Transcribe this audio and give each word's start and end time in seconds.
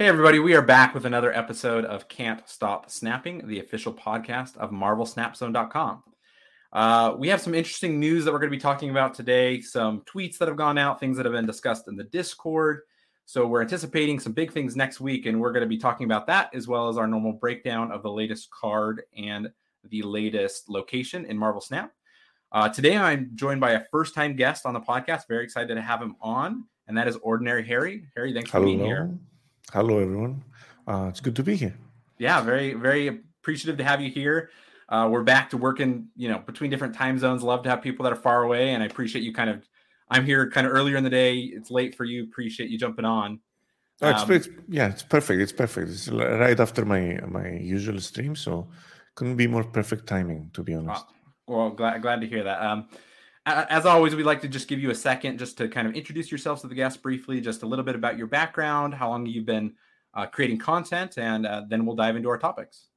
Hey, 0.00 0.08
everybody, 0.08 0.38
we 0.38 0.54
are 0.54 0.62
back 0.62 0.94
with 0.94 1.04
another 1.04 1.30
episode 1.30 1.84
of 1.84 2.08
Can't 2.08 2.40
Stop 2.48 2.88
Snapping, 2.88 3.46
the 3.46 3.60
official 3.60 3.92
podcast 3.92 4.56
of 4.56 4.70
MarvelSnapZone.com. 4.70 6.02
Uh, 6.72 7.14
we 7.18 7.28
have 7.28 7.42
some 7.42 7.54
interesting 7.54 8.00
news 8.00 8.24
that 8.24 8.32
we're 8.32 8.38
going 8.38 8.50
to 8.50 8.56
be 8.56 8.62
talking 8.62 8.88
about 8.88 9.12
today, 9.12 9.60
some 9.60 10.00
tweets 10.10 10.38
that 10.38 10.48
have 10.48 10.56
gone 10.56 10.78
out, 10.78 10.98
things 10.98 11.18
that 11.18 11.26
have 11.26 11.34
been 11.34 11.44
discussed 11.44 11.86
in 11.86 11.96
the 11.96 12.04
Discord. 12.04 12.80
So, 13.26 13.46
we're 13.46 13.60
anticipating 13.60 14.18
some 14.18 14.32
big 14.32 14.52
things 14.52 14.74
next 14.74 15.02
week, 15.02 15.26
and 15.26 15.38
we're 15.38 15.52
going 15.52 15.64
to 15.64 15.68
be 15.68 15.76
talking 15.76 16.06
about 16.06 16.26
that 16.28 16.48
as 16.54 16.66
well 16.66 16.88
as 16.88 16.96
our 16.96 17.06
normal 17.06 17.34
breakdown 17.34 17.92
of 17.92 18.02
the 18.02 18.10
latest 18.10 18.50
card 18.50 19.02
and 19.14 19.50
the 19.84 20.00
latest 20.00 20.70
location 20.70 21.26
in 21.26 21.36
Marvel 21.36 21.60
Snap. 21.60 21.92
Uh, 22.52 22.70
today, 22.70 22.96
I'm 22.96 23.32
joined 23.34 23.60
by 23.60 23.72
a 23.72 23.84
first 23.90 24.14
time 24.14 24.34
guest 24.34 24.64
on 24.64 24.72
the 24.72 24.80
podcast. 24.80 25.28
Very 25.28 25.44
excited 25.44 25.74
to 25.74 25.82
have 25.82 26.00
him 26.00 26.16
on, 26.22 26.64
and 26.88 26.96
that 26.96 27.06
is 27.06 27.16
Ordinary 27.16 27.66
Harry. 27.66 28.06
Harry, 28.16 28.32
thanks 28.32 28.48
for 28.48 28.60
Hello. 28.60 28.64
being 28.64 28.80
here. 28.80 29.10
Hello, 29.72 29.98
everyone. 29.98 30.42
Uh, 30.86 31.06
it's 31.08 31.20
good 31.20 31.36
to 31.36 31.42
be 31.42 31.54
here. 31.54 31.76
Yeah, 32.18 32.40
very, 32.40 32.74
very 32.74 33.06
appreciative 33.06 33.78
to 33.78 33.84
have 33.84 34.00
you 34.00 34.10
here. 34.10 34.50
Uh, 34.88 35.08
we're 35.10 35.22
back 35.22 35.50
to 35.50 35.56
working, 35.56 36.08
you 36.16 36.28
know, 36.28 36.38
between 36.40 36.70
different 36.70 36.94
time 36.94 37.18
zones. 37.18 37.42
Love 37.42 37.62
to 37.62 37.70
have 37.70 37.80
people 37.80 38.02
that 38.02 38.12
are 38.12 38.16
far 38.16 38.42
away, 38.42 38.70
and 38.70 38.82
I 38.82 38.86
appreciate 38.86 39.22
you. 39.22 39.32
Kind 39.32 39.48
of, 39.48 39.62
I'm 40.10 40.24
here 40.24 40.50
kind 40.50 40.66
of 40.66 40.72
earlier 40.72 40.96
in 40.96 41.04
the 41.04 41.10
day. 41.10 41.36
It's 41.36 41.70
late 41.70 41.94
for 41.94 42.04
you. 42.04 42.24
Appreciate 42.24 42.68
you 42.70 42.78
jumping 42.78 43.04
on. 43.04 43.40
Oh, 44.02 44.10
it's, 44.10 44.22
Um, 44.22 44.32
it's 44.32 44.48
yeah, 44.68 44.88
it's 44.88 45.04
perfect. 45.04 45.40
It's 45.40 45.52
perfect. 45.52 45.88
It's 45.90 46.08
right 46.08 46.58
after 46.58 46.84
my 46.84 47.20
my 47.28 47.50
usual 47.50 48.00
stream, 48.00 48.34
so 48.34 48.68
couldn't 49.14 49.36
be 49.36 49.46
more 49.46 49.64
perfect 49.64 50.06
timing, 50.08 50.50
to 50.54 50.64
be 50.64 50.74
honest. 50.74 51.04
Well, 51.46 51.70
glad 51.70 52.02
glad 52.02 52.20
to 52.22 52.26
hear 52.26 52.42
that. 52.42 52.60
Um, 52.60 52.88
as 53.46 53.86
always, 53.86 54.14
we'd 54.14 54.24
like 54.24 54.42
to 54.42 54.48
just 54.48 54.68
give 54.68 54.80
you 54.80 54.90
a 54.90 54.94
second 54.94 55.38
just 55.38 55.56
to 55.58 55.68
kind 55.68 55.88
of 55.88 55.94
introduce 55.94 56.30
yourselves 56.30 56.62
to 56.62 56.68
the 56.68 56.74
guests 56.74 56.98
briefly, 56.98 57.40
just 57.40 57.62
a 57.62 57.66
little 57.66 57.84
bit 57.84 57.94
about 57.94 58.18
your 58.18 58.26
background, 58.26 58.94
how 58.94 59.08
long 59.08 59.26
you've 59.26 59.46
been 59.46 59.72
uh, 60.14 60.26
creating 60.26 60.58
content, 60.58 61.18
and 61.18 61.46
uh, 61.46 61.62
then 61.68 61.86
we'll 61.86 61.96
dive 61.96 62.16
into 62.16 62.28
our 62.28 62.38
topics. 62.38 62.88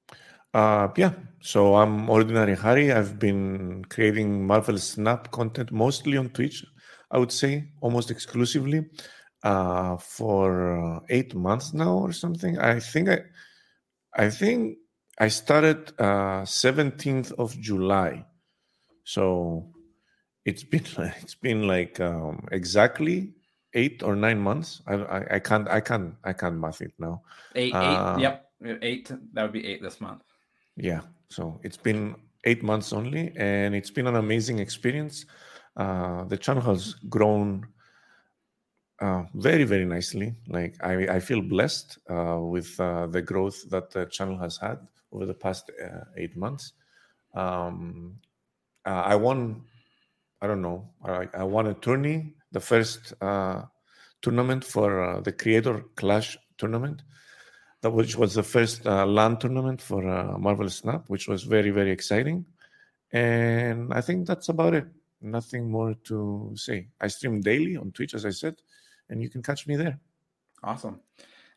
Uh, 0.54 0.90
yeah. 0.98 1.14
So 1.42 1.76
I'm 1.76 2.10
Ordinary 2.10 2.56
Harry. 2.56 2.92
I've 2.92 3.18
been 3.18 3.86
creating 3.86 4.46
Marvel 4.46 4.78
Snap 4.78 5.32
content 5.32 5.72
mostly 5.72 6.18
on 6.18 6.30
Twitch. 6.30 6.64
I 7.10 7.18
would 7.18 7.32
say 7.32 7.72
almost 7.82 8.12
exclusively 8.12 8.86
uh, 9.44 9.98
for 9.98 10.98
uh, 10.98 11.00
eight 11.10 11.34
months 11.36 11.74
now 11.74 11.98
or 11.98 12.12
something. 12.12 12.60
I 12.60 12.80
think 12.80 13.10
I, 13.10 13.20
I 14.16 14.30
think 14.30 14.78
I 15.20 15.28
started 15.28 15.92
uh, 16.00 16.44
17th 16.44 17.34
of 17.34 17.60
July. 17.60 18.26
So 19.04 19.74
it's 20.46 20.64
been 20.64 20.86
it's 21.22 21.36
been 21.36 21.68
like 21.68 22.00
um, 22.00 22.48
exactly 22.52 23.34
eight 23.74 24.04
or 24.04 24.16
nine 24.16 24.40
months. 24.40 24.82
I, 24.88 24.94
I 24.96 25.36
I 25.36 25.40
can't 25.40 25.68
I 25.68 25.80
can't 25.80 26.16
I 26.24 26.34
can't 26.34 26.60
math 26.60 26.82
it 26.82 26.94
now. 27.00 27.22
Eight, 27.56 27.74
Uh, 27.74 28.16
eight, 28.18 28.22
yep, 28.22 28.52
eight. 28.82 29.12
That 29.34 29.44
would 29.44 29.54
be 29.54 29.66
eight 29.66 29.82
this 29.82 30.00
month. 30.02 30.24
Yeah, 30.76 31.02
so 31.30 31.60
it's 31.64 31.78
been 31.78 32.16
eight 32.46 32.64
months 32.64 32.94
only, 32.94 33.32
and 33.38 33.76
it's 33.76 33.92
been 33.92 34.08
an 34.08 34.16
amazing 34.16 34.60
experience. 34.60 35.26
Uh, 35.76 36.24
the 36.26 36.38
channel 36.38 36.62
has 36.64 36.94
grown 37.10 37.66
uh, 39.02 39.24
very, 39.34 39.64
very 39.64 39.86
nicely. 39.86 40.36
Like 40.48 40.76
I, 40.84 41.16
I 41.16 41.20
feel 41.20 41.42
blessed 41.42 41.98
uh, 42.10 42.40
with 42.40 42.80
uh, 42.80 43.08
the 43.08 43.22
growth 43.22 43.70
that 43.70 43.92
the 43.92 44.06
channel 44.06 44.38
has 44.38 44.58
had 44.58 44.80
over 45.12 45.26
the 45.26 45.34
past 45.34 45.72
uh, 45.84 46.06
eight 46.18 46.36
months. 46.38 46.74
Um, 47.36 48.16
uh, 48.86 49.04
I 49.06 49.16
won, 49.16 49.64
I 50.44 50.48
don't 50.48 50.62
know, 50.62 50.90
I, 51.04 51.28
I 51.34 51.44
won 51.44 51.68
a 51.68 51.74
tourney, 51.74 52.36
the 52.52 52.60
first 52.60 53.14
uh, 53.22 53.64
tournament 54.22 54.64
for 54.64 55.02
uh, 55.02 55.22
the 55.22 55.32
Creator 55.32 55.86
Clash 55.96 56.38
tournament 56.58 57.02
that 57.84 57.92
which 57.92 58.16
was 58.16 58.34
the 58.34 58.44
first 58.44 58.88
uh, 58.88 59.06
LAN 59.06 59.38
tournament 59.38 59.82
for 59.82 60.08
uh, 60.08 60.38
Marvel 60.38 60.70
Snap, 60.70 61.04
which 61.08 61.28
was 61.28 61.44
very 61.44 61.70
very 61.70 61.92
exciting. 61.92 62.46
And 63.12 63.94
I 63.94 64.02
think 64.02 64.26
that's 64.26 64.50
about 64.50 64.74
it. 64.74 64.88
Nothing 65.22 65.70
more 65.70 65.94
to 66.06 66.52
say. 66.56 66.88
I 67.00 67.08
stream 67.08 67.42
daily 67.42 67.78
on 67.78 67.92
Twitch, 67.92 68.14
as 68.14 68.26
I 68.26 68.32
said, 68.32 68.56
and 69.10 69.22
you 69.22 69.30
can 69.30 69.44
catch 69.44 69.68
me 69.68 69.76
there. 69.76 70.00
Awesome. 70.64 71.00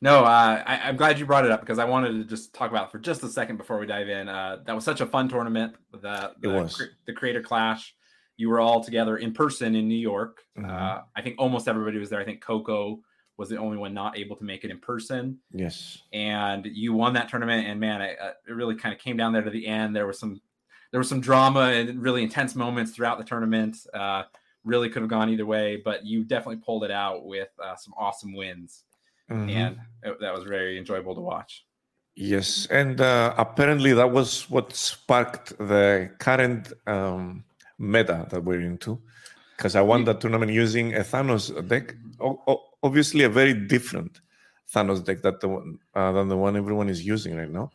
No, 0.00 0.24
uh, 0.24 0.62
I, 0.66 0.80
I'm 0.84 0.96
glad 0.96 1.18
you 1.18 1.26
brought 1.26 1.44
it 1.44 1.50
up 1.50 1.60
because 1.60 1.78
I 1.78 1.84
wanted 1.84 2.12
to 2.12 2.24
just 2.24 2.52
talk 2.52 2.70
about 2.70 2.88
it 2.88 2.92
for 2.92 2.98
just 2.98 3.22
a 3.22 3.28
second 3.28 3.56
before 3.56 3.78
we 3.78 3.86
dive 3.86 4.08
in. 4.08 4.28
Uh, 4.28 4.58
that 4.66 4.74
was 4.74 4.84
such 4.84 5.00
a 5.00 5.06
fun 5.06 5.28
tournament. 5.28 5.74
The 5.92 6.34
the, 6.40 6.50
It 6.50 6.52
was. 6.52 6.76
cre- 6.76 6.94
the 7.06 7.12
Creator 7.12 7.42
Clash. 7.42 7.95
You 8.36 8.50
were 8.50 8.60
all 8.60 8.82
together 8.84 9.16
in 9.16 9.32
person 9.32 9.74
in 9.74 9.88
New 9.88 9.98
York. 9.98 10.42
Mhm. 10.58 10.68
Uh, 10.70 11.02
I 11.14 11.22
think 11.22 11.36
almost 11.38 11.68
everybody 11.68 11.98
was 11.98 12.10
there. 12.10 12.20
I 12.20 12.24
think 12.24 12.40
Coco 12.40 13.00
was 13.38 13.48
the 13.48 13.58
only 13.58 13.76
one 13.76 13.92
not 13.94 14.16
able 14.16 14.36
to 14.36 14.44
make 14.44 14.64
it 14.64 14.70
in 14.70 14.78
person. 14.78 15.38
Yes. 15.52 16.02
and 16.12 16.64
you 16.66 16.92
won 16.94 17.12
that 17.14 17.28
tournament. 17.28 17.66
And 17.66 17.78
man, 17.80 18.00
it, 18.02 18.18
uh, 18.20 18.32
it 18.48 18.52
really 18.52 18.74
kind 18.76 18.94
of 18.94 19.00
came 19.00 19.16
down 19.16 19.32
there 19.32 19.42
to 19.42 19.50
the 19.50 19.66
end. 19.66 19.94
There 19.94 20.06
was 20.06 20.18
some 20.18 20.40
there 20.92 21.00
was 21.00 21.08
some 21.08 21.20
drama 21.20 21.60
and 21.72 22.00
really 22.00 22.22
intense 22.22 22.54
moments 22.54 22.92
throughout 22.92 23.18
the 23.18 23.24
tournament. 23.24 23.76
Uh, 23.92 24.22
really 24.64 24.88
could 24.88 25.02
have 25.02 25.10
gone 25.10 25.28
either 25.30 25.44
way, 25.46 25.76
but 25.76 26.04
you 26.06 26.24
definitely 26.24 26.62
pulled 26.64 26.84
it 26.84 26.90
out 26.90 27.24
with 27.26 27.48
uh, 27.62 27.76
some 27.76 27.92
awesome 27.98 28.32
wins, 28.34 28.84
Mhm. 29.30 29.50
and 29.50 29.78
it, 30.02 30.20
that 30.20 30.32
was 30.34 30.44
very 30.44 30.78
enjoyable 30.78 31.14
to 31.14 31.20
watch. 31.20 31.66
Yes, 32.14 32.66
and 32.66 33.00
uh, 33.00 33.34
apparently 33.36 33.92
that 33.92 34.10
was 34.10 34.48
what 34.48 34.72
sparked 34.72 35.58
the 35.58 36.10
current 36.18 36.72
um, 36.86 37.44
meta 37.78 38.26
that 38.30 38.44
we're 38.44 38.60
into. 38.60 39.00
Because 39.56 39.74
I 39.74 39.80
won 39.80 40.04
that 40.04 40.20
tournament 40.20 40.52
using 40.52 40.94
a 40.94 41.00
Thanos 41.00 41.50
deck, 41.66 41.94
o- 42.20 42.42
o- 42.46 42.64
obviously 42.82 43.24
a 43.24 43.28
very 43.30 43.54
different 43.54 44.20
Thanos 44.74 45.02
deck 45.04 45.22
that 45.22 45.40
the 45.40 45.48
one, 45.48 45.78
uh, 45.94 46.12
than 46.12 46.28
the 46.28 46.36
one 46.36 46.56
everyone 46.56 46.88
is 46.90 47.06
using 47.06 47.36
right 47.36 47.50
now. 47.50 47.70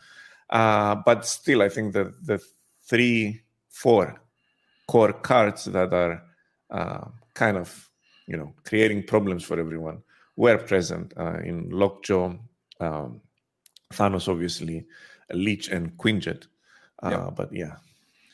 Uh, 0.50 0.96
but 1.06 1.26
still, 1.26 1.62
I 1.62 1.70
think 1.70 1.94
that 1.94 2.26
the 2.26 2.40
three, 2.84 3.42
four 3.70 4.22
core 4.88 5.14
cards 5.14 5.66
that 5.66 5.94
are 5.94 6.22
uh, 6.70 7.08
kind 7.34 7.58
of, 7.58 7.90
you 8.28 8.38
know, 8.38 8.54
creating 8.66 9.04
problems 9.08 9.44
for 9.44 9.60
everyone 9.60 10.04
were 10.36 10.58
present 10.58 11.14
uh, 11.18 11.40
in 11.40 11.70
Lockjaw. 11.70 12.34
Um, 12.80 13.22
Thanos, 13.92 14.28
obviously, 14.28 14.86
Leech 15.32 15.70
and 15.70 15.98
Quinjet. 15.98 16.46
Uh, 17.02 17.10
Yep. 17.10 17.36
But 17.36 17.54
yeah, 17.54 17.76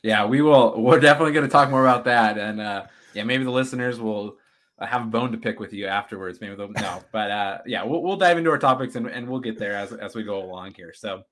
Yeah, 0.03 0.25
we 0.25 0.41
will. 0.41 0.81
We're 0.81 0.99
definitely 0.99 1.33
going 1.33 1.45
to 1.45 1.51
talk 1.51 1.69
more 1.69 1.81
about 1.81 2.05
that, 2.05 2.37
and 2.37 2.61
uh, 2.61 2.85
yeah, 3.13 3.23
maybe 3.23 3.43
the 3.43 3.51
listeners 3.51 3.99
will 3.99 4.37
uh, 4.79 4.85
have 4.85 5.03
a 5.03 5.07
bone 5.07 5.31
to 5.31 5.37
pick 5.37 5.59
with 5.59 5.73
you 5.73 5.87
afterwards. 5.87 6.39
Maybe 6.39 6.55
they'll 6.55 6.69
no, 6.69 7.03
but 7.11 7.31
uh, 7.31 7.57
yeah, 7.65 7.83
we'll, 7.83 8.03
we'll 8.03 8.17
dive 8.17 8.37
into 8.37 8.51
our 8.51 8.59
topics 8.59 8.95
and, 8.95 9.07
and 9.07 9.27
we'll 9.27 9.39
get 9.39 9.57
there 9.57 9.75
as 9.75 9.93
as 9.93 10.15
we 10.15 10.23
go 10.23 10.43
along 10.43 10.73
here. 10.75 10.93
So, 10.93 11.23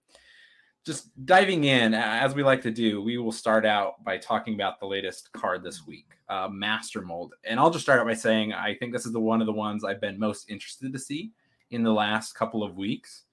just 0.85 1.09
diving 1.25 1.65
in 1.65 1.93
as 1.93 2.33
we 2.33 2.43
like 2.43 2.61
to 2.63 2.71
do, 2.71 3.01
we 3.01 3.17
will 3.17 3.31
start 3.31 3.65
out 3.65 4.03
by 4.03 4.17
talking 4.17 4.55
about 4.55 4.79
the 4.79 4.87
latest 4.87 5.31
card 5.31 5.63
this 5.63 5.85
week, 5.85 6.07
uh, 6.29 6.49
Master 6.51 7.01
Mold, 7.01 7.33
and 7.43 7.59
I'll 7.59 7.71
just 7.71 7.85
start 7.85 7.99
out 7.99 8.07
by 8.07 8.15
saying 8.15 8.53
I 8.53 8.75
think 8.75 8.93
this 8.93 9.05
is 9.05 9.13
the 9.13 9.19
one 9.19 9.41
of 9.41 9.47
the 9.47 9.53
ones 9.53 9.83
I've 9.83 10.01
been 10.01 10.19
most 10.19 10.49
interested 10.49 10.91
to 10.91 10.99
see 10.99 11.31
in 11.71 11.83
the 11.83 11.93
last 11.93 12.33
couple 12.33 12.63
of 12.63 12.75
weeks. 12.75 13.23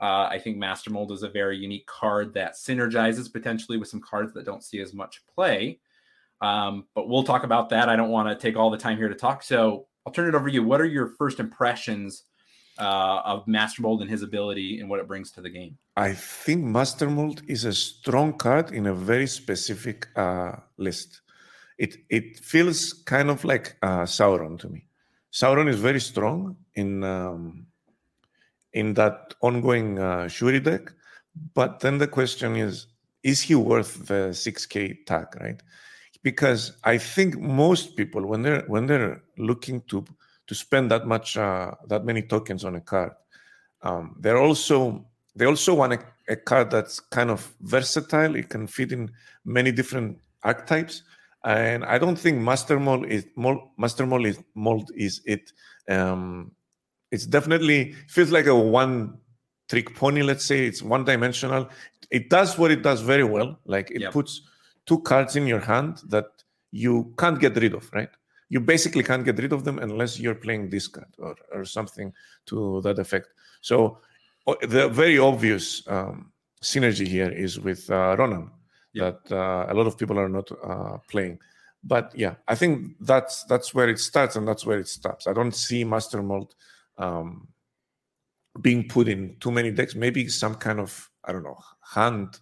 Uh, 0.00 0.28
I 0.30 0.38
think 0.38 0.56
Master 0.56 0.90
Mold 0.90 1.12
is 1.12 1.22
a 1.22 1.28
very 1.28 1.56
unique 1.56 1.86
card 1.86 2.34
that 2.34 2.54
synergizes 2.54 3.32
potentially 3.32 3.78
with 3.78 3.88
some 3.88 4.00
cards 4.00 4.32
that 4.34 4.44
don't 4.44 4.62
see 4.62 4.80
as 4.80 4.92
much 4.92 5.22
play. 5.34 5.78
Um, 6.40 6.86
but 6.94 7.08
we'll 7.08 7.22
talk 7.22 7.44
about 7.44 7.70
that. 7.70 7.88
I 7.88 7.96
don't 7.96 8.10
want 8.10 8.28
to 8.28 8.34
take 8.34 8.56
all 8.56 8.70
the 8.70 8.78
time 8.78 8.96
here 8.96 9.08
to 9.08 9.14
talk. 9.14 9.42
So 9.42 9.86
I'll 10.04 10.12
turn 10.12 10.28
it 10.28 10.34
over 10.34 10.48
to 10.48 10.54
you. 10.54 10.62
What 10.62 10.80
are 10.80 10.86
your 10.86 11.06
first 11.06 11.40
impressions 11.40 12.24
uh, 12.78 13.22
of 13.24 13.46
Master 13.46 13.82
Mold 13.82 14.02
and 14.02 14.10
his 14.10 14.22
ability 14.22 14.80
and 14.80 14.88
what 14.88 15.00
it 15.00 15.08
brings 15.08 15.30
to 15.32 15.40
the 15.40 15.50
game? 15.50 15.78
I 15.96 16.12
think 16.12 16.64
Master 16.64 17.08
Mold 17.08 17.42
is 17.46 17.64
a 17.64 17.72
strong 17.72 18.34
card 18.34 18.72
in 18.72 18.86
a 18.86 18.94
very 18.94 19.26
specific 19.26 20.08
uh, 20.16 20.56
list. 20.76 21.22
It 21.78 21.96
it 22.08 22.38
feels 22.40 22.92
kind 22.92 23.30
of 23.30 23.44
like 23.44 23.76
uh, 23.82 24.02
Sauron 24.02 24.58
to 24.60 24.68
me. 24.68 24.86
Sauron 25.32 25.68
is 25.68 25.80
very 25.80 26.00
strong 26.00 26.56
in 26.74 27.02
um, 27.02 27.63
in 28.74 28.94
that 28.94 29.34
ongoing 29.40 29.98
uh, 29.98 30.28
Shuri 30.28 30.60
deck, 30.60 30.92
but 31.54 31.80
then 31.80 31.98
the 31.98 32.06
question 32.08 32.56
is: 32.56 32.86
Is 33.22 33.40
he 33.40 33.54
worth 33.54 34.06
the 34.06 34.32
six 34.34 34.66
K 34.66 34.98
tag? 35.06 35.28
Right? 35.40 35.62
Because 36.22 36.76
I 36.84 36.98
think 36.98 37.38
most 37.38 37.96
people, 37.96 38.26
when 38.26 38.42
they're 38.42 38.64
when 38.66 38.86
they're 38.86 39.22
looking 39.38 39.80
to 39.88 40.04
to 40.46 40.54
spend 40.54 40.90
that 40.90 41.06
much 41.06 41.36
uh, 41.36 41.72
that 41.88 42.04
many 42.04 42.22
tokens 42.22 42.64
on 42.64 42.74
a 42.76 42.80
card, 42.80 43.12
um, 43.82 44.16
they're 44.20 44.38
also 44.38 45.06
they 45.36 45.46
also 45.46 45.74
want 45.74 45.94
a, 45.94 45.98
a 46.28 46.36
card 46.36 46.70
that's 46.70 47.00
kind 47.00 47.30
of 47.30 47.54
versatile. 47.60 48.36
It 48.36 48.48
can 48.48 48.66
fit 48.66 48.92
in 48.92 49.10
many 49.44 49.72
different 49.72 50.18
archetypes. 50.42 51.02
And 51.44 51.84
I 51.84 51.98
don't 51.98 52.18
think 52.18 52.38
Master 52.38 52.80
Mold 52.80 53.06
is 53.06 53.26
mold, 53.36 53.68
Master 53.76 54.06
Mold 54.06 54.26
is 54.26 54.38
mold 54.54 54.90
is 54.96 55.20
it. 55.26 55.52
Um, 55.88 56.52
it's 57.14 57.26
definitely 57.26 57.78
feels 58.08 58.30
like 58.30 58.46
a 58.46 58.58
one 58.82 59.18
trick 59.68 59.94
pony. 59.94 60.22
Let's 60.22 60.44
say 60.44 60.66
it's 60.66 60.82
one 60.82 61.04
dimensional. 61.04 61.68
It 62.10 62.28
does 62.36 62.58
what 62.58 62.70
it 62.70 62.82
does 62.82 63.00
very 63.12 63.24
well. 63.24 63.50
Like 63.74 63.90
it 63.90 64.00
Yep. 64.02 64.12
puts 64.12 64.32
two 64.88 65.00
cards 65.10 65.36
in 65.36 65.46
your 65.46 65.60
hand 65.60 65.92
that 66.14 66.26
you 66.70 66.94
can't 67.20 67.38
get 67.44 67.54
rid 67.56 67.74
of. 67.74 67.84
Right? 67.92 68.10
You 68.48 68.60
basically 68.60 69.02
can't 69.02 69.24
get 69.24 69.38
rid 69.38 69.52
of 69.52 69.64
them 69.64 69.78
unless 69.78 70.20
you're 70.20 70.40
playing 70.46 70.70
this 70.70 70.86
card 70.88 71.12
or 71.18 71.34
or 71.52 71.64
something 71.64 72.12
to 72.46 72.80
that 72.82 72.98
effect. 72.98 73.28
So 73.60 73.98
the 74.74 74.88
very 74.88 75.18
obvious 75.18 75.82
um, 75.88 76.32
synergy 76.62 77.06
here 77.06 77.30
is 77.30 77.58
with 77.60 77.90
uh, 77.90 78.16
Ronan 78.18 78.50
yep. 78.92 79.24
that 79.24 79.36
uh, 79.36 79.72
a 79.72 79.74
lot 79.74 79.86
of 79.86 79.96
people 79.96 80.18
are 80.18 80.28
not 80.28 80.50
uh, 80.62 80.98
playing. 81.08 81.38
But 81.82 82.12
yeah, 82.14 82.34
I 82.48 82.54
think 82.54 82.96
that's 83.00 83.44
that's 83.44 83.74
where 83.74 83.88
it 83.88 83.98
starts 83.98 84.36
and 84.36 84.48
that's 84.48 84.64
where 84.64 84.78
it 84.78 84.88
stops. 84.88 85.26
I 85.26 85.32
don't 85.32 85.54
see 85.54 85.84
Master 85.84 86.22
Mold 86.22 86.54
um, 86.98 87.48
being 88.60 88.88
put 88.88 89.08
in 89.08 89.36
too 89.40 89.50
many 89.50 89.70
decks. 89.70 89.94
Maybe 89.94 90.28
some 90.28 90.54
kind 90.54 90.80
of 90.80 91.10
I 91.24 91.32
don't 91.32 91.44
know 91.44 91.58
hand 91.94 92.38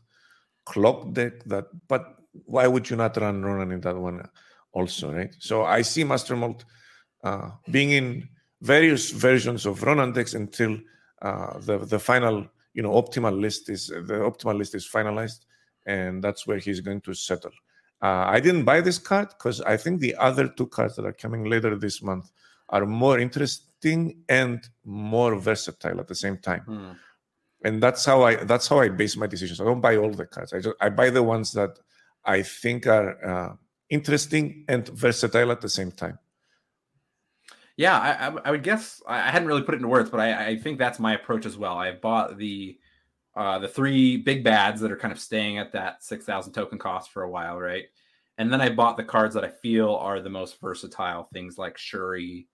clock 0.64 1.12
deck 1.12 1.44
that. 1.44 1.66
But 1.88 2.16
why 2.44 2.66
would 2.66 2.88
you 2.88 2.96
not 2.96 3.16
run 3.16 3.42
Ronan 3.42 3.72
in 3.72 3.80
that 3.82 3.96
one 3.96 4.28
also, 4.72 5.12
right? 5.12 5.34
So 5.38 5.64
I 5.64 5.82
see 5.82 6.04
Master 6.04 6.36
Mold 6.36 6.64
uh, 7.24 7.50
being 7.70 7.90
in 7.90 8.28
various 8.60 9.10
versions 9.10 9.66
of 9.66 9.82
Ronan 9.82 10.12
decks 10.12 10.34
until 10.34 10.78
uh, 11.22 11.58
the 11.58 11.78
the 11.78 11.98
final 11.98 12.46
you 12.74 12.82
know 12.82 12.90
optimal 12.90 13.38
list 13.38 13.68
is 13.68 13.88
the 13.88 14.18
optimal 14.30 14.56
list 14.56 14.74
is 14.74 14.88
finalized 14.88 15.46
and 15.86 16.22
that's 16.22 16.46
where 16.46 16.58
he's 16.58 16.80
going 16.80 17.00
to 17.00 17.14
settle 17.14 17.50
uh, 18.02 18.24
i 18.26 18.40
didn't 18.40 18.64
buy 18.64 18.80
this 18.80 18.98
card 18.98 19.28
because 19.28 19.60
i 19.62 19.76
think 19.76 20.00
the 20.00 20.14
other 20.16 20.48
two 20.48 20.66
cards 20.66 20.96
that 20.96 21.04
are 21.04 21.12
coming 21.12 21.44
later 21.44 21.76
this 21.76 22.02
month 22.02 22.30
are 22.70 22.86
more 22.86 23.18
interesting 23.82 24.22
and 24.28 24.68
more 24.84 25.36
versatile 25.36 26.00
at 26.00 26.08
the 26.08 26.14
same 26.14 26.38
time 26.38 26.64
mm. 26.68 26.96
and 27.64 27.82
that's 27.82 28.04
how 28.04 28.22
i 28.22 28.36
that's 28.36 28.68
how 28.68 28.80
i 28.80 28.88
base 28.88 29.16
my 29.16 29.26
decisions 29.26 29.60
i 29.60 29.64
don't 29.64 29.80
buy 29.80 29.96
all 29.96 30.10
the 30.10 30.26
cards 30.26 30.52
i 30.52 30.58
just 30.58 30.76
i 30.80 30.88
buy 30.88 31.10
the 31.10 31.22
ones 31.22 31.52
that 31.52 31.78
i 32.24 32.42
think 32.42 32.86
are 32.86 33.24
uh, 33.24 33.54
interesting 33.90 34.64
and 34.68 34.88
versatile 34.88 35.50
at 35.50 35.60
the 35.60 35.68
same 35.68 35.90
time 35.90 36.18
yeah, 37.78 37.98
I, 37.98 38.48
I, 38.48 38.50
would 38.50 38.62
guess 38.62 39.02
I 39.06 39.30
hadn't 39.30 39.48
really 39.48 39.62
put 39.62 39.74
it 39.74 39.78
into 39.78 39.88
words, 39.88 40.10
but 40.10 40.20
I, 40.20 40.48
I 40.48 40.56
think 40.58 40.78
that's 40.78 40.98
my 40.98 41.14
approach 41.14 41.46
as 41.46 41.56
well. 41.56 41.78
I 41.78 41.92
bought 41.92 42.36
the 42.36 42.78
uh, 43.34 43.58
the 43.60 43.66
three 43.66 44.18
big 44.18 44.44
bads 44.44 44.82
that 44.82 44.92
are 44.92 44.96
kind 44.96 45.10
of 45.10 45.18
staying 45.18 45.56
at 45.56 45.72
that 45.72 46.04
six 46.04 46.26
thousand 46.26 46.52
token 46.52 46.78
cost 46.78 47.10
for 47.10 47.22
a 47.22 47.30
while, 47.30 47.58
right? 47.58 47.84
And 48.36 48.52
then 48.52 48.60
I 48.60 48.68
bought 48.68 48.98
the 48.98 49.04
cards 49.04 49.34
that 49.34 49.44
I 49.44 49.48
feel 49.48 49.94
are 49.94 50.20
the 50.20 50.28
most 50.28 50.60
versatile, 50.60 51.28
things 51.32 51.56
like 51.56 51.78
Shuri, 51.78 52.46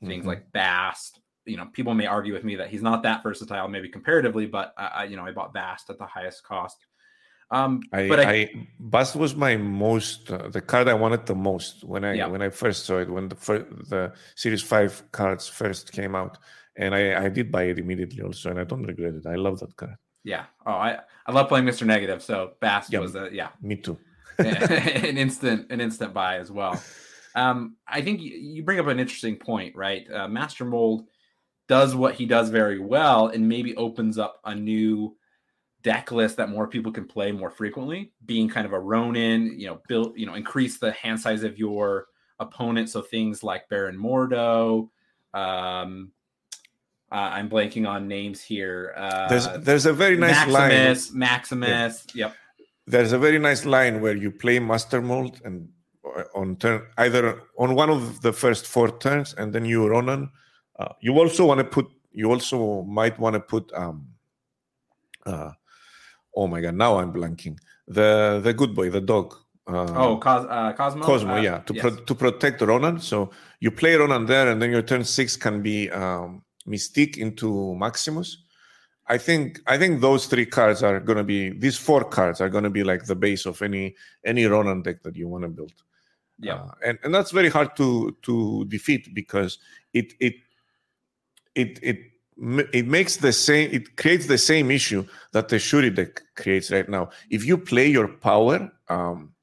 things 0.00 0.20
mm-hmm. 0.20 0.28
like 0.28 0.52
Bast. 0.52 1.20
You 1.44 1.58
know, 1.58 1.66
people 1.72 1.94
may 1.94 2.06
argue 2.06 2.32
with 2.32 2.44
me 2.44 2.56
that 2.56 2.68
he's 2.68 2.82
not 2.82 3.02
that 3.02 3.22
versatile, 3.22 3.68
maybe 3.68 3.88
comparatively, 3.88 4.46
but 4.46 4.72
I, 4.78 5.04
you 5.04 5.16
know, 5.16 5.26
I 5.26 5.32
bought 5.32 5.52
Bast 5.52 5.90
at 5.90 5.98
the 5.98 6.06
highest 6.06 6.42
cost. 6.42 6.78
Um, 7.50 7.82
I, 7.92 8.08
but 8.08 8.20
I, 8.20 8.32
I 8.32 8.68
Bast 8.80 9.16
was 9.16 9.36
my 9.36 9.56
most 9.56 10.30
uh, 10.30 10.48
the 10.48 10.60
card 10.60 10.88
I 10.88 10.94
wanted 10.94 11.26
the 11.26 11.34
most 11.34 11.84
when 11.84 12.04
I 12.04 12.14
yeah. 12.14 12.26
when 12.26 12.40
I 12.40 12.48
first 12.48 12.86
saw 12.86 12.98
it 12.98 13.10
when 13.10 13.28
the 13.28 13.36
first, 13.36 13.66
the 13.90 14.12
Series 14.34 14.62
Five 14.62 15.02
cards 15.12 15.46
first 15.46 15.92
came 15.92 16.14
out, 16.14 16.38
and 16.76 16.94
I 16.94 17.24
I 17.24 17.28
did 17.28 17.52
buy 17.52 17.64
it 17.64 17.78
immediately 17.78 18.22
also, 18.22 18.50
and 18.50 18.58
I 18.58 18.64
don't 18.64 18.82
regret 18.82 19.14
it. 19.14 19.26
I 19.26 19.34
love 19.34 19.60
that 19.60 19.76
card. 19.76 19.96
Yeah. 20.24 20.46
Oh, 20.64 20.72
I 20.72 21.00
I 21.26 21.32
love 21.32 21.48
playing 21.48 21.66
Mister 21.66 21.84
Negative. 21.84 22.22
So 22.22 22.54
Bast 22.60 22.90
yeah, 22.92 23.00
was 23.00 23.14
a 23.14 23.28
yeah. 23.30 23.50
Me 23.60 23.76
too. 23.76 23.98
an 24.38 25.18
instant 25.18 25.70
an 25.70 25.80
instant 25.80 26.14
buy 26.14 26.38
as 26.38 26.50
well. 26.50 26.82
Um, 27.34 27.76
I 27.88 28.00
think 28.00 28.20
you 28.22 28.62
bring 28.62 28.78
up 28.78 28.86
an 28.86 29.00
interesting 29.00 29.36
point, 29.36 29.74
right? 29.74 30.10
Uh, 30.10 30.28
Master 30.28 30.64
Mold 30.64 31.08
does 31.66 31.94
what 31.94 32.14
he 32.14 32.26
does 32.26 32.48
very 32.50 32.78
well, 32.78 33.28
and 33.28 33.48
maybe 33.48 33.74
opens 33.76 34.18
up 34.18 34.40
a 34.44 34.54
new 34.54 35.16
deck 35.82 36.12
list 36.12 36.36
that 36.36 36.48
more 36.48 36.66
people 36.66 36.92
can 36.92 37.06
play 37.06 37.32
more 37.32 37.50
frequently, 37.50 38.12
being 38.24 38.48
kind 38.48 38.66
of 38.66 38.72
a 38.72 38.80
Ronan, 38.80 39.58
you 39.58 39.66
know, 39.66 39.80
build, 39.88 40.18
you 40.18 40.26
know, 40.26 40.34
increase 40.34 40.78
the 40.78 40.92
hand 40.92 41.20
size 41.20 41.42
of 41.42 41.58
your 41.58 42.06
opponent. 42.38 42.88
So 42.88 43.02
things 43.02 43.42
like 43.42 43.68
Baron 43.68 43.96
Mordo, 43.96 44.88
um, 45.34 46.12
uh, 47.12 47.30
I'm 47.36 47.48
blanking 47.48 47.86
on 47.88 48.08
names 48.08 48.42
here. 48.42 48.94
Uh, 48.96 49.28
there's 49.28 49.48
there's 49.58 49.86
a 49.86 49.92
very 49.92 50.16
nice 50.16 50.46
Maximus, 50.46 51.10
line. 51.10 51.18
Maximus, 51.18 52.06
yeah. 52.14 52.26
yep. 52.26 52.36
There's 52.86 53.12
a 53.12 53.18
very 53.18 53.38
nice 53.38 53.64
line 53.64 54.00
where 54.00 54.16
you 54.16 54.30
play 54.30 54.58
Master 54.58 55.00
Mold 55.00 55.40
and 55.44 55.68
on 56.34 56.56
turn 56.56 56.82
either 56.98 57.42
on 57.58 57.74
one 57.74 57.90
of 57.90 58.22
the 58.22 58.32
first 58.32 58.66
four 58.66 58.98
turns, 58.98 59.34
and 59.34 59.52
then 59.52 59.64
you 59.64 59.86
Ronan. 59.88 60.30
Uh, 60.78 60.88
you 61.00 61.18
also 61.18 61.46
want 61.46 61.58
to 61.58 61.64
put. 61.64 61.86
You 62.12 62.30
also 62.30 62.82
might 62.82 63.18
want 63.18 63.34
to 63.34 63.40
put 63.40 63.72
um, 63.74 64.06
uh, 65.26 65.50
oh 66.34 66.46
my 66.46 66.60
god, 66.60 66.74
now 66.74 66.98
I'm 66.98 67.12
blanking. 67.12 67.58
The 67.86 68.40
the 68.42 68.52
good 68.52 68.74
boy, 68.74 68.90
the 68.90 69.00
dog. 69.00 69.34
Uh, 69.66 69.86
oh, 69.96 70.18
Cos- 70.18 70.46
uh, 70.48 70.72
Cosmo. 70.74 71.04
Cosmo, 71.04 71.34
uh, 71.34 71.40
yeah, 71.40 71.58
to 71.58 71.74
yes. 71.74 71.82
pro- 71.82 72.04
to 72.04 72.14
protect 72.14 72.60
Ronan. 72.60 73.00
So 73.00 73.30
you 73.60 73.70
play 73.70 73.94
Ronan 73.94 74.26
there, 74.26 74.50
and 74.50 74.60
then 74.60 74.70
your 74.70 74.82
turn 74.82 75.04
six 75.04 75.36
can 75.36 75.62
be 75.62 75.90
um, 75.90 76.42
Mystique 76.66 77.16
into 77.16 77.74
Maximus. 77.74 78.38
I 79.06 79.18
think 79.18 79.60
I 79.66 79.76
think 79.78 80.00
those 80.00 80.26
three 80.26 80.46
cards 80.46 80.82
are 80.82 81.00
going 81.00 81.18
to 81.18 81.24
be 81.24 81.50
these 81.50 81.76
four 81.76 82.04
cards 82.04 82.40
are 82.40 82.48
going 82.48 82.64
to 82.64 82.70
be 82.70 82.84
like 82.84 83.04
the 83.04 83.16
base 83.16 83.46
of 83.46 83.60
any 83.62 83.94
any 84.24 84.44
Ronan 84.46 84.82
deck 84.82 85.02
that 85.02 85.16
you 85.16 85.28
want 85.28 85.44
to 85.44 85.48
build. 85.48 85.72
Yeah, 86.38 86.54
uh, 86.54 86.70
and 86.84 86.98
and 87.04 87.14
that's 87.14 87.30
very 87.30 87.48
hard 87.48 87.76
to 87.76 88.16
to 88.22 88.64
defeat 88.66 89.14
because 89.14 89.58
it 89.92 90.14
it 90.20 90.34
it 91.54 91.78
it 91.82 91.98
it 92.72 92.86
makes 92.86 93.16
the 93.16 93.32
same 93.32 93.70
it 93.72 93.96
creates 93.96 94.26
the 94.26 94.38
same 94.38 94.70
issue 94.70 95.04
that 95.32 95.48
the 95.48 95.58
shuri 95.58 95.90
deck 95.90 96.22
creates 96.34 96.70
right 96.70 96.88
now. 96.88 97.10
If 97.30 97.46
you 97.46 97.56
play 97.56 97.86
your 97.86 98.08
power 98.08 98.72
um, 98.88 99.34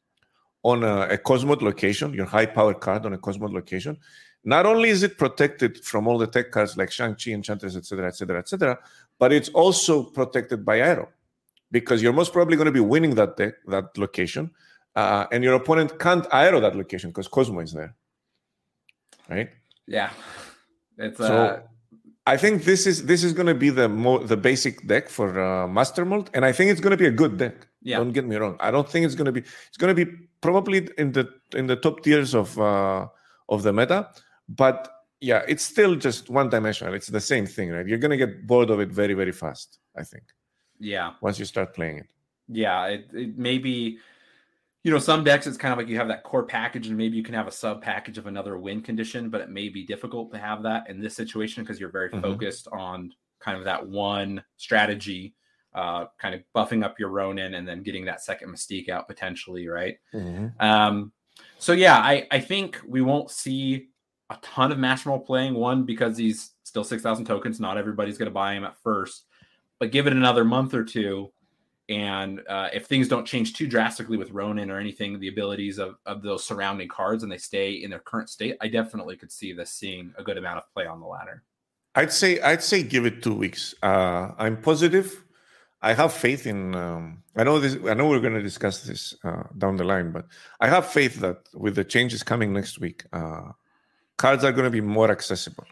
on 0.64 0.84
a, 0.84 1.08
a 1.10 1.18
cosmod 1.18 1.62
location 1.62 2.14
your 2.14 2.26
high 2.26 2.46
power 2.46 2.74
card 2.74 3.06
on 3.06 3.14
a 3.14 3.18
cosmod 3.18 3.54
location 3.54 3.98
not 4.44 4.66
only 4.66 4.90
is 4.90 5.04
it 5.04 5.18
protected 5.18 5.84
from 5.84 6.08
all 6.08 6.18
the 6.18 6.28
tech 6.28 6.52
cards 6.52 6.78
like 6.78 6.92
shang-chi 6.92 7.32
enchantress 7.32 7.76
etc 7.76 8.08
etc 8.08 8.40
etc 8.40 8.78
but 9.20 9.32
it's 9.32 9.50
also 9.50 10.04
protected 10.04 10.66
by 10.66 10.80
aero 10.80 11.08
because 11.72 12.02
you're 12.02 12.14
most 12.14 12.34
probably 12.34 12.56
going 12.56 12.66
to 12.66 12.72
be 12.72 12.80
winning 12.80 13.16
that 13.16 13.38
deck 13.38 13.54
that 13.68 13.98
location 13.98 14.52
uh, 14.96 15.26
and 15.32 15.44
your 15.44 15.56
opponent 15.56 16.00
can't 16.00 16.26
aero 16.32 16.60
that 16.60 16.76
location 16.76 17.10
because 17.10 17.28
cosmo 17.28 17.62
is 17.62 17.74
there 17.74 17.96
right 19.30 19.50
yeah 19.88 20.12
it's 20.98 21.18
so, 21.18 21.38
uh 21.38 21.62
I 22.28 22.38
think 22.38 22.66
this 22.66 22.86
is 22.86 23.06
this 23.06 23.24
is 23.24 23.34
going 23.34 23.48
to 23.48 23.56
be 23.56 23.70
the 23.70 23.90
mo- 23.90 24.24
the 24.24 24.38
basic 24.38 24.86
deck 24.86 25.10
for 25.10 25.40
uh, 25.40 25.68
Master 25.68 26.06
Mold, 26.06 26.30
and 26.34 26.46
I 26.46 26.52
think 26.52 26.70
it's 26.70 26.80
going 26.80 26.92
to 26.92 26.98
be 26.98 27.08
a 27.08 27.12
good 27.12 27.38
deck. 27.38 27.68
Yeah. 27.82 27.98
Don't 27.98 28.12
get 28.12 28.26
me 28.28 28.36
wrong. 28.36 28.58
I 28.60 28.70
don't 28.70 28.88
think 28.88 29.06
it's 29.08 29.16
going 29.16 29.26
to 29.26 29.32
be. 29.32 29.42
It's 29.42 29.78
going 29.78 29.96
to 29.96 30.06
be 30.06 30.12
probably 30.40 30.88
in 31.00 31.14
the 31.14 31.28
in 31.56 31.66
the 31.66 31.76
top 31.76 32.04
tiers 32.04 32.36
of 32.36 32.58
uh, 32.60 33.08
of 33.50 33.64
the 33.64 33.74
meta, 33.74 34.10
but 34.48 34.88
yeah, 35.20 35.42
it's 35.48 35.64
still 35.64 35.96
just 35.96 36.30
one 36.30 36.50
dimensional. 36.50 36.94
It's 36.94 37.08
the 37.08 37.20
same 37.20 37.48
thing, 37.48 37.72
right? 37.72 37.88
You're 37.88 37.98
going 37.98 38.12
to 38.12 38.18
get 38.18 38.46
bored 38.46 38.70
of 38.70 38.80
it 38.80 38.92
very 38.92 39.16
very 39.16 39.32
fast. 39.32 39.80
I 39.98 40.04
think. 40.04 40.26
Yeah. 40.80 41.14
Once 41.22 41.40
you 41.40 41.46
start 41.46 41.74
playing 41.74 41.98
it. 41.98 42.10
Yeah, 42.48 42.86
it, 42.86 43.10
it 43.14 43.38
may 43.38 43.58
be 43.58 43.98
you 44.84 44.92
know, 44.92 44.98
some 44.98 45.24
decks 45.24 45.46
it's 45.46 45.58
kind 45.58 45.72
of 45.72 45.78
like 45.78 45.88
you 45.88 45.98
have 45.98 46.08
that 46.08 46.24
core 46.24 46.44
package 46.44 46.88
and 46.88 46.98
maybe 46.98 47.16
you 47.16 47.24
can 47.24 47.36
have 47.36 47.48
a 47.48 47.52
sub 47.52 47.82
package 47.82 48.18
of 48.18 48.28
another 48.28 48.58
win 48.58 48.82
condition, 48.82 49.30
but 49.30 49.42
it 49.42 49.50
may 49.50 49.70
be 49.70 49.86
difficult 49.86 50.32
to 50.32 50.40
have 50.40 50.64
that 50.64 50.90
in 50.90 51.00
this 51.00 51.16
situation 51.16 51.64
because 51.64 51.80
you're 51.80 51.92
very 51.92 52.10
mm-hmm. 52.10 52.22
focused 52.22 52.68
on 52.72 53.12
kind 53.40 53.58
of 53.58 53.66
that 53.66 53.88
one 53.88 54.44
strategy, 54.58 55.36
uh, 55.76 56.06
kind 56.20 56.34
of 56.34 56.42
buffing 56.56 56.84
up 56.84 57.00
your 57.00 57.10
Ronan 57.10 57.54
and 57.54 57.68
then 57.68 57.84
getting 57.84 58.06
that 58.06 58.24
second 58.24 58.50
Mystique 58.50 58.90
out 58.90 59.08
potentially, 59.08 59.68
right? 59.68 59.98
Mm-hmm. 60.14 60.48
Um, 60.60 61.12
so 61.60 61.74
yeah, 61.74 61.98
I, 61.98 62.28
I 62.32 62.40
think 62.40 62.80
we 62.88 63.02
won't 63.02 63.30
see 63.30 63.90
a 64.32 64.38
ton 64.42 64.72
of 64.72 64.80
Mold 64.80 65.26
playing 65.26 65.54
one 65.54 65.84
because 65.84 66.18
he's 66.18 66.52
still 66.64 66.84
6,000 66.84 67.26
tokens. 67.26 67.60
Not 67.60 67.78
everybody's 67.78 68.18
going 68.18 68.30
to 68.30 68.34
buy 68.34 68.54
him 68.54 68.64
at 68.64 68.78
first, 68.84 69.26
but 69.80 69.92
give 69.92 70.08
it 70.08 70.14
another 70.14 70.44
month 70.44 70.74
or 70.74 70.84
two 70.84 71.32
and 71.92 72.42
uh, 72.48 72.70
if 72.72 72.86
things 72.86 73.10
don't 73.10 73.26
change 73.26 73.52
too 73.52 73.68
drastically 73.68 74.16
with 74.16 74.32
Ronan 74.32 74.72
or 74.72 74.80
anything, 74.80 75.20
the 75.20 75.28
abilities 75.28 75.78
of, 75.78 75.98
of 76.06 76.22
those 76.22 76.42
surrounding 76.42 76.88
cards 76.88 77.22
and 77.24 77.32
they 77.32 77.38
stay 77.38 77.74
in 77.74 77.90
their 77.90 78.00
current 78.00 78.30
state, 78.30 78.56
I 78.62 78.70
definitely 78.70 79.18
could 79.18 79.30
see 79.30 79.52
this 79.52 79.74
seeing 79.74 80.14
a 80.18 80.24
good 80.24 80.38
amount 80.38 80.60
of 80.60 80.74
play 80.74 80.86
on 80.86 81.02
the 81.02 81.06
ladder. 81.06 81.44
I'd 81.94 82.14
say 82.14 82.40
I'd 82.40 82.64
say 82.64 82.82
give 82.84 83.06
it 83.06 83.22
two 83.22 83.34
weeks. 83.34 83.76
Uh, 83.84 84.32
I'm 84.38 84.56
positive. 84.56 85.26
I 85.82 85.94
have 85.94 86.14
faith 86.14 86.48
in. 86.48 86.74
Um, 86.76 87.24
I 87.36 87.44
know 87.44 87.60
this. 87.60 87.76
I 87.86 87.94
know 87.94 88.08
we're 88.08 88.22
going 88.22 88.36
to 88.36 88.42
discuss 88.42 88.84
this 88.84 89.14
uh, 89.26 89.44
down 89.58 89.76
the 89.76 89.84
line, 89.84 90.14
but 90.14 90.28
I 90.62 90.70
have 90.70 90.86
faith 90.86 91.20
that 91.20 91.40
with 91.54 91.76
the 91.76 91.84
changes 91.84 92.24
coming 92.24 92.54
next 92.54 92.80
week, 92.80 93.04
uh, 93.12 93.52
cards 94.18 94.46
are 94.46 94.54
going 94.54 94.64
to 94.64 94.72
be 94.72 94.80
more 94.80 95.12
accessible. 95.12 95.66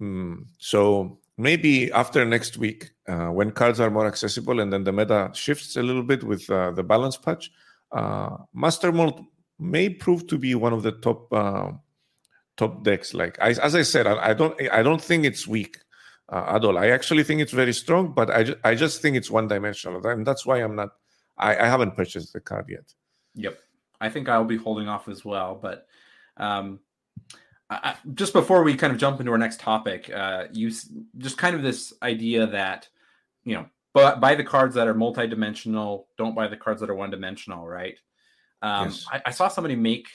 Mm, 0.00 0.46
so 0.56 1.18
maybe 1.38 1.90
after 1.92 2.24
next 2.24 2.58
week, 2.58 2.90
uh, 3.06 3.28
when 3.28 3.50
cards 3.52 3.80
are 3.80 3.90
more 3.90 4.06
accessible 4.06 4.60
and 4.60 4.72
then 4.72 4.84
the 4.84 4.92
meta 4.92 5.30
shifts 5.32 5.76
a 5.76 5.82
little 5.82 6.02
bit 6.02 6.22
with 6.24 6.50
uh, 6.50 6.72
the 6.72 6.82
balance 6.82 7.16
patch, 7.16 7.50
uh, 7.92 8.36
Master 8.52 8.92
Mold 8.92 9.24
may 9.58 9.88
prove 9.88 10.26
to 10.26 10.36
be 10.36 10.54
one 10.54 10.72
of 10.72 10.82
the 10.82 10.92
top 10.92 11.32
uh, 11.32 11.70
top 12.56 12.84
decks. 12.84 13.14
Like 13.14 13.38
I, 13.40 13.50
as 13.50 13.74
I 13.74 13.82
said, 13.82 14.06
I, 14.06 14.30
I, 14.30 14.34
don't 14.34 14.60
I 14.70 14.82
don't 14.82 15.00
think 15.00 15.24
it's 15.24 15.46
weak 15.46 15.78
uh, 16.28 16.44
at 16.48 16.64
all. 16.64 16.76
I 16.76 16.88
actually 16.88 17.24
think 17.24 17.40
it's 17.40 17.52
very 17.52 17.72
strong, 17.72 18.12
but 18.12 18.30
I, 18.30 18.42
ju- 18.42 18.58
I 18.64 18.74
just 18.74 19.00
think 19.00 19.16
it's 19.16 19.30
one 19.30 19.48
dimensional, 19.48 20.04
and 20.06 20.26
that's 20.26 20.44
why 20.44 20.58
I'm 20.58 20.76
not. 20.76 20.90
I, 21.38 21.56
I 21.56 21.66
haven't 21.66 21.96
purchased 21.96 22.32
the 22.32 22.40
card 22.40 22.66
yet. 22.68 22.92
Yep, 23.34 23.58
I 24.00 24.10
think 24.10 24.28
I'll 24.28 24.44
be 24.44 24.56
holding 24.56 24.88
off 24.88 25.08
as 25.08 25.24
well, 25.24 25.58
but. 25.60 25.86
Um, 26.36 26.80
I, 27.70 27.96
just 28.14 28.32
before 28.32 28.62
we 28.62 28.74
kind 28.76 28.92
of 28.92 28.98
jump 28.98 29.20
into 29.20 29.32
our 29.32 29.38
next 29.38 29.60
topic, 29.60 30.10
uh, 30.10 30.44
you 30.52 30.72
just 31.18 31.36
kind 31.36 31.54
of 31.54 31.62
this 31.62 31.92
idea 32.02 32.46
that 32.46 32.88
you 33.44 33.54
know, 33.54 33.66
but 33.94 34.20
buy 34.20 34.34
the 34.34 34.44
cards 34.44 34.74
that 34.74 34.86
are 34.86 34.94
multi-dimensional, 34.94 36.06
don't 36.18 36.34
buy 36.34 36.48
the 36.48 36.56
cards 36.56 36.80
that 36.80 36.90
are 36.90 36.94
one-dimensional, 36.94 37.66
right? 37.66 37.98
Um, 38.60 38.88
yes. 38.88 39.06
I, 39.10 39.22
I, 39.26 39.30
saw 39.30 39.48
somebody 39.48 39.74
make 39.74 40.08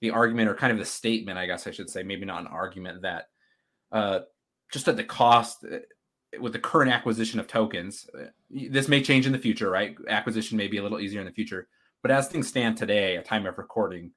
the 0.00 0.10
argument, 0.10 0.48
or 0.48 0.54
kind 0.54 0.72
of 0.72 0.78
the 0.78 0.84
statement, 0.84 1.38
I 1.38 1.46
guess 1.46 1.66
I 1.66 1.70
should 1.70 1.90
say, 1.90 2.02
maybe 2.02 2.24
not 2.24 2.40
an 2.40 2.46
argument, 2.46 3.02
that 3.02 3.26
uh, 3.90 4.20
just 4.72 4.88
at 4.88 4.96
the 4.96 5.04
cost 5.04 5.64
uh, 5.70 5.78
with 6.40 6.52
the 6.52 6.58
current 6.58 6.90
acquisition 6.90 7.38
of 7.38 7.46
tokens, 7.46 8.08
uh, 8.18 8.26
this 8.50 8.88
may 8.88 9.02
change 9.02 9.26
in 9.26 9.32
the 9.32 9.38
future, 9.38 9.68
right? 9.68 9.94
Acquisition 10.08 10.56
may 10.56 10.68
be 10.68 10.78
a 10.78 10.82
little 10.82 11.00
easier 11.00 11.20
in 11.20 11.26
the 11.26 11.32
future, 11.32 11.68
but 12.00 12.10
as 12.10 12.28
things 12.28 12.48
stand 12.48 12.76
today, 12.76 13.16
a 13.16 13.22
time 13.22 13.46
of 13.46 13.58
recording, 13.58 14.12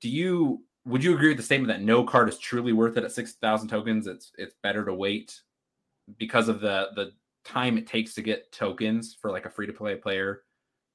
do 0.00 0.08
you 0.08 0.62
would 0.84 1.04
you 1.04 1.14
agree 1.14 1.28
with 1.28 1.36
the 1.36 1.42
statement 1.42 1.68
that 1.68 1.84
no 1.84 2.04
card 2.04 2.28
is 2.28 2.38
truly 2.38 2.72
worth 2.72 2.96
it 2.96 3.04
at 3.04 3.12
six 3.12 3.34
thousand 3.34 3.68
tokens? 3.68 4.06
It's 4.06 4.32
it's 4.38 4.54
better 4.62 4.84
to 4.84 4.94
wait 4.94 5.40
because 6.18 6.48
of 6.48 6.60
the 6.60 6.88
the 6.94 7.12
time 7.44 7.78
it 7.78 7.86
takes 7.86 8.14
to 8.14 8.22
get 8.22 8.52
tokens 8.52 9.16
for 9.20 9.30
like 9.30 9.46
a 9.46 9.50
free 9.50 9.66
to 9.66 9.72
play 9.72 9.96
player 9.96 10.42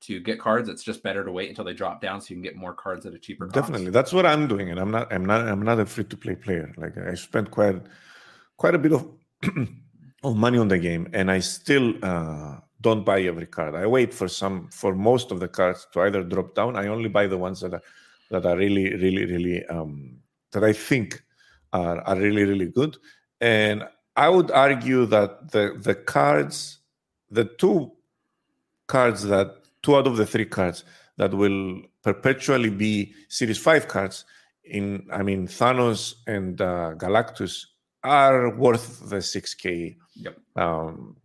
to 0.01 0.19
get 0.19 0.39
cards. 0.39 0.69
It's 0.69 0.83
just 0.83 1.01
better 1.01 1.23
to 1.23 1.31
wait 1.31 1.49
until 1.49 1.63
they 1.63 1.73
drop 1.73 2.01
down 2.01 2.21
so 2.21 2.27
you 2.29 2.35
can 2.35 2.43
get 2.43 2.55
more 2.55 2.73
cards 2.73 3.05
at 3.05 3.13
a 3.13 3.19
cheaper 3.19 3.45
cost. 3.45 3.55
Definitely, 3.55 3.91
that's 3.91 4.13
what 4.13 4.25
I'm 4.25 4.47
doing, 4.47 4.69
and 4.69 4.79
I'm 4.79 4.91
not 4.91 5.11
I'm 5.11 5.25
not 5.25 5.47
I'm 5.47 5.61
not 5.61 5.79
a 5.79 5.85
free 5.85 6.03
to 6.05 6.17
play 6.17 6.35
player. 6.35 6.73
Like 6.77 6.97
I 6.97 7.13
spent 7.15 7.51
quite 7.51 7.81
quite 8.57 8.75
a 8.75 8.79
bit 8.79 8.93
of 8.93 9.07
of 10.23 10.35
money 10.35 10.57
on 10.57 10.67
the 10.67 10.79
game, 10.79 11.09
and 11.13 11.31
I 11.31 11.39
still 11.39 11.93
uh, 12.03 12.57
don't 12.81 13.05
buy 13.05 13.21
every 13.21 13.47
card. 13.47 13.75
I 13.75 13.85
wait 13.87 14.13
for 14.13 14.27
some 14.27 14.67
for 14.69 14.93
most 14.95 15.31
of 15.31 15.39
the 15.39 15.47
cards 15.47 15.87
to 15.93 16.01
either 16.01 16.23
drop 16.23 16.55
down. 16.55 16.75
I 16.75 16.87
only 16.87 17.09
buy 17.09 17.27
the 17.27 17.37
ones 17.37 17.61
that 17.61 17.73
are 17.73 17.81
that 18.33 18.45
are 18.45 18.57
really, 18.57 18.95
really, 18.95 19.25
really 19.25 19.65
um, 19.67 20.17
that 20.51 20.63
I 20.63 20.73
think 20.73 21.23
are, 21.71 22.01
are 22.01 22.17
really, 22.17 22.43
really 22.43 22.67
good. 22.67 22.97
And 23.39 23.83
I 24.15 24.27
would 24.29 24.51
argue 24.51 25.05
that 25.07 25.51
the 25.51 25.77
the 25.79 25.95
cards, 25.95 26.79
the 27.29 27.45
two 27.45 27.91
cards 28.87 29.23
that 29.23 29.49
two 29.83 29.95
out 29.95 30.07
of 30.07 30.17
the 30.17 30.25
three 30.25 30.45
cards 30.45 30.83
that 31.17 31.33
will 31.33 31.81
perpetually 32.01 32.69
be 32.69 33.13
Series 33.29 33.59
Five 33.59 33.87
cards 33.87 34.25
in, 34.63 35.07
I 35.11 35.21
mean, 35.23 35.47
Thanos 35.47 36.15
and 36.25 36.59
uh, 36.59 36.93
Galactus 36.97 37.65
are 38.03 38.55
worth 38.55 39.09
the 39.09 39.21
six 39.21 39.53
K, 39.53 39.97
yep. 40.15 40.37
um, 40.55 41.17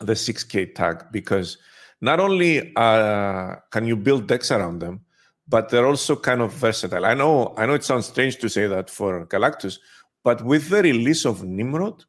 the 0.00 0.16
six 0.16 0.44
K 0.44 0.66
tag 0.66 1.06
because 1.10 1.58
not 2.00 2.20
only 2.20 2.72
uh, 2.76 3.56
can 3.70 3.86
you 3.86 3.96
build 3.96 4.26
decks 4.26 4.50
around 4.50 4.80
them, 4.80 5.00
but 5.46 5.68
they're 5.68 5.86
also 5.86 6.16
kind 6.16 6.40
of 6.40 6.52
versatile. 6.52 7.04
I 7.04 7.14
know, 7.14 7.54
I 7.56 7.66
know 7.66 7.74
it 7.74 7.84
sounds 7.84 8.06
strange 8.06 8.38
to 8.38 8.48
say 8.48 8.66
that 8.66 8.90
for 8.90 9.26
Galactus, 9.26 9.78
but 10.22 10.42
with 10.44 10.68
the 10.68 10.82
release 10.82 11.24
of 11.24 11.44
Nimrod, 11.44 12.04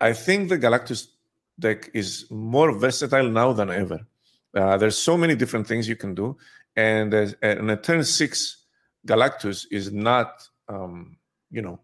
I 0.00 0.12
think 0.12 0.48
the 0.48 0.58
Galactus 0.58 1.08
deck 1.58 1.90
is 1.94 2.26
more 2.30 2.72
versatile 2.72 3.28
now 3.28 3.52
than 3.52 3.70
ever. 3.70 4.00
Uh, 4.54 4.76
there's 4.76 4.98
so 4.98 5.16
many 5.16 5.36
different 5.36 5.66
things 5.66 5.88
you 5.88 5.96
can 5.96 6.14
do, 6.14 6.36
and, 6.74 7.14
and 7.14 7.70
a 7.70 7.76
turn 7.76 8.02
six 8.02 8.66
Galactus 9.06 9.66
is 9.70 9.92
not, 9.92 10.48
um, 10.68 11.16
you 11.50 11.62
know, 11.62 11.80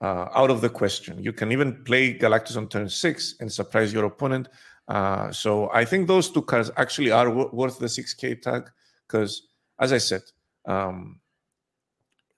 uh, 0.00 0.28
out 0.34 0.50
of 0.50 0.60
the 0.60 0.68
question. 0.68 1.22
You 1.22 1.32
can 1.32 1.52
even 1.52 1.82
play 1.84 2.16
Galactus 2.16 2.56
on 2.56 2.68
turn 2.68 2.88
six 2.88 3.34
and 3.40 3.50
surprise 3.50 3.92
your 3.92 4.04
opponent. 4.04 4.48
Uh, 4.88 5.32
so 5.32 5.70
I 5.72 5.84
think 5.84 6.06
those 6.06 6.30
two 6.30 6.42
cards 6.42 6.70
actually 6.76 7.10
are 7.10 7.26
w- 7.26 7.50
worth 7.52 7.78
the 7.78 7.86
6K 7.86 8.40
tag 8.40 8.70
because, 9.06 9.48
as 9.80 9.92
I 9.92 9.98
said, 9.98 10.22
um, 10.66 11.20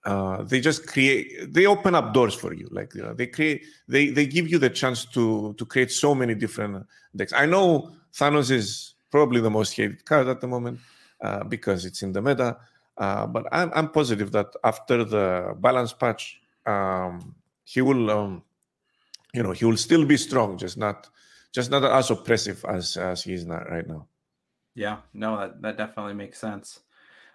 uh, 0.05 0.43
they 0.43 0.61
just 0.61 0.87
create 0.87 1.53
they 1.53 1.67
open 1.67 1.95
up 1.95 2.15
doors 2.15 2.35
for 2.35 2.55
you. 2.55 2.69
Like 2.71 2.95
you 2.95 3.03
know 3.03 3.15
they 3.15 3.27
create 3.27 3.65
they 3.89 4.11
they 4.11 4.27
give 4.27 4.49
you 4.49 4.59
the 4.59 4.71
chance 4.71 5.05
to 5.07 5.55
to 5.55 5.67
create 5.67 5.91
so 5.91 6.15
many 6.15 6.35
different 6.35 6.87
decks. 7.15 7.33
I 7.33 7.47
know 7.47 7.93
thanos 8.13 8.51
is 8.51 8.95
probably 9.11 9.41
the 9.41 9.51
most 9.51 9.75
hated 9.77 10.05
card 10.05 10.29
at 10.29 10.41
the 10.41 10.47
moment 10.47 10.79
uh, 11.23 11.45
because 11.45 11.85
it's 11.85 12.03
in 12.03 12.13
the 12.13 12.23
meta 12.23 12.59
uh, 12.99 13.27
but 13.27 13.47
I'm, 13.53 13.71
I'm 13.75 13.89
positive 13.91 14.33
that 14.33 14.49
after 14.65 15.05
the 15.05 15.55
balance 15.59 15.93
patch 15.93 16.41
um, 16.67 17.35
he 17.65 17.81
will 17.81 18.11
um, 18.11 18.43
you 19.33 19.43
know 19.43 19.53
he 19.53 19.65
will 19.65 19.77
still 19.77 20.05
be 20.05 20.17
strong 20.17 20.59
just 20.59 20.77
not 20.77 21.09
just 21.53 21.71
not 21.71 21.85
as 21.85 22.11
oppressive 22.11 22.65
as 22.69 22.97
as 22.97 23.23
he 23.23 23.33
is 23.33 23.47
not 23.47 23.71
right 23.71 23.87
now. 23.87 24.07
Yeah 24.75 24.99
no 25.15 25.39
that, 25.39 25.63
that 25.63 25.77
definitely 25.77 26.15
makes 26.15 26.39
sense 26.39 26.81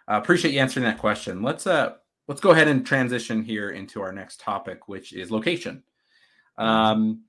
uh, 0.10 0.18
appreciate 0.18 0.54
you 0.54 0.60
answering 0.60 0.86
that 0.86 0.98
question. 0.98 1.42
Let's 1.42 1.68
uh 1.68 1.96
let's 2.28 2.42
go 2.42 2.52
ahead 2.52 2.68
and 2.68 2.86
transition 2.86 3.44
here 3.44 3.72
into 3.72 4.02
our 4.02 4.12
next 4.12 4.40
topic, 4.40 4.88
which 4.88 5.14
is 5.14 5.32
location. 5.32 5.84
Um, 6.58 7.24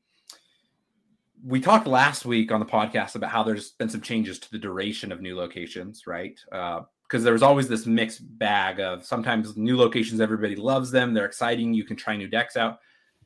we 1.45 1.61
talked 1.61 1.87
last 1.87 2.25
week 2.25 2.51
on 2.51 2.61
the 2.61 2.67
podcast 2.67 3.17
about 3.17 3.31
how 3.31 3.43
there's 3.43 3.73
been 3.73 3.89
some 3.89 4.01
changes 4.01 4.39
to 4.39 4.51
the 4.51 4.59
duration 4.59 5.13
of 5.13 5.21
new 5.21 5.37
locations, 5.37 6.07
right? 6.07 6.39
Because 6.51 7.23
uh, 7.23 7.25
there's 7.25 7.43
always 7.43 7.69
this 7.69 7.85
mixed 7.85 8.23
bag 8.39 8.81
of 8.81 9.05
sometimes 9.05 9.57
new 9.57 9.77
locations, 9.77 10.21
everybody 10.21 10.57
loves 10.57 10.91
them, 10.91 11.13
they're 11.13 11.27
exciting, 11.27 11.75
you 11.75 11.85
can 11.85 11.97
try 11.97 12.17
new 12.17 12.29
decks 12.29 12.57
out, 12.57 12.79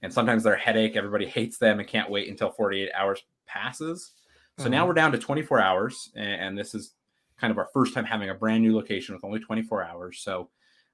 and 0.03 0.13
sometimes 0.13 0.43
they're 0.43 0.55
a 0.55 0.59
headache, 0.59 0.97
everybody 0.97 1.27
hates 1.29 1.59
them 1.59 1.79
and 1.79 1.89
can't 1.89 2.11
wait 2.11 2.29
until 2.29 2.51
48 2.51 2.91
hours 2.93 3.23
passes. 3.47 4.13
So 4.57 4.65
mm-hmm. 4.65 4.73
now 4.73 4.87
we're 4.87 4.95
down 4.95 5.13
to 5.13 5.19
24 5.19 5.61
hours, 5.61 6.11
and, 6.17 6.41
and 6.41 6.59
this 6.59 6.75
is 6.75 6.95
kind 7.41 7.51
of 7.51 7.59
our 7.59 7.69
first 7.73 7.95
time 7.95 8.05
having 8.05 8.31
a 8.31 8.35
brand 8.35 8.63
new 8.63 8.75
location 8.75 9.15
with 9.15 9.25
only 9.25 9.41
24 9.41 9.85
hours. 9.85 10.21
So 10.21 10.51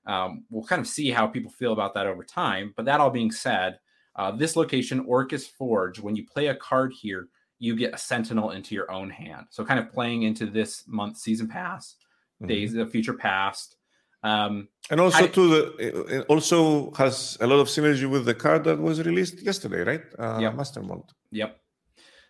um, 0.06 0.44
we'll 0.50 0.64
kind 0.64 0.80
of 0.80 0.86
see 0.86 1.10
how 1.10 1.26
people 1.26 1.50
feel 1.50 1.72
about 1.72 1.94
that 1.94 2.06
over 2.06 2.24
time. 2.24 2.74
But 2.76 2.84
that 2.86 3.00
all 3.00 3.10
being 3.10 3.30
said, 3.30 3.78
uh, 4.16 4.30
this 4.30 4.56
location, 4.56 5.04
Orchis 5.06 5.46
Forge, 5.46 5.98
when 6.00 6.16
you 6.16 6.24
play 6.26 6.46
a 6.48 6.54
card 6.54 6.92
here, 6.92 7.28
you 7.58 7.74
get 7.76 7.94
a 7.94 7.98
Sentinel 7.98 8.50
into 8.50 8.74
your 8.74 8.90
own 8.90 9.10
hand. 9.10 9.46
So 9.50 9.64
kind 9.64 9.80
of 9.80 9.92
playing 9.92 10.22
into 10.22 10.46
this 10.46 10.84
month 10.86 11.16
season 11.16 11.48
pass, 11.48 11.96
mm-hmm. 12.40 12.48
Days 12.48 12.74
of 12.74 12.90
Future 12.90 13.14
Past. 13.14 13.76
Um, 14.22 14.68
and 14.90 15.00
also 15.00 15.24
I, 15.24 15.26
to 15.26 15.48
the 15.48 16.16
it 16.18 16.26
also 16.28 16.90
has 16.92 17.36
a 17.40 17.46
lot 17.46 17.56
of 17.56 17.68
synergy 17.68 18.08
with 18.08 18.24
the 18.24 18.34
card 18.34 18.64
that 18.64 18.78
was 18.78 19.02
released 19.02 19.42
yesterday, 19.42 19.82
right? 19.82 20.02
Uh, 20.18 20.38
yep. 20.40 20.54
Master 20.54 20.82
Mold. 20.82 21.12
Yep. 21.30 21.58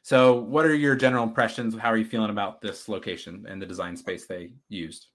So, 0.05 0.35
what 0.35 0.67
are 0.67 0.75
your 0.75 0.97
general 0.97 1.25
impressions? 1.25 1.75
How 1.79 1.89
are 1.89 1.97
you 1.97 2.05
feeling 2.05 2.29
about 2.29 2.61
this 2.61 2.91
location 2.91 3.47
and 3.49 3.61
the 3.61 3.65
design 3.65 3.97
space 3.97 4.27
they 4.27 4.51
used? 4.69 5.07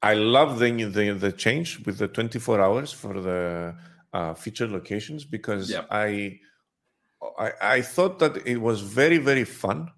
I 0.00 0.14
love 0.14 0.58
the 0.58 0.84
the, 0.84 1.10
the 1.10 1.32
change 1.32 1.84
with 1.84 1.98
the 1.98 2.08
24 2.08 2.58
hours 2.58 2.90
for 2.90 3.20
the 3.20 3.76
uh, 4.14 4.32
featured 4.32 4.70
locations 4.70 5.26
because 5.26 5.70
yep. 5.70 5.86
I, 5.90 6.40
I, 7.38 7.52
I 7.60 7.82
thought 7.82 8.18
that 8.20 8.46
it 8.46 8.56
was 8.56 8.80
very 8.80 9.18
very 9.18 9.44
fun 9.44 9.90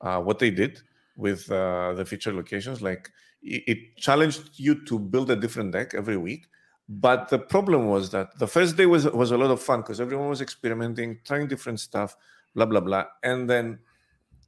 uh, 0.00 0.20
what 0.20 0.40
they 0.40 0.50
did 0.50 0.80
with 1.16 1.48
uh, 1.52 1.92
the 1.92 2.04
featured 2.04 2.34
locations. 2.34 2.82
Like 2.82 3.08
it, 3.40 3.62
it 3.68 3.96
challenged 3.98 4.58
you 4.58 4.84
to 4.86 4.98
build 4.98 5.30
a 5.30 5.36
different 5.36 5.70
deck 5.70 5.94
every 5.94 6.16
week. 6.16 6.46
But 6.88 7.28
the 7.28 7.38
problem 7.38 7.86
was 7.86 8.10
that 8.10 8.36
the 8.40 8.48
first 8.48 8.76
day 8.76 8.86
was 8.86 9.04
was 9.04 9.30
a 9.30 9.38
lot 9.38 9.52
of 9.52 9.62
fun 9.62 9.82
because 9.82 10.00
everyone 10.00 10.28
was 10.28 10.40
experimenting, 10.40 11.20
trying 11.24 11.46
different 11.46 11.78
stuff, 11.78 12.16
blah 12.56 12.66
blah 12.66 12.80
blah, 12.80 13.04
and 13.22 13.48
then 13.48 13.78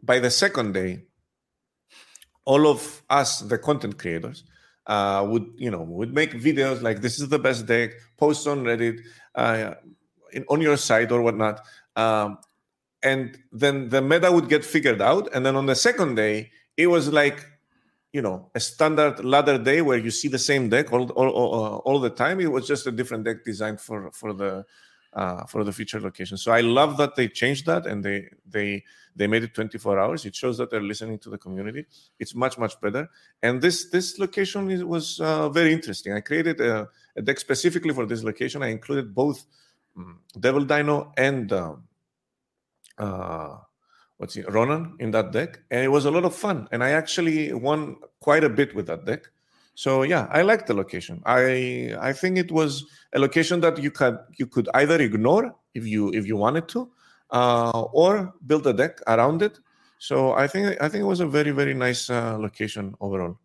by 0.05 0.19
the 0.19 0.31
second 0.31 0.73
day, 0.75 1.03
all 2.45 2.67
of 2.67 3.03
us, 3.09 3.41
the 3.41 3.59
content 3.59 3.99
creators, 3.99 4.45
uh, 4.87 5.27
would 5.29 5.47
you 5.57 5.71
know 5.71 5.83
would 5.83 6.13
make 6.13 6.33
videos 6.33 6.83
like 6.83 7.01
this 7.01 7.19
is 7.19 7.29
the 7.29 7.39
best 7.39 7.67
deck, 7.67 7.93
post 8.19 8.47
on 8.47 8.65
Reddit, 8.65 9.01
uh, 9.35 9.75
in, 10.33 10.45
on 10.49 10.61
your 10.61 10.77
site 10.77 11.11
or 11.11 11.23
whatnot, 11.23 11.61
um, 11.97 12.39
and 13.03 13.39
then 13.51 13.89
the 13.89 14.03
meta 14.03 14.31
would 14.31 14.49
get 14.49 14.65
figured 14.65 15.01
out. 15.01 15.29
And 15.35 15.45
then 15.45 15.57
on 15.57 15.67
the 15.67 15.75
second 15.75 16.17
day, 16.17 16.51
it 16.77 16.89
was 16.89 17.13
like 17.13 17.47
you 18.13 18.21
know 18.21 18.51
a 18.55 18.61
standard 18.61 19.25
ladder 19.25 19.59
day 19.59 19.81
where 19.81 19.99
you 19.99 20.11
see 20.11 20.29
the 20.29 20.39
same 20.39 20.69
deck 20.69 20.93
all 20.93 21.11
all, 21.13 21.31
all, 21.31 21.83
all 21.87 21.99
the 22.01 22.11
time. 22.11 22.41
It 22.41 22.53
was 22.53 22.67
just 22.67 22.87
a 22.87 22.93
different 22.93 23.25
deck 23.25 23.45
designed 23.45 23.81
for 23.81 24.11
for 24.13 24.35
the 24.35 24.65
uh, 25.15 25.45
for 25.47 25.65
the 25.65 25.73
feature 25.73 26.01
location. 26.01 26.37
So 26.37 26.53
I 26.53 26.61
love 26.61 26.97
that 26.97 27.15
they 27.15 27.29
changed 27.29 27.67
that 27.67 27.87
and 27.87 28.05
they 28.05 28.29
they 28.47 28.85
they 29.17 29.27
made 29.27 29.45
it 29.45 29.55
24 29.55 29.99
hours. 29.99 30.25
It 30.25 30.35
shows 30.35 30.59
that 30.59 30.71
they're 30.71 30.83
listening 30.83 31.19
to 31.21 31.31
the 31.31 31.39
community. 31.39 31.87
It's 32.19 32.35
much 32.35 32.59
much 32.59 32.81
better. 32.81 33.09
And 33.43 33.63
this 33.63 33.91
this 33.91 34.19
location 34.19 34.71
is, 34.71 34.85
was 34.85 35.21
uh, 35.21 35.49
very 35.49 35.73
interesting. 35.73 36.13
I 36.13 36.21
created 36.21 36.61
a, 36.61 36.89
a, 37.17 37.23
deck 37.23 37.39
specifically 37.39 37.95
for 37.95 38.07
this 38.07 38.25
location. 38.25 38.63
I 38.63 38.69
included 38.69 39.15
both 39.15 39.45
um, 39.97 40.21
Devil 40.39 40.65
Dino 40.65 41.13
and 41.17 41.53
um, 41.53 41.85
uh, 42.99 43.57
what's 44.17 44.37
it, 44.37 44.51
Ronan 44.51 44.97
in 44.99 45.11
that 45.13 45.33
deck, 45.33 45.61
and 45.71 45.85
it 45.85 45.89
was 45.89 46.07
a 46.07 46.11
lot 46.11 46.25
of 46.25 46.35
fun. 46.35 46.69
And 46.73 46.83
I 46.83 46.91
actually 46.91 47.53
won 47.53 47.97
quite 48.21 48.43
a 48.43 48.49
bit 48.49 48.75
with 48.75 48.87
that 48.87 49.05
deck. 49.05 49.31
So 49.75 50.03
yeah, 50.03 50.29
I 50.31 50.43
like 50.43 50.67
the 50.67 50.75
location. 50.75 51.23
I 51.27 51.97
I 52.01 52.13
think 52.13 52.39
it 52.39 52.51
was 52.53 52.85
a 53.13 53.19
location 53.19 53.61
that 53.61 53.79
you 53.79 53.91
could 53.91 54.19
you 54.39 54.47
could 54.47 54.69
either 54.75 55.01
ignore 55.01 55.57
if 55.75 55.87
you 55.87 56.13
if 56.13 56.27
you 56.27 56.37
wanted 56.37 56.69
to, 56.69 56.93
uh, 57.31 57.83
or 57.93 58.35
build 58.47 58.67
a 58.67 58.73
deck 58.73 59.01
around 59.09 59.43
it. 59.43 59.59
So 59.99 60.33
I 60.33 60.47
think 60.47 60.81
I 60.81 60.89
think 60.89 61.03
it 61.03 61.07
was 61.15 61.21
a 61.21 61.27
very 61.27 61.51
very 61.51 61.75
nice 61.75 62.09
uh, 62.11 62.39
location 62.39 62.95
overall. 63.01 63.39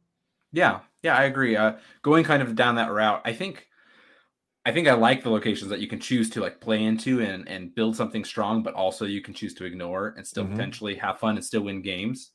Yeah, 0.52 0.82
yeah, 1.04 1.16
I 1.16 1.24
agree. 1.26 1.56
Uh, 1.56 1.78
going 2.02 2.24
kind 2.24 2.42
of 2.42 2.56
down 2.56 2.76
that 2.76 2.92
route, 2.92 3.22
I 3.26 3.34
think 3.34 3.68
I 4.66 4.72
think 4.72 4.88
I 4.88 4.94
like 4.94 5.24
the 5.24 5.30
locations 5.32 5.70
that 5.70 5.80
you 5.80 5.88
can 5.88 6.00
choose 6.00 6.30
to 6.32 6.42
like 6.42 6.62
play 6.62 6.84
into 6.84 7.22
and 7.22 7.48
and 7.50 7.74
build 7.76 7.96
something 7.96 8.24
strong, 8.26 8.64
but 8.64 8.74
also 8.74 9.06
you 9.06 9.22
can 9.22 9.34
choose 9.34 9.54
to 9.56 9.66
ignore 9.66 10.14
and 10.18 10.28
still 10.28 10.46
Mhm. 10.46 10.48
potentially 10.48 10.96
have 10.96 11.20
fun 11.20 11.36
and 11.38 11.46
still 11.46 11.62
win 11.64 11.82
games. 11.82 12.32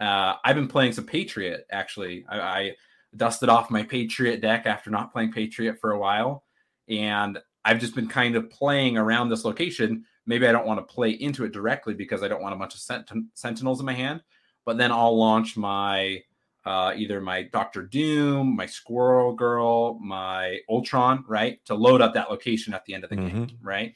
Uh, 0.00 0.36
I've 0.44 0.56
been 0.56 0.68
playing 0.68 0.92
some 0.92 1.06
Patriot 1.06 1.66
actually. 1.70 2.24
I, 2.28 2.40
I 2.40 2.76
dusted 3.16 3.48
off 3.48 3.70
my 3.70 3.82
Patriot 3.82 4.40
deck 4.40 4.66
after 4.66 4.90
not 4.90 5.12
playing 5.12 5.32
Patriot 5.32 5.78
for 5.80 5.92
a 5.92 5.98
while, 5.98 6.44
and 6.88 7.38
I've 7.64 7.80
just 7.80 7.94
been 7.94 8.08
kind 8.08 8.36
of 8.36 8.48
playing 8.50 8.96
around 8.96 9.28
this 9.28 9.44
location. 9.44 10.04
Maybe 10.26 10.46
I 10.46 10.52
don't 10.52 10.66
want 10.66 10.86
to 10.86 10.94
play 10.94 11.10
into 11.10 11.44
it 11.44 11.52
directly 11.52 11.94
because 11.94 12.22
I 12.22 12.28
don't 12.28 12.42
want 12.42 12.54
a 12.54 12.58
bunch 12.58 12.74
of 12.74 12.80
sent- 12.80 13.10
Sentinels 13.34 13.80
in 13.80 13.86
my 13.86 13.94
hand, 13.94 14.22
but 14.64 14.78
then 14.78 14.92
I'll 14.92 15.16
launch 15.16 15.56
my 15.56 16.22
uh, 16.64 16.92
either 16.96 17.20
my 17.20 17.44
Doctor 17.44 17.82
Doom, 17.82 18.56
my 18.56 18.66
Squirrel 18.66 19.32
Girl, 19.34 19.98
my 20.00 20.58
Ultron, 20.68 21.24
right, 21.28 21.64
to 21.66 21.74
load 21.74 22.00
up 22.00 22.14
that 22.14 22.28
location 22.28 22.74
at 22.74 22.84
the 22.84 22.94
end 22.94 23.04
of 23.04 23.10
the 23.10 23.16
game, 23.16 23.48
right. 23.62 23.94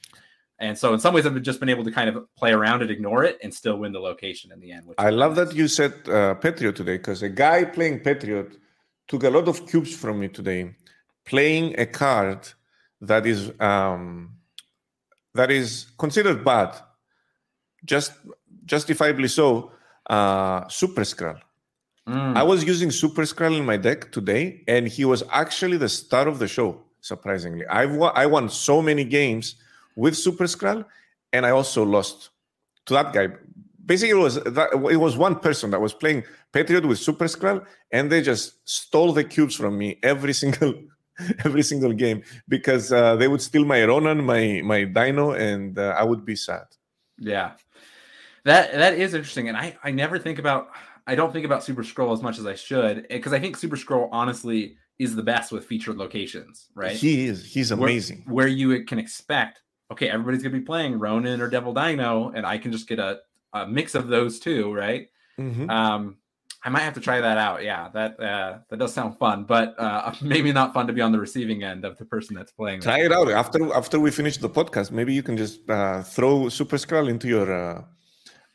And 0.61 0.79
so, 0.79 0.93
in 0.93 1.01
some 1.01 1.15
ways, 1.15 1.27
I've 1.27 1.41
just 1.43 1.59
been 1.59 1.71
able 1.71 1.85
to 1.85 1.91
kind 1.91 2.09
of 2.09 2.33
play 2.37 2.53
around 2.53 2.83
it, 2.83 2.91
ignore 2.91 3.25
it, 3.25 3.39
and 3.43 3.53
still 3.53 3.79
win 3.79 3.93
the 3.93 3.99
location 3.99 4.53
in 4.53 4.61
the 4.61 4.71
end. 4.71 4.87
Which 4.87 4.97
I 4.99 5.09
love 5.09 5.37
nice. 5.37 5.49
that 5.49 5.57
you 5.57 5.67
said 5.67 6.09
uh, 6.09 6.35
Patriot 6.35 6.77
today 6.77 6.99
because 6.99 7.23
a 7.23 7.31
guy 7.31 7.65
playing 7.65 8.01
Patriot 8.01 8.59
took 9.11 9.25
a 9.25 9.31
lot 9.31 9.49
of 9.49 9.67
cubes 9.67 9.93
from 9.95 10.21
me 10.21 10.29
today, 10.29 10.73
playing 11.25 11.75
a 11.79 11.85
card 11.85 12.49
that 13.01 13.27
is 13.27 13.53
um, 13.59 14.37
that 15.35 15.51
is 15.51 15.91
considered 15.99 16.45
bad, 16.45 16.71
just 17.85 18.13
justifiably 18.65 19.29
so. 19.29 19.73
Uh, 20.09 20.67
Super 20.69 21.03
Skrull. 21.03 21.39
Mm. 22.09 22.37
I 22.37 22.43
was 22.43 22.65
using 22.65 22.91
Super 22.91 23.23
Skrull 23.23 23.57
in 23.57 23.65
my 23.65 23.77
deck 23.77 24.11
today, 24.11 24.65
and 24.67 24.89
he 24.89 25.05
was 25.05 25.23
actually 25.31 25.77
the 25.77 25.89
star 25.89 26.27
of 26.27 26.39
the 26.39 26.49
show. 26.49 26.81
Surprisingly, 27.01 27.65
I've 27.67 27.95
won, 27.95 28.13
I 28.15 28.27
won 28.27 28.49
so 28.49 28.83
many 28.83 29.05
games 29.05 29.57
with 29.95 30.17
Super 30.17 30.45
Skrull, 30.45 30.85
and 31.33 31.47
I 31.47 31.51
also 31.51 31.85
lost 31.85 32.31
to 32.87 32.95
that 32.95 33.13
guy. 33.13 33.29
Basically, 33.91 34.17
it 34.19 34.23
was 34.29 34.37
that, 34.59 34.69
it 34.97 35.01
was 35.07 35.17
one 35.17 35.37
person 35.47 35.73
that 35.73 35.81
was 35.81 35.93
playing 35.93 36.23
Patriot 36.53 36.85
with 36.87 37.01
Super 37.09 37.25
Skrull, 37.35 37.67
and 37.91 38.05
they 38.13 38.23
just 38.23 38.45
stole 38.69 39.13
the 39.13 39.25
cubes 39.25 39.57
from 39.57 39.77
me 39.77 39.99
every 40.13 40.33
single 40.43 40.73
every 41.47 41.65
single 41.71 41.93
game 41.93 42.23
because 42.47 42.93
uh, 42.93 43.17
they 43.17 43.27
would 43.27 43.43
steal 43.43 43.65
my 43.65 43.81
Ronan, 43.85 44.19
my 44.25 44.63
my 44.73 44.85
Dino, 44.85 45.33
and 45.33 45.77
uh, 45.77 46.01
I 46.01 46.05
would 46.05 46.25
be 46.25 46.37
sad. 46.37 46.67
Yeah, 47.19 47.49
that 48.45 48.73
that 48.83 48.95
is 48.95 49.13
interesting, 49.13 49.49
and 49.49 49.57
I 49.57 49.77
I 49.83 49.91
never 49.91 50.21
think 50.21 50.39
about 50.39 50.69
I 51.09 51.17
don't 51.17 51.33
think 51.33 51.45
about 51.45 51.65
Super 51.65 51.83
Skrull 51.83 52.13
as 52.13 52.23
much 52.23 52.39
as 52.39 52.47
I 52.47 52.55
should 52.55 53.09
because 53.09 53.33
I 53.33 53.41
think 53.41 53.57
Super 53.57 53.77
Skrull 53.77 54.09
honestly 54.13 54.77
is 55.01 55.17
the 55.17 55.25
best 55.33 55.51
with 55.51 55.65
featured 55.65 55.97
locations, 55.97 56.69
right? 56.77 56.95
He 56.95 57.27
is 57.27 57.45
he's 57.45 57.75
Where- 57.75 57.89
amazing. 57.89 58.23
Where, 58.29 58.47
you 58.47 58.85
can 58.85 59.01
expect, 59.01 59.63
okay, 59.91 60.09
everybody's 60.09 60.45
gonna 60.45 60.59
be 60.63 60.69
playing 60.73 61.01
Ronan 61.01 61.41
or 61.41 61.49
Devil 61.51 61.75
Dino, 61.75 62.31
and 62.37 62.47
I 62.47 62.57
can 62.57 62.71
just 62.71 62.87
get 62.87 63.01
a, 63.01 63.19
a 63.53 63.67
mix 63.67 63.95
of 63.95 64.09
those 64.09 64.39
two, 64.41 64.73
right? 64.73 65.09
Mhm. 65.39 65.69
Um, 65.71 66.17
I 66.63 66.69
might 66.69 66.81
have 66.81 66.93
to 66.95 67.01
try 67.01 67.21
that 67.23 67.39
out. 67.39 67.63
Yeah, 67.65 67.89
that 67.95 68.21
uh, 68.21 68.59
that 68.69 68.79
does 68.79 68.93
sound 68.93 69.17
fun, 69.19 69.45
but 69.45 69.75
uh, 69.79 70.13
maybe 70.23 70.53
not 70.53 70.75
fun 70.75 70.87
to 70.89 70.93
be 70.93 71.01
on 71.01 71.11
the 71.13 71.19
receiving 71.19 71.63
end 71.63 71.85
of 71.85 71.97
the 71.97 72.05
person 72.05 72.37
that's 72.37 72.53
playing. 72.53 72.81
Try 72.83 73.01
it 73.01 73.13
out 73.13 73.31
after 73.31 73.73
after 73.75 73.99
we 73.99 74.11
finish 74.11 74.37
the 74.37 74.51
podcast. 74.51 74.91
Maybe 74.91 75.15
you 75.15 75.23
can 75.23 75.37
just 75.39 75.69
uh, 75.71 76.03
throw 76.03 76.49
Super 76.51 76.77
Skrull 76.77 77.09
into 77.09 77.29
your 77.29 77.49
uh, 77.51 77.83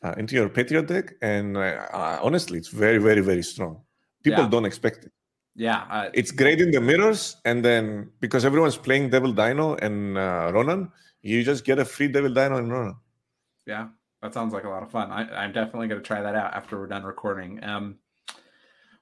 uh, 0.03 0.13
into 0.17 0.35
your 0.35 0.49
Patriot 0.49 0.85
deck, 0.87 1.15
and 1.21 1.57
uh, 1.57 2.19
honestly, 2.21 2.59
it's 2.59 2.69
very, 2.69 2.99
very, 2.99 3.21
very 3.21 3.41
strong. 3.43 3.81
People 4.23 4.43
Yeah. 4.43 4.49
don't 4.49 4.65
expect 4.65 5.05
it. 5.05 5.11
Yeah, 5.55 5.79
uh, 5.89 6.09
It's 6.13 6.31
great 6.31 6.59
in 6.61 6.69
the 6.71 6.81
mirrors, 6.81 7.37
and 7.45 7.63
then 7.65 8.11
because 8.19 8.43
everyone's 8.45 8.77
playing 8.77 9.09
Devil 9.09 9.31
Dino 9.31 9.75
and 9.77 10.17
uh, 10.17 10.51
Ronan, 10.53 10.91
you 11.23 11.43
just 11.43 11.63
get 11.65 11.79
a 11.79 11.85
free 11.85 12.09
Devil 12.09 12.33
Dino 12.33 12.57
and 12.57 12.69
Ronan. 12.71 12.95
yeah, 13.65 13.87
that 14.25 14.33
sounds 14.33 14.53
like 14.53 14.63
a 14.63 14.69
lot 14.69 14.81
of 14.81 14.89
fun. 14.89 15.11
I, 15.11 15.43
I'm 15.43 15.51
definitely 15.51 15.87
going 15.87 16.01
to 16.01 16.05
try 16.05 16.19
that 16.19 16.35
out 16.35 16.55
after 16.55 16.79
we're 16.79 16.87
done 16.87 17.03
recording. 17.03 17.63
Um, 17.63 17.99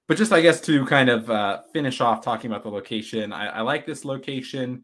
but 0.08 0.18
just 0.18 0.34
I 0.34 0.42
guess 0.42 0.60
to 0.62 0.86
kind 0.86 1.10
of 1.10 1.30
uh, 1.30 1.62
finish 1.72 2.02
off 2.02 2.22
talking 2.22 2.52
about 2.52 2.64
the 2.64 2.70
location, 2.70 3.32
I, 3.32 3.48
I 3.48 3.62
like 3.62 3.86
this 3.86 4.04
location. 4.04 4.84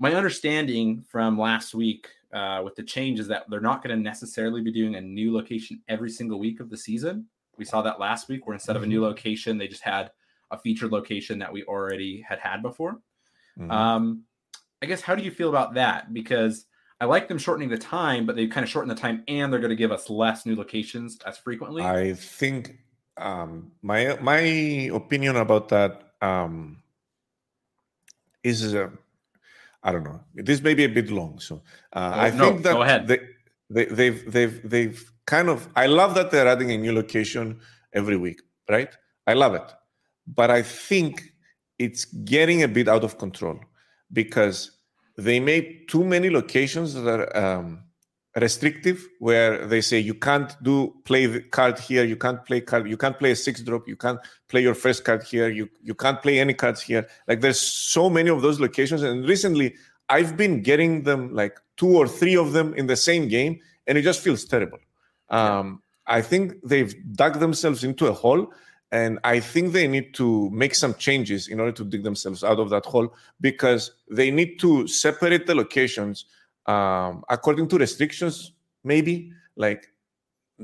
My 0.00 0.14
understanding 0.14 1.04
from 1.08 1.38
last 1.38 1.76
week 1.76 2.08
uh, 2.34 2.62
with 2.64 2.74
the 2.74 2.82
change 2.82 3.20
is 3.20 3.28
that 3.28 3.44
they're 3.48 3.60
not 3.60 3.84
going 3.84 3.96
to 3.96 4.02
necessarily 4.02 4.60
be 4.62 4.72
doing 4.72 4.96
a 4.96 5.00
new 5.00 5.32
location 5.32 5.80
every 5.86 6.10
single 6.10 6.40
week 6.40 6.58
of 6.58 6.70
the 6.70 6.76
season. 6.76 7.26
We 7.56 7.64
saw 7.64 7.80
that 7.82 8.00
last 8.00 8.28
week, 8.28 8.46
where 8.46 8.54
instead 8.54 8.74
of 8.74 8.82
a 8.82 8.86
new 8.86 9.00
location, 9.00 9.58
they 9.58 9.68
just 9.68 9.82
had 9.82 10.10
a 10.50 10.58
featured 10.58 10.90
location 10.90 11.38
that 11.38 11.52
we 11.52 11.62
already 11.64 12.20
had 12.28 12.40
had 12.40 12.62
before. 12.62 13.00
Mhm. 13.56 13.70
Um, 13.70 14.24
I 14.82 14.86
guess 14.86 15.02
how 15.02 15.14
do 15.14 15.22
you 15.22 15.30
feel 15.30 15.50
about 15.50 15.74
that? 15.74 16.12
Because 16.12 16.66
I 17.00 17.04
like 17.04 17.28
them 17.28 17.38
shortening 17.38 17.68
the 17.68 17.78
time, 17.78 18.26
but 18.26 18.34
they 18.34 18.46
kind 18.48 18.64
of 18.64 18.70
shorten 18.70 18.88
the 18.88 18.94
time, 18.94 19.22
and 19.28 19.52
they're 19.52 19.60
going 19.60 19.70
to 19.70 19.76
give 19.76 19.92
us 19.92 20.10
less 20.10 20.44
new 20.44 20.56
locations 20.56 21.18
as 21.24 21.38
frequently. 21.38 21.82
I 21.82 22.14
think 22.14 22.78
um, 23.16 23.70
my 23.82 24.18
my 24.20 24.38
opinion 24.38 25.36
about 25.36 25.68
that 25.68 26.12
um, 26.20 26.82
is 28.42 28.74
uh, 28.74 28.88
I 29.82 29.92
don't 29.92 30.04
know. 30.04 30.20
This 30.34 30.60
may 30.60 30.74
be 30.74 30.84
a 30.84 30.88
bit 30.88 31.10
long, 31.10 31.38
so 31.38 31.62
uh, 31.92 32.12
Oh, 32.14 32.20
I 32.20 32.30
no, 32.30 32.44
think 32.50 32.62
that 32.64 32.72
go 32.72 32.82
ahead. 32.82 33.06
They, 33.06 33.20
they, 33.70 33.84
they've 33.84 34.32
they've 34.32 34.70
they've 34.70 35.12
kind 35.26 35.48
of. 35.48 35.68
I 35.76 35.86
love 35.86 36.14
that 36.16 36.30
they're 36.30 36.48
adding 36.48 36.72
a 36.72 36.78
new 36.78 36.92
location 36.92 37.60
every 37.92 38.16
week, 38.16 38.42
right? 38.68 38.92
I 39.26 39.34
love 39.34 39.54
it, 39.54 39.72
but 40.26 40.50
I 40.50 40.62
think 40.62 41.32
it's 41.78 42.06
getting 42.06 42.64
a 42.64 42.68
bit 42.68 42.88
out 42.88 43.04
of 43.04 43.18
control 43.18 43.60
because 44.12 44.77
they 45.18 45.40
made 45.40 45.88
too 45.88 46.04
many 46.04 46.30
locations 46.30 46.94
that 46.94 47.06
are 47.06 47.36
um, 47.36 47.82
restrictive 48.36 49.04
where 49.18 49.66
they 49.66 49.80
say 49.80 49.98
you 49.98 50.14
can't 50.14 50.54
do 50.62 50.94
play 51.04 51.26
the 51.26 51.40
card 51.40 51.76
here 51.76 52.04
you 52.04 52.16
can't 52.16 52.44
play 52.46 52.60
card 52.60 52.88
you 52.88 52.96
can't 52.96 53.18
play 53.18 53.32
a 53.32 53.36
six 53.36 53.60
drop 53.62 53.88
you 53.88 53.96
can't 53.96 54.20
play 54.48 54.62
your 54.62 54.74
first 54.74 55.04
card 55.04 55.24
here 55.24 55.48
you 55.48 55.68
you 55.82 55.94
can't 55.94 56.22
play 56.22 56.38
any 56.38 56.54
cards 56.54 56.80
here. 56.80 57.06
Like 57.26 57.40
there's 57.40 57.60
so 57.60 58.08
many 58.08 58.30
of 58.30 58.42
those 58.42 58.60
locations 58.60 59.02
and 59.02 59.28
recently 59.28 59.74
i've 60.08 60.36
been 60.36 60.62
getting 60.62 61.02
them 61.02 61.34
like 61.34 61.58
two 61.76 61.96
or 61.98 62.06
three 62.06 62.36
of 62.36 62.52
them 62.52 62.72
in 62.74 62.86
the 62.86 62.96
same 62.96 63.28
game 63.28 63.58
and 63.86 63.98
it 63.98 64.02
just 64.02 64.20
feels 64.20 64.44
terrible. 64.44 64.78
Um 65.30 65.82
i 66.06 66.22
think 66.22 66.54
they've 66.64 66.94
dug 67.16 67.40
themselves 67.40 67.82
into 67.82 68.06
a 68.06 68.12
hole 68.12 68.52
and 68.92 69.18
i 69.24 69.38
think 69.38 69.72
they 69.72 69.86
need 69.86 70.14
to 70.14 70.48
make 70.50 70.74
some 70.74 70.94
changes 70.94 71.48
in 71.48 71.60
order 71.60 71.72
to 71.72 71.84
dig 71.84 72.02
themselves 72.02 72.42
out 72.42 72.58
of 72.58 72.70
that 72.70 72.86
hole 72.86 73.14
because 73.40 73.92
they 74.10 74.30
need 74.30 74.58
to 74.58 74.86
separate 74.86 75.46
the 75.46 75.54
locations 75.54 76.24
um, 76.68 77.24
according 77.30 77.66
to 77.68 77.78
restrictions, 77.78 78.52
maybe 78.84 79.32
like 79.56 79.88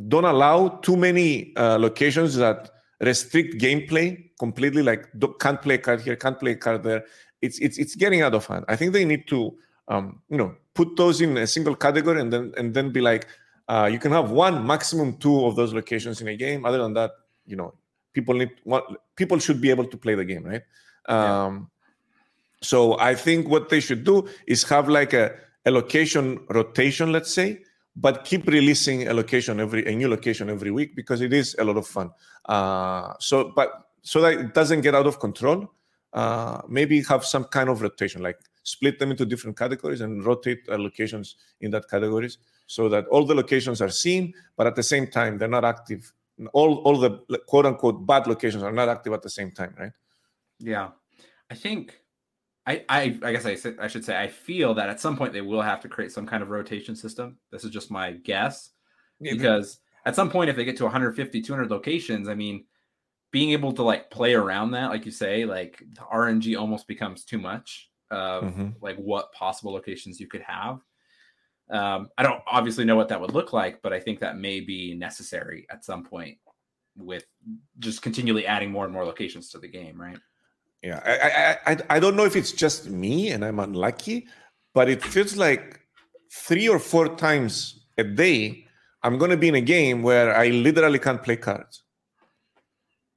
don't 0.09 0.27
allow 0.27 0.69
too 0.69 0.97
many 0.97 1.57
uh, 1.57 1.79
locations 1.79 2.37
that 2.37 2.71
restrict 3.01 3.61
gameplay 3.61 4.29
completely. 4.39 4.83
Like 4.83 5.09
can't 5.41 5.61
play 5.61 5.77
a 5.77 5.79
card 5.79 6.03
here, 6.03 6.15
can't 6.15 6.39
play 6.39 6.53
a 6.53 6.57
card 6.57 6.83
there. 6.85 7.05
It's 7.41 7.59
it's 7.59 7.79
it's 7.79 7.95
getting 7.97 8.21
out 8.21 8.35
of 8.35 8.47
hand. 8.47 8.67
I 8.69 8.77
think 8.77 8.93
they 8.93 9.05
need 9.05 9.27
to 9.29 9.57
um, 9.89 10.21
you 10.29 10.37
know 10.37 10.55
put 10.75 10.95
those 10.97 11.21
in 11.23 11.37
a 11.39 11.47
single 11.47 11.75
category 11.75 12.21
and 12.21 12.33
then 12.33 12.53
and 12.59 12.75
then 12.75 12.93
be 12.93 13.01
like 13.01 13.27
uh, 13.69 13.89
you 13.91 13.99
can 13.99 14.13
have 14.13 14.31
one 14.31 14.67
maximum 14.67 15.17
two 15.17 15.47
of 15.47 15.57
those 15.57 15.73
locations 15.73 16.21
in 16.21 16.29
a 16.29 16.37
game. 16.37 16.67
Other 16.67 16.79
than 16.79 16.93
that, 16.95 17.13
you 17.47 17.57
know 17.57 17.73
people 18.14 18.35
need. 18.35 18.50
People 19.16 19.38
should 19.38 19.61
be 19.61 19.70
able 19.70 19.87
to 19.87 19.96
play 19.96 20.14
the 20.14 20.24
game, 20.24 20.44
right? 20.44 20.62
Yeah. 21.09 21.44
Um, 21.44 21.70
so 22.62 22.98
I 22.98 23.14
think 23.14 23.48
what 23.48 23.68
they 23.68 23.81
should 23.81 24.05
do 24.05 24.27
is 24.46 24.62
have 24.64 24.88
like 24.88 25.12
a, 25.12 25.35
a 25.66 25.70
location 25.70 26.40
rotation, 26.48 27.12
let's 27.12 27.33
say, 27.33 27.61
but 27.94 28.24
keep 28.24 28.46
releasing 28.46 29.09
a 29.09 29.14
location 29.14 29.61
every 29.61 29.85
a 29.87 29.94
new 29.94 30.09
location 30.09 30.48
every 30.48 30.70
week 30.70 30.96
because 30.96 31.20
it 31.20 31.33
is 31.33 31.55
a 31.59 31.64
lot 31.64 31.77
of 31.77 31.87
fun. 31.87 32.11
Uh, 32.46 33.12
so, 33.18 33.53
but 33.55 33.90
so 34.03 34.20
that 34.22 34.33
it 34.33 34.55
doesn't 34.55 34.81
get 34.81 34.94
out 34.94 35.07
of 35.07 35.20
control, 35.20 35.70
uh, 36.14 36.62
maybe 36.68 37.03
have 37.03 37.24
some 37.24 37.44
kind 37.44 37.68
of 37.68 37.83
rotation, 37.83 38.22
like 38.22 38.38
split 38.62 38.98
them 38.98 39.11
into 39.11 39.27
different 39.27 39.59
categories 39.59 40.00
and 40.00 40.24
rotate 40.24 40.66
locations 40.68 41.37
in 41.61 41.70
that 41.70 41.88
categories, 41.90 42.38
so 42.66 42.88
that 42.88 43.07
all 43.09 43.27
the 43.27 43.35
locations 43.35 43.83
are 43.83 43.90
seen, 43.90 44.33
but 44.57 44.66
at 44.66 44.74
the 44.74 44.83
same 44.83 45.07
time 45.07 45.38
they're 45.38 45.48
not 45.48 45.64
active. 45.64 46.12
All 46.53 46.77
all 46.79 46.99
the 46.99 47.11
quote 47.47 47.66
unquote 47.66 48.07
bad 48.07 48.27
locations 48.27 48.62
are 48.62 48.73
not 48.73 48.88
active 48.88 49.12
at 49.12 49.23
the 49.23 49.31
same 49.31 49.53
time, 49.53 49.75
right? 49.79 49.92
Yeah, 50.59 50.90
I 51.51 51.55
think 51.55 52.01
I 52.66 52.85
I, 52.88 53.01
I 53.23 53.33
guess 53.33 53.47
I 53.47 53.55
said- 53.55 53.77
I 53.81 53.87
should 53.88 54.05
say 54.05 54.20
I 54.20 54.27
feel 54.29 54.75
that 54.75 54.88
at 54.88 55.01
some 55.01 55.16
point 55.16 55.33
they 55.33 55.42
will 55.42 55.62
have 55.62 55.81
to 55.83 55.88
create 55.88 56.11
some 56.12 56.27
kind 56.27 56.42
of 56.42 56.51
rotation 56.51 56.97
system. 56.97 57.38
This 57.53 57.62
is 57.64 57.70
just 57.70 57.90
my 57.90 58.12
guess 58.12 58.70
because 59.20 59.79
at 60.07 60.16
some 60.16 60.29
point 60.31 60.51
if 60.51 60.57
they 60.57 60.64
get 60.64 60.77
to 60.79 60.85
150 60.85 61.40
200 61.40 61.70
locations, 61.70 62.29
I 62.29 62.35
mean 62.35 62.64
being 63.31 63.51
able 63.51 63.73
to 63.73 63.83
like 63.83 64.11
play 64.11 64.35
around 64.35 64.70
that 64.73 64.90
like 64.90 65.05
you 65.07 65.12
say 65.12 65.44
like 65.44 65.79
the 65.92 66.03
RNG 66.03 66.57
almost 66.59 66.87
becomes 66.88 67.25
too 67.25 67.38
much 67.38 67.90
of 68.11 68.44
Mhm. 68.44 68.75
like 68.81 68.97
what 68.97 69.33
possible 69.33 69.73
locations 69.73 70.18
you 70.20 70.27
could 70.27 70.42
have. 70.42 70.81
Um, 71.70 72.09
I 72.18 72.22
don't 72.22 72.42
obviously 72.46 72.85
know 72.85 72.96
what 72.96 73.09
that 73.09 73.20
would 73.20 73.33
look 73.33 73.53
like, 73.53 73.81
but 73.83 73.92
I 73.92 74.00
think 74.00 74.20
that 74.20 74.37
may 74.37 74.61
be 74.61 74.94
necessary 74.94 75.66
at 75.70 75.85
some 75.85 76.05
point 76.05 76.38
with 76.96 77.24
just 77.79 78.03
continually 78.03 78.46
adding 78.46 78.70
more 78.70 78.85
and 78.85 78.92
more 78.92 79.05
locations 79.05 79.48
to 79.50 79.59
the 79.59 79.68
game, 79.68 80.00
right? 80.00 80.18
Yeah, 80.83 81.00
I, 81.05 81.72
I, 81.72 81.72
I, 81.72 81.96
I 81.96 82.00
don't 82.00 82.14
know 82.14 82.27
if 82.27 82.37
it's 82.37 82.53
just 82.53 82.90
me 82.90 83.31
and 83.31 83.44
I'm 83.44 83.59
unlucky, 83.59 84.29
but 84.74 84.88
it 84.90 85.03
feels 85.03 85.37
like 85.37 85.81
three 86.31 86.68
or 86.68 86.79
four 86.79 87.16
times 87.16 87.87
a 87.96 88.05
day 88.05 88.64
I'm 89.05 89.18
going 89.18 89.31
to 89.31 89.37
be 89.37 89.48
in 89.48 89.55
a 89.55 89.61
game 89.61 90.03
where 90.03 90.35
I 90.35 90.48
literally 90.48 90.98
can't 90.98 91.22
play 91.22 91.37
cards, 91.37 91.83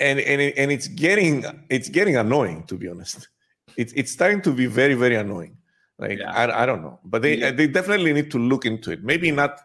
and 0.02 0.20
and 0.20 0.42
and 0.42 0.70
it's 0.70 0.90
getting 0.90 1.46
it's 1.70 1.88
getting 1.88 2.18
annoying 2.18 2.64
to 2.64 2.76
be 2.76 2.90
honest. 2.90 3.30
It's 3.78 3.94
it's 3.94 4.12
starting 4.12 4.42
to 4.42 4.52
be 4.52 4.66
very 4.66 4.96
very 4.96 5.16
annoying. 5.16 5.56
Like 6.00 6.20
yeah. 6.20 6.32
I, 6.32 6.64
I 6.64 6.66
don't 6.66 6.82
know, 6.82 7.00
but 7.04 7.22
they 7.22 7.38
yeah. 7.38 7.52
they 7.52 7.68
definitely 7.68 8.14
need 8.14 8.30
to 8.32 8.38
look 8.40 8.66
into 8.66 8.92
it. 8.92 9.04
Maybe 9.04 9.32
not 9.32 9.60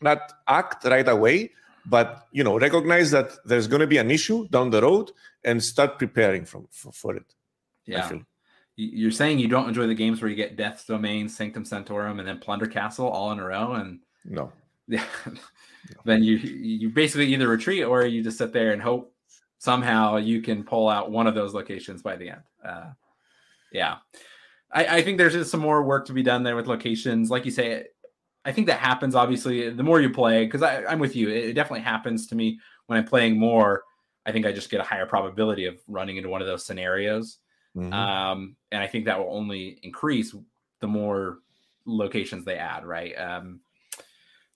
not 0.00 0.32
act 0.46 0.84
right 0.84 1.08
away, 1.08 1.52
but 1.86 2.26
you 2.32 2.42
know 2.42 2.58
recognize 2.58 3.10
that 3.12 3.30
there's 3.44 3.68
going 3.68 3.80
to 3.80 3.86
be 3.86 3.98
an 3.98 4.10
issue 4.10 4.48
down 4.48 4.70
the 4.70 4.82
road 4.82 5.12
and 5.44 5.62
start 5.62 5.98
preparing 5.98 6.44
from 6.44 6.66
for, 6.70 6.92
for 6.92 7.16
it. 7.16 7.34
Yeah. 7.86 8.10
You're 8.76 9.10
saying 9.10 9.40
you 9.40 9.48
don't 9.48 9.66
enjoy 9.66 9.88
the 9.88 9.94
games 9.94 10.22
where 10.22 10.28
you 10.28 10.36
get 10.36 10.56
Death's 10.56 10.84
Domain, 10.84 11.28
Sanctum 11.28 11.64
Sanctorum, 11.64 12.20
and 12.20 12.28
then 12.28 12.38
Plunder 12.38 12.68
Castle 12.68 13.08
all 13.08 13.32
in 13.32 13.40
a 13.40 13.44
row, 13.44 13.72
and 13.72 13.98
no, 14.24 14.52
yeah, 14.88 15.04
then 16.04 16.22
you 16.22 16.36
you 16.36 16.90
basically 16.90 17.32
either 17.34 17.48
retreat 17.48 17.84
or 17.84 18.04
you 18.06 18.22
just 18.22 18.38
sit 18.38 18.52
there 18.52 18.72
and 18.72 18.80
hope 18.80 19.12
somehow 19.58 20.16
you 20.16 20.40
can 20.42 20.62
pull 20.62 20.88
out 20.88 21.10
one 21.10 21.26
of 21.26 21.34
those 21.34 21.54
locations 21.54 22.02
by 22.02 22.14
the 22.14 22.30
end. 22.30 22.42
Uh, 22.64 22.90
yeah, 23.72 23.96
I, 24.70 24.98
I 24.98 25.02
think 25.02 25.18
there's 25.18 25.32
just 25.32 25.50
some 25.50 25.60
more 25.60 25.82
work 25.82 26.06
to 26.06 26.12
be 26.12 26.22
done 26.22 26.42
there 26.42 26.56
with 26.56 26.66
locations. 26.66 27.30
Like 27.30 27.44
you 27.44 27.50
say, 27.50 27.86
I 28.44 28.52
think 28.52 28.66
that 28.66 28.78
happens 28.78 29.14
obviously 29.14 29.70
the 29.70 29.82
more 29.82 30.00
you 30.00 30.10
play, 30.10 30.44
because 30.44 30.62
I'm 30.62 30.98
with 30.98 31.16
you. 31.16 31.28
It, 31.28 31.50
it 31.50 31.52
definitely 31.54 31.84
happens 31.84 32.26
to 32.28 32.34
me 32.34 32.58
when 32.86 32.98
I'm 32.98 33.06
playing 33.06 33.38
more. 33.38 33.84
I 34.26 34.32
think 34.32 34.46
I 34.46 34.52
just 34.52 34.70
get 34.70 34.80
a 34.80 34.84
higher 34.84 35.06
probability 35.06 35.66
of 35.66 35.78
running 35.88 36.16
into 36.16 36.28
one 36.28 36.42
of 36.42 36.46
those 36.46 36.64
scenarios. 36.64 37.38
Mm-hmm. 37.76 37.92
Um, 37.92 38.56
and 38.72 38.82
I 38.82 38.86
think 38.86 39.04
that 39.04 39.18
will 39.18 39.34
only 39.34 39.78
increase 39.82 40.34
the 40.80 40.86
more 40.86 41.38
locations 41.86 42.44
they 42.44 42.56
add, 42.56 42.84
right? 42.84 43.12
Um, 43.14 43.60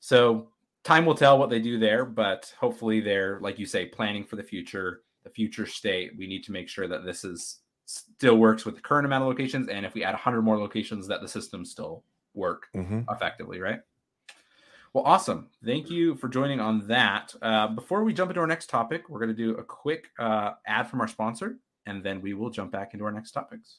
so 0.01 0.49
time 0.85 1.07
will 1.07 1.15
tell 1.15 1.39
what 1.39 1.49
they 1.49 1.61
do 1.61 1.79
there, 1.79 2.05
but 2.05 2.53
hopefully 2.59 3.01
they're, 3.01 3.41
like 3.41 3.59
you 3.59 3.67
say, 3.67 3.87
planning 3.87 4.25
for 4.25 4.37
the 4.37 4.43
future, 4.43 5.03
the 5.25 5.31
future 5.31 5.67
state. 5.67 6.13
We 6.19 6.27
need 6.27 6.45
to 6.45 6.53
make 6.53 6.69
sure 6.69 6.89
that 6.89 7.05
this 7.05 7.25
is 7.25 7.61
still 7.93 8.37
works 8.37 8.65
with 8.65 8.77
the 8.77 8.81
current 8.81 9.07
amount 9.07 9.23
of 9.23 9.29
locations, 9.29 9.69
and 9.69 9.85
if 9.85 9.95
we 9.95 10.05
add 10.05 10.15
100 10.15 10.43
more 10.43 10.59
locations, 10.59 11.07
that 11.09 11.21
the 11.21 11.29
system 11.29 11.65
still 11.65 12.05
work 12.35 12.67
mm-hmm. 12.75 13.01
effectively, 13.11 13.61
right? 13.61 13.81
Well, 14.93 15.05
awesome. 15.05 15.49
Thank 15.65 15.91
you 15.91 16.15
for 16.17 16.29
joining 16.29 16.61
on 16.61 16.87
that. 16.89 17.35
Uh, 17.41 17.69
before 17.69 18.05
we 18.05 18.13
jump 18.13 18.31
into 18.31 18.41
our 18.41 18.47
next 18.47 18.69
topic, 18.69 19.09
we're 19.09 19.21
going 19.21 19.35
to 19.35 19.35
do 19.35 19.57
a 19.57 19.65
quick 19.65 20.09
uh, 20.19 20.53
ad 20.67 20.89
from 20.89 21.01
our 21.01 21.09
sponsor, 21.09 21.59
and 21.87 22.03
then 22.03 22.21
we 22.21 22.35
will 22.35 22.51
jump 22.51 22.73
back 22.73 22.93
into 22.93 23.05
our 23.05 23.13
next 23.13 23.33
topics. 23.33 23.79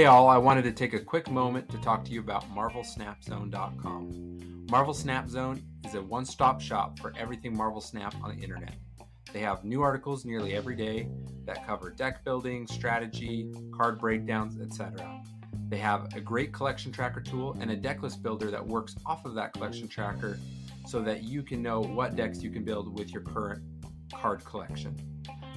Hey 0.00 0.06
all, 0.06 0.30
I 0.30 0.38
wanted 0.38 0.62
to 0.62 0.72
take 0.72 0.94
a 0.94 0.98
quick 0.98 1.30
moment 1.30 1.68
to 1.68 1.76
talk 1.76 2.06
to 2.06 2.10
you 2.10 2.20
about 2.20 2.50
MarvelSnapZone.com. 2.54 4.66
Marvel 4.70 4.94
Snap 4.94 5.28
Zone 5.28 5.62
is 5.84 5.92
a 5.92 6.00
one 6.00 6.24
stop 6.24 6.58
shop 6.58 6.98
for 6.98 7.12
everything 7.18 7.54
Marvel 7.54 7.82
Snap 7.82 8.14
on 8.22 8.34
the 8.34 8.42
internet. 8.42 8.76
They 9.34 9.40
have 9.40 9.62
new 9.62 9.82
articles 9.82 10.24
nearly 10.24 10.54
every 10.54 10.74
day 10.74 11.10
that 11.44 11.66
cover 11.66 11.90
deck 11.90 12.24
building, 12.24 12.66
strategy, 12.66 13.52
card 13.76 13.98
breakdowns, 13.98 14.58
etc. 14.58 15.20
They 15.68 15.76
have 15.76 16.14
a 16.14 16.20
great 16.22 16.50
collection 16.50 16.92
tracker 16.92 17.20
tool 17.20 17.58
and 17.60 17.70
a 17.70 17.76
deck 17.76 18.02
list 18.02 18.22
builder 18.22 18.50
that 18.50 18.66
works 18.66 18.96
off 19.04 19.26
of 19.26 19.34
that 19.34 19.52
collection 19.52 19.86
tracker 19.86 20.38
so 20.86 21.02
that 21.02 21.24
you 21.24 21.42
can 21.42 21.60
know 21.60 21.82
what 21.82 22.16
decks 22.16 22.42
you 22.42 22.50
can 22.50 22.64
build 22.64 22.98
with 22.98 23.12
your 23.12 23.20
current 23.20 23.62
card 24.14 24.42
collection. 24.46 25.09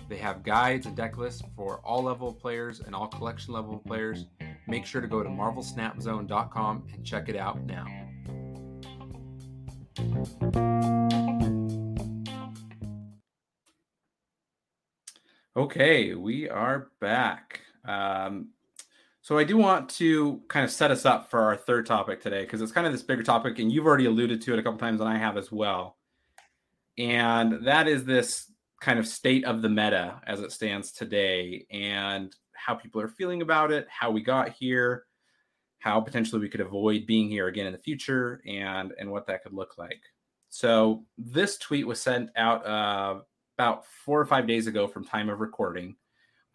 They 0.09 0.17
have 0.17 0.43
guides 0.43 0.85
and 0.85 0.95
deck 0.95 1.17
lists 1.17 1.41
for 1.55 1.79
all 1.79 2.03
level 2.03 2.33
players 2.33 2.81
and 2.81 2.93
all 2.93 3.07
collection 3.07 3.53
level 3.53 3.79
players. 3.79 4.25
Make 4.67 4.85
sure 4.85 5.01
to 5.01 5.07
go 5.07 5.23
to 5.23 5.29
marvelsnapzone.com 5.29 6.87
and 6.93 7.05
check 7.05 7.29
it 7.29 7.35
out 7.35 7.63
now. 7.65 7.85
Okay, 15.55 16.15
we 16.15 16.49
are 16.49 16.89
back. 16.99 17.61
Um, 17.85 18.49
so 19.21 19.37
I 19.37 19.43
do 19.43 19.55
want 19.55 19.87
to 19.91 20.41
kind 20.47 20.65
of 20.65 20.71
set 20.71 20.91
us 20.91 21.05
up 21.05 21.29
for 21.29 21.41
our 21.41 21.55
third 21.55 21.85
topic 21.85 22.21
today 22.21 22.41
because 22.41 22.61
it's 22.61 22.71
kind 22.71 22.87
of 22.87 22.91
this 22.91 23.03
bigger 23.03 23.23
topic, 23.23 23.59
and 23.59 23.71
you've 23.71 23.85
already 23.85 24.05
alluded 24.05 24.41
to 24.41 24.53
it 24.53 24.59
a 24.59 24.63
couple 24.63 24.79
times, 24.79 24.99
and 24.99 25.09
I 25.09 25.17
have 25.17 25.37
as 25.37 25.51
well. 25.51 25.97
And 26.97 27.65
that 27.65 27.87
is 27.87 28.03
this 28.03 28.51
kind 28.83 28.99
of 28.99 29.07
state 29.07 29.45
of 29.45 29.61
the 29.61 29.69
meta 29.69 30.21
as 30.27 30.41
it 30.41 30.51
stands 30.51 30.91
today, 30.91 31.65
and 31.71 32.35
how 32.53 32.75
people 32.75 33.01
are 33.01 33.07
feeling 33.07 33.41
about 33.41 33.71
it, 33.71 33.87
how 33.89 34.11
we 34.11 34.21
got 34.21 34.49
here, 34.49 35.05
how 35.79 35.99
potentially 36.01 36.41
we 36.41 36.49
could 36.49 36.61
avoid 36.61 37.05
being 37.05 37.29
here 37.29 37.47
again 37.47 37.65
in 37.65 37.73
the 37.73 37.79
future, 37.79 38.41
and 38.45 38.93
and 38.99 39.09
what 39.09 39.27
that 39.27 39.43
could 39.43 39.53
look 39.53 39.77
like. 39.77 40.01
So 40.49 41.05
this 41.17 41.57
tweet 41.57 41.87
was 41.87 41.99
sent 41.99 42.29
out 42.35 42.65
uh, 42.65 43.21
about 43.57 43.85
four 43.85 44.19
or 44.19 44.25
five 44.25 44.47
days 44.47 44.67
ago 44.67 44.87
from 44.87 45.03
time 45.03 45.29
of 45.29 45.39
recording 45.39 45.95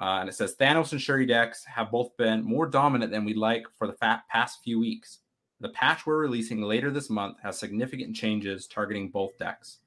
uh, 0.00 0.18
and 0.20 0.28
it 0.28 0.34
says 0.34 0.54
Thanos 0.54 0.92
and 0.92 1.00
Shuri 1.00 1.26
decks 1.26 1.64
have 1.64 1.90
both 1.90 2.16
been 2.16 2.44
more 2.44 2.66
dominant 2.66 3.10
than 3.10 3.24
we'd 3.24 3.36
like 3.36 3.66
for 3.76 3.86
the 3.86 3.94
fat 3.94 4.22
past 4.30 4.60
few 4.62 4.78
weeks. 4.78 5.18
The 5.60 5.70
patch 5.70 6.06
we're 6.06 6.18
releasing 6.18 6.62
later 6.62 6.90
this 6.90 7.10
month 7.10 7.38
has 7.42 7.58
significant 7.58 8.14
changes 8.14 8.68
targeting 8.68 9.10
both 9.10 9.36
decks. 9.38 9.78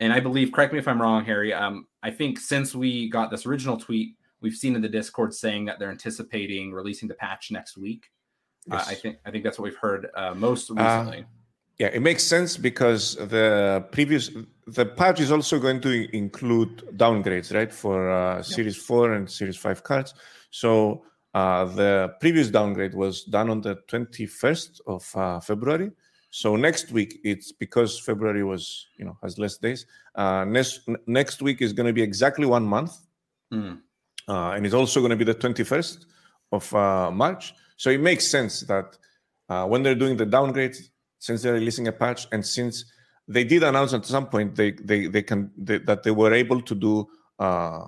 And 0.00 0.12
I 0.12 0.20
believe, 0.20 0.50
correct 0.50 0.72
me 0.72 0.78
if 0.78 0.88
I'm 0.88 1.00
wrong, 1.00 1.24
Harry. 1.24 1.52
Um, 1.52 1.86
I 2.02 2.10
think 2.10 2.38
since 2.38 2.74
we 2.74 3.10
got 3.10 3.30
this 3.30 3.44
original 3.44 3.76
tweet, 3.76 4.16
we've 4.40 4.54
seen 4.54 4.74
in 4.74 4.80
the 4.80 4.88
Discord 4.88 5.34
saying 5.34 5.66
that 5.66 5.78
they're 5.78 5.90
anticipating 5.90 6.72
releasing 6.72 7.06
the 7.06 7.14
patch 7.14 7.50
next 7.50 7.76
week. 7.76 8.10
Yes. 8.66 8.88
Uh, 8.88 8.90
I 8.90 8.94
think 8.94 9.16
I 9.26 9.30
think 9.30 9.44
that's 9.44 9.58
what 9.58 9.64
we've 9.64 9.76
heard 9.76 10.08
uh, 10.16 10.34
most 10.34 10.70
uh, 10.70 10.74
recently. 10.74 11.26
Yeah, 11.78 11.88
it 11.88 12.02
makes 12.02 12.24
sense 12.24 12.56
because 12.56 13.16
the 13.16 13.84
previous 13.90 14.30
the 14.66 14.84
patch 14.84 15.20
is 15.20 15.30
also 15.32 15.58
going 15.58 15.80
to 15.80 16.14
include 16.16 16.78
downgrades, 16.96 17.54
right, 17.54 17.72
for 17.72 18.10
uh. 18.10 18.42
Series 18.42 18.76
Four 18.76 19.14
and 19.14 19.28
Series 19.30 19.56
Five 19.56 19.82
cards. 19.82 20.14
So 20.50 21.04
uh, 21.34 21.64
the 21.64 22.14
previous 22.20 22.48
downgrade 22.50 22.94
was 22.94 23.24
done 23.24 23.48
on 23.50 23.60
the 23.60 23.76
twenty 23.86 24.26
first 24.26 24.80
of 24.86 25.10
uh, 25.14 25.40
February. 25.40 25.90
So 26.30 26.56
next 26.56 26.92
week, 26.92 27.20
it's 27.24 27.52
because 27.52 27.98
February 27.98 28.44
was 28.44 28.86
you 28.96 29.04
know 29.04 29.18
has 29.22 29.38
less 29.38 29.58
days. 29.58 29.86
Uh, 30.14 30.44
next 30.44 30.88
next 31.06 31.42
week 31.42 31.60
is 31.60 31.72
going 31.72 31.86
to 31.86 31.92
be 31.92 32.02
exactly 32.02 32.46
one 32.46 32.64
month, 32.64 32.92
mm. 33.52 33.78
and 34.28 34.64
it's 34.64 34.74
also 34.74 35.00
going 35.00 35.10
to 35.10 35.16
be 35.16 35.24
the 35.24 35.34
twenty 35.34 35.64
first 35.64 36.06
of 36.52 36.72
uh, 36.74 37.10
March. 37.10 37.54
So 37.76 37.90
it 37.90 38.00
makes 38.00 38.28
sense 38.28 38.60
that 38.62 38.96
when 39.68 39.82
they're 39.82 39.96
doing 39.96 40.16
the 40.16 40.26
downgrade, 40.26 40.76
since 41.20 41.42
they're 41.42 41.54
releasing 41.54 41.86
a 41.86 41.92
patch 41.92 42.26
and 42.32 42.44
since 42.44 42.84
they 43.28 43.44
did 43.44 43.62
announce 43.62 43.94
at 43.94 44.04
some 44.04 44.26
point 44.26 44.56
they 44.56 44.72
they, 44.72 45.06
they 45.06 45.22
can 45.22 45.50
they, 45.56 45.78
that 45.78 46.02
they 46.02 46.10
were 46.10 46.34
able 46.34 46.60
to 46.60 46.74
do 46.74 47.08
uh, 47.38 47.86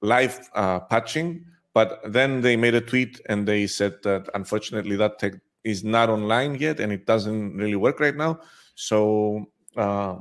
live 0.00 0.48
uh, 0.54 0.78
patching 0.80 1.44
but 1.72 2.00
then 2.06 2.40
they 2.42 2.56
made 2.56 2.74
a 2.74 2.80
tweet 2.80 3.20
and 3.28 3.48
they 3.48 3.66
said 3.66 3.94
that 4.04 4.28
unfortunately 4.34 4.94
that 4.96 5.18
tech 5.18 5.32
is 5.64 5.82
not 5.82 6.08
online 6.10 6.54
yet 6.56 6.80
and 6.80 6.92
it 6.92 7.06
doesn't 7.06 7.56
really 7.56 7.76
work 7.76 8.00
right 8.00 8.16
now. 8.16 8.40
So 8.74 9.46
uh, 9.76 10.16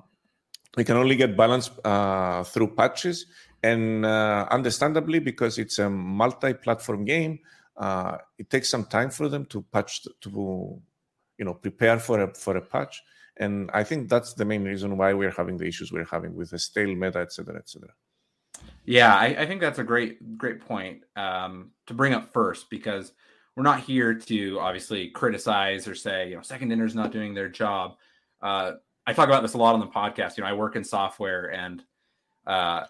we 0.77 0.84
can 0.84 0.97
only 0.97 1.15
get 1.15 1.36
balance 1.38 1.69
uh, 1.84 2.43
through 2.43 2.75
patches. 2.75 3.25
And 3.62 4.06
uh, 4.06 4.47
understandably 4.51 5.19
because 5.19 5.58
it's 5.58 5.79
a 5.79 5.89
multi-platform 5.89 7.06
game 7.06 7.39
uh, 7.77 8.17
it 8.38 8.49
takes 8.49 8.69
some 8.69 8.86
time 8.86 9.10
for 9.10 9.29
them 9.29 9.45
to 9.45 9.62
patch 9.71 10.06
to 10.21 10.82
you 11.38 11.45
know 11.45 11.53
prepare 11.53 11.99
for 11.99 12.21
a 12.21 12.34
for 12.34 12.58
a 12.58 12.62
patch. 12.62 13.01
And 13.38 13.71
i 13.73 13.84
think 13.84 14.10
that's 14.10 14.36
the 14.36 14.45
main 14.45 14.63
reason 14.63 14.95
why 14.95 15.13
we're 15.13 15.32
having 15.32 15.58
the 15.58 15.65
issues 15.65 15.91
we're 15.91 16.06
having 16.06 16.36
with 16.36 16.51
the 16.51 16.60
stale 16.60 16.93
meta 16.93 17.17
etc 17.17 17.58
etc 17.58 17.89
yeah 18.86 19.15
I, 19.15 19.25
I, 19.25 19.45
think 19.47 19.60
that's 19.60 19.79
a 19.79 19.84
great 19.84 20.38
great 20.38 20.62
point 20.62 21.01
um, 21.15 21.71
to 21.88 21.95
bring 21.95 22.13
up 22.13 22.32
first 22.32 22.69
because 22.69 23.12
we're 23.55 23.63
not 23.63 23.79
here 23.79 24.13
to 24.13 24.59
obviously 24.59 25.09
criticize 25.09 25.87
or 25.87 25.95
say 25.95 26.29
you 26.29 26.35
know 26.35 26.41
second 26.41 26.69
dinner's 26.69 26.95
not 26.95 27.11
doing 27.11 27.33
their 27.33 27.49
job 27.49 27.95
uh, 28.41 28.73
i 29.07 29.13
talk 29.13 29.27
about 29.27 29.41
this 29.41 29.53
a 29.53 29.57
lot 29.57 29.73
on 29.73 29.79
the 29.79 29.87
podcast 29.87 30.37
you 30.37 30.43
know 30.43 30.49
i 30.49 30.53
work 30.53 30.75
in 30.75 30.83
software 30.83 31.51
and 31.51 31.83
uh, 32.47 32.85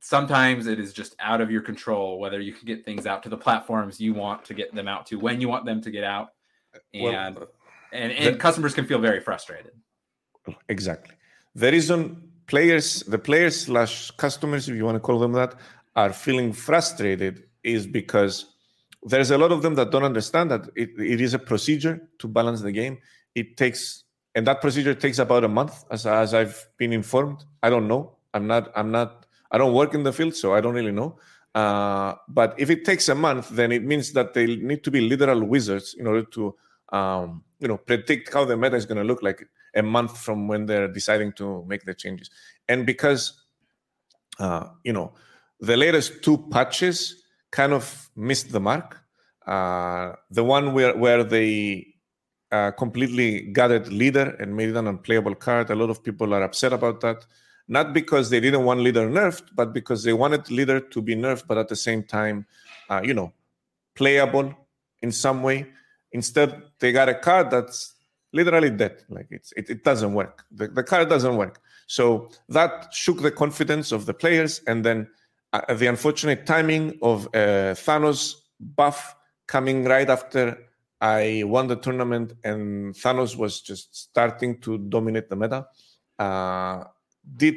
sometimes 0.00 0.66
it 0.66 0.80
is 0.80 0.92
just 0.92 1.14
out 1.20 1.40
of 1.40 1.50
your 1.50 1.60
control 1.60 2.18
whether 2.18 2.40
you 2.40 2.52
can 2.52 2.66
get 2.66 2.84
things 2.84 3.06
out 3.06 3.22
to 3.22 3.28
the 3.28 3.36
platforms 3.36 4.00
you 4.00 4.14
want 4.14 4.44
to 4.44 4.54
get 4.54 4.74
them 4.74 4.88
out 4.88 5.06
to 5.06 5.18
when 5.18 5.40
you 5.40 5.48
want 5.48 5.64
them 5.64 5.80
to 5.80 5.90
get 5.90 6.04
out 6.04 6.30
and 6.94 7.36
well, 7.36 7.48
and, 7.92 8.12
and 8.12 8.34
the, 8.34 8.38
customers 8.38 8.74
can 8.74 8.86
feel 8.86 8.98
very 8.98 9.20
frustrated. 9.20 9.72
Exactly. 10.68 11.14
The 11.54 11.72
reason 11.72 12.30
players, 12.46 13.02
the 13.04 13.18
players 13.18 13.62
slash 13.62 14.10
customers, 14.12 14.68
if 14.68 14.76
you 14.76 14.84
want 14.84 14.96
to 14.96 15.00
call 15.00 15.18
them 15.18 15.32
that, 15.32 15.54
are 15.96 16.12
feeling 16.12 16.52
frustrated 16.52 17.44
is 17.62 17.86
because 17.86 18.54
there's 19.08 19.30
a 19.30 19.38
lot 19.38 19.52
of 19.52 19.62
them 19.62 19.74
that 19.74 19.90
don't 19.90 20.04
understand 20.04 20.50
that 20.50 20.68
it, 20.76 20.90
it 20.98 21.20
is 21.20 21.34
a 21.34 21.38
procedure 21.38 22.08
to 22.18 22.28
balance 22.28 22.60
the 22.62 22.72
game. 22.72 22.98
It 23.34 23.56
takes 23.56 24.04
and 24.34 24.46
that 24.46 24.60
procedure 24.60 24.94
takes 24.94 25.18
about 25.18 25.42
a 25.44 25.48
month, 25.48 25.84
as 25.90 26.06
as 26.06 26.32
I've 26.32 26.68
been 26.76 26.92
informed. 26.92 27.44
I 27.62 27.70
don't 27.70 27.88
know. 27.88 28.18
I'm 28.34 28.46
not. 28.46 28.70
I'm 28.76 28.90
not. 28.90 29.26
I 29.50 29.58
don't 29.58 29.72
work 29.72 29.94
in 29.94 30.02
the 30.02 30.12
field, 30.12 30.34
so 30.36 30.54
I 30.54 30.60
don't 30.60 30.74
really 30.74 30.92
know. 30.92 31.18
Uh, 31.54 32.14
but 32.28 32.54
if 32.58 32.70
it 32.70 32.84
takes 32.84 33.08
a 33.08 33.14
month, 33.14 33.48
then 33.48 33.72
it 33.72 33.82
means 33.82 34.12
that 34.12 34.34
they 34.34 34.56
need 34.56 34.84
to 34.84 34.90
be 34.90 35.00
literal 35.00 35.42
wizards 35.42 35.96
in 35.98 36.06
order 36.06 36.22
to, 36.22 36.54
um, 36.92 37.42
you 37.58 37.66
know, 37.66 37.78
predict 37.78 38.32
how 38.32 38.44
the 38.44 38.56
meta 38.56 38.76
is 38.76 38.86
going 38.86 38.98
to 38.98 39.02
look 39.02 39.22
like 39.22 39.44
a 39.74 39.82
month 39.82 40.16
from 40.18 40.46
when 40.46 40.66
they're 40.66 40.86
deciding 40.86 41.32
to 41.32 41.64
make 41.66 41.84
the 41.84 41.94
changes. 41.94 42.30
And 42.68 42.86
because, 42.86 43.44
uh, 44.38 44.68
you 44.84 44.92
know, 44.92 45.14
the 45.58 45.76
latest 45.76 46.22
two 46.22 46.46
patches 46.50 47.24
kind 47.50 47.72
of 47.72 48.10
missed 48.16 48.52
the 48.52 48.60
mark. 48.60 49.00
Uh, 49.46 50.12
the 50.30 50.44
one 50.44 50.74
where 50.74 50.96
where 50.96 51.24
they 51.24 51.86
uh, 52.52 52.70
completely 52.72 53.42
gutted 53.52 53.92
leader 53.92 54.36
and 54.40 54.56
made 54.56 54.68
it 54.70 54.76
an 54.76 54.86
unplayable 54.86 55.34
card. 55.34 55.70
A 55.70 55.74
lot 55.74 55.90
of 55.90 56.02
people 56.02 56.34
are 56.34 56.42
upset 56.42 56.72
about 56.72 57.00
that, 57.00 57.24
not 57.66 57.92
because 57.92 58.30
they 58.30 58.40
didn't 58.40 58.64
want 58.64 58.80
leader 58.80 59.08
nerfed, 59.08 59.44
but 59.54 59.72
because 59.72 60.02
they 60.04 60.12
wanted 60.12 60.50
leader 60.50 60.80
to 60.80 61.02
be 61.02 61.14
nerfed, 61.14 61.46
but 61.46 61.58
at 61.58 61.68
the 61.68 61.76
same 61.76 62.02
time, 62.02 62.46
uh, 62.90 63.00
you 63.02 63.14
know, 63.14 63.32
playable 63.94 64.54
in 65.02 65.12
some 65.12 65.42
way. 65.42 65.66
Instead, 66.12 66.62
they 66.80 66.92
got 66.92 67.08
a 67.08 67.14
card 67.14 67.50
that's 67.50 67.94
literally 68.32 68.70
dead. 68.70 69.02
Like 69.08 69.28
it's 69.30 69.52
it, 69.52 69.70
it 69.70 69.84
doesn't 69.84 70.14
work. 70.14 70.44
The, 70.50 70.68
the 70.68 70.82
card 70.82 71.08
doesn't 71.08 71.36
work. 71.36 71.60
So 71.86 72.30
that 72.50 72.92
shook 72.92 73.22
the 73.22 73.30
confidence 73.30 73.92
of 73.92 74.06
the 74.06 74.14
players, 74.14 74.60
and 74.66 74.84
then 74.84 75.08
uh, 75.52 75.74
the 75.74 75.86
unfortunate 75.86 76.46
timing 76.46 76.98
of 77.02 77.26
uh, 77.28 77.74
Thanos 77.74 78.34
buff 78.60 79.16
coming 79.46 79.84
right 79.84 80.08
after 80.08 80.58
I 81.00 81.44
won 81.46 81.68
the 81.68 81.76
tournament, 81.76 82.32
and 82.44 82.94
Thanos 82.94 83.36
was 83.36 83.60
just 83.60 83.94
starting 83.94 84.60
to 84.62 84.78
dominate 84.78 85.28
the 85.28 85.36
meta. 85.36 85.66
Uh, 86.18 86.84
did 87.36 87.56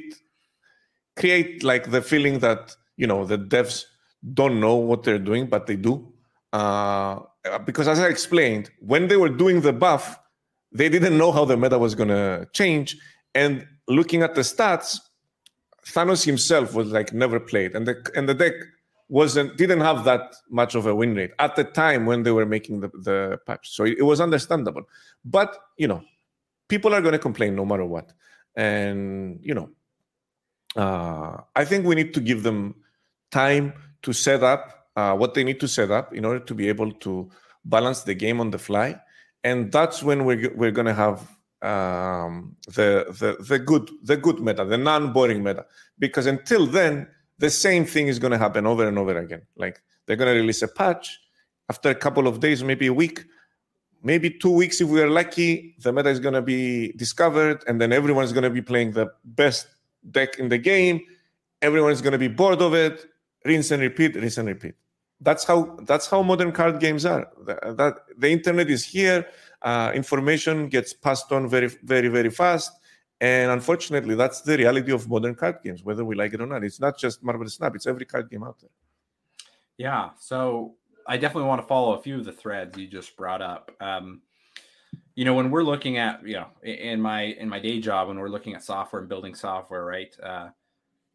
create 1.15 1.63
like 1.63 1.91
the 1.91 2.01
feeling 2.01 2.39
that 2.39 2.75
you 2.97 3.07
know 3.07 3.25
the 3.25 3.37
devs 3.37 3.85
don't 4.33 4.59
know 4.59 4.75
what 4.75 5.03
they're 5.03 5.19
doing, 5.19 5.47
but 5.47 5.65
they 5.67 5.75
do. 5.75 6.13
Uh, 6.53 7.19
because 7.65 7.87
as 7.87 7.99
I 7.99 8.07
explained, 8.07 8.69
when 8.79 9.07
they 9.07 9.17
were 9.17 9.29
doing 9.29 9.61
the 9.61 9.73
buff, 9.73 10.19
they 10.71 10.89
didn't 10.89 11.17
know 11.17 11.31
how 11.31 11.45
the 11.45 11.57
meta 11.57 11.77
was 11.79 11.95
going 11.95 12.09
to 12.09 12.47
change. 12.53 12.97
And 13.33 13.67
looking 13.87 14.21
at 14.21 14.35
the 14.35 14.41
stats, 14.41 14.99
Thanos 15.85 16.25
himself 16.25 16.73
was 16.73 16.91
like 16.91 17.13
never 17.13 17.39
played, 17.39 17.75
and 17.75 17.87
the 17.87 18.11
and 18.15 18.29
the 18.29 18.33
deck 18.33 18.53
wasn't 19.09 19.57
didn't 19.57 19.81
have 19.81 20.03
that 20.05 20.35
much 20.49 20.75
of 20.75 20.85
a 20.85 20.95
win 20.95 21.15
rate 21.15 21.31
at 21.39 21.55
the 21.55 21.63
time 21.63 22.05
when 22.05 22.23
they 22.23 22.31
were 22.31 22.45
making 22.45 22.79
the, 22.79 22.87
the 23.03 23.39
patch. 23.45 23.69
So 23.69 23.83
it, 23.83 23.97
it 23.99 24.03
was 24.03 24.21
understandable. 24.21 24.83
But 25.25 25.57
you 25.77 25.87
know, 25.87 26.03
people 26.67 26.93
are 26.93 27.01
going 27.01 27.13
to 27.13 27.19
complain 27.19 27.55
no 27.55 27.65
matter 27.65 27.85
what, 27.85 28.13
and 28.55 29.39
you 29.41 29.53
know, 29.53 29.69
uh, 30.75 31.37
I 31.55 31.65
think 31.65 31.85
we 31.85 31.95
need 31.95 32.13
to 32.13 32.21
give 32.21 32.43
them 32.43 32.75
time 33.31 33.73
to 34.03 34.13
set 34.13 34.43
up 34.43 34.87
uh, 34.95 35.15
what 35.15 35.33
they 35.33 35.43
need 35.43 35.59
to 35.61 35.67
set 35.67 35.89
up 35.89 36.13
in 36.13 36.25
order 36.25 36.39
to 36.39 36.53
be 36.53 36.69
able 36.69 36.91
to 36.91 37.29
balance 37.65 38.01
the 38.01 38.13
game 38.13 38.39
on 38.39 38.51
the 38.51 38.59
fly, 38.59 38.99
and 39.43 39.71
that's 39.71 40.03
when 40.03 40.25
we're 40.25 40.53
we're 40.55 40.71
going 40.71 40.87
to 40.87 40.93
have 40.93 41.27
um, 41.61 42.55
the 42.67 43.05
the 43.19 43.37
the 43.43 43.59
good 43.59 43.89
the 44.03 44.17
good 44.17 44.39
meta, 44.39 44.65
the 44.65 44.77
non-boring 44.77 45.43
meta, 45.43 45.65
because 45.99 46.25
until 46.25 46.65
then 46.65 47.07
the 47.37 47.49
same 47.49 47.85
thing 47.85 48.07
is 48.07 48.19
going 48.19 48.31
to 48.31 48.37
happen 48.37 48.65
over 48.67 48.87
and 48.87 48.97
over 48.97 49.17
again. 49.17 49.41
Like 49.55 49.81
they're 50.05 50.15
going 50.15 50.33
to 50.33 50.39
release 50.39 50.61
a 50.61 50.67
patch 50.67 51.19
after 51.69 51.89
a 51.89 51.95
couple 51.95 52.27
of 52.27 52.39
days, 52.39 52.63
maybe 52.63 52.87
a 52.87 52.93
week, 52.93 53.25
maybe 54.03 54.29
two 54.29 54.51
weeks 54.51 54.81
if 54.81 54.87
we 54.89 55.01
are 55.01 55.09
lucky. 55.09 55.75
The 55.79 55.91
meta 55.91 56.09
is 56.09 56.19
going 56.19 56.33
to 56.33 56.41
be 56.41 56.91
discovered, 56.93 57.63
and 57.67 57.79
then 57.79 57.91
everyone's 57.91 58.31
going 58.31 58.43
to 58.43 58.49
be 58.49 58.61
playing 58.61 58.91
the 58.91 59.07
best 59.23 59.67
deck 60.11 60.39
in 60.39 60.49
the 60.49 60.57
game. 60.57 61.01
Everyone 61.61 61.91
is 61.91 62.01
going 62.01 62.13
to 62.13 62.19
be 62.19 62.27
bored 62.27 62.61
of 62.61 62.73
it. 62.73 63.05
Rinse 63.45 63.71
and 63.71 63.81
repeat, 63.81 64.15
rinse 64.15 64.37
and 64.37 64.47
repeat. 64.47 64.75
That's 65.19 65.43
how 65.43 65.77
that's 65.83 66.07
how 66.07 66.23
modern 66.23 66.51
card 66.51 66.79
games 66.79 67.05
are. 67.05 67.27
That, 67.45 67.77
that 67.77 67.93
the 68.17 68.29
internet 68.29 68.69
is 68.69 68.83
here. 68.83 69.27
Uh, 69.61 69.91
information 69.93 70.67
gets 70.67 70.93
passed 70.93 71.31
on 71.31 71.47
very, 71.47 71.67
very, 71.67 72.07
very 72.07 72.29
fast 72.29 72.71
and 73.21 73.51
unfortunately, 73.51 74.15
that's 74.15 74.41
the 74.41 74.57
reality 74.57 74.91
of 74.91 75.07
modern 75.07 75.35
card 75.35 75.59
games, 75.63 75.83
whether 75.83 76.03
we 76.03 76.15
like 76.15 76.33
it 76.33 76.41
or 76.41 76.47
not. 76.47 76.63
It's 76.63 76.79
not 76.79 76.97
just 76.97 77.23
Marvel 77.23 77.47
Snap, 77.47 77.75
it's 77.75 77.85
every 77.85 78.03
card 78.05 78.31
game 78.31 78.43
out 78.43 78.59
there. 78.59 78.71
Yeah. 79.77 80.09
So 80.19 80.73
I 81.07 81.17
definitely 81.17 81.47
want 81.47 81.61
to 81.61 81.67
follow 81.67 81.93
a 81.93 82.01
few 82.01 82.17
of 82.17 82.25
the 82.25 82.31
threads 82.31 82.75
you 82.79 82.87
just 82.87 83.15
brought 83.15 83.43
up. 83.43 83.71
Um, 83.79 84.23
you 85.13 85.23
know, 85.23 85.35
when 85.35 85.51
we're 85.51 85.63
looking 85.63 85.97
at, 85.97 86.25
you 86.27 86.33
know, 86.33 86.47
in 86.63 86.99
my 86.99 87.21
in 87.21 87.47
my 87.47 87.59
day 87.59 87.79
job, 87.79 88.07
when 88.07 88.17
we're 88.17 88.27
looking 88.27 88.55
at 88.55 88.63
software 88.63 89.01
and 89.01 89.09
building 89.09 89.35
software, 89.35 89.85
right? 89.85 90.15
Uh, 90.21 90.49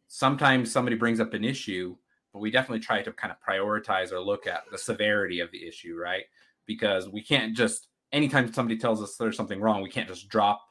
sometimes 0.07 0.71
somebody 0.71 0.95
brings 0.95 1.19
up 1.19 1.33
an 1.33 1.43
issue, 1.43 1.97
but 2.31 2.39
we 2.39 2.51
definitely 2.51 2.79
try 2.79 3.01
to 3.01 3.11
kind 3.11 3.33
of 3.33 3.37
prioritize 3.45 4.13
or 4.13 4.21
look 4.21 4.47
at 4.47 4.61
the 4.71 4.77
severity 4.77 5.41
of 5.41 5.51
the 5.51 5.67
issue, 5.67 5.97
right? 5.97 6.23
Because 6.65 7.09
we 7.09 7.21
can't 7.21 7.53
just 7.53 7.89
anytime 8.11 8.51
somebody 8.51 8.77
tells 8.77 9.01
us 9.01 9.15
there's 9.15 9.37
something 9.37 9.59
wrong, 9.59 9.81
we 9.81 9.89
can't 9.89 10.07
just 10.07 10.29
drop 10.29 10.61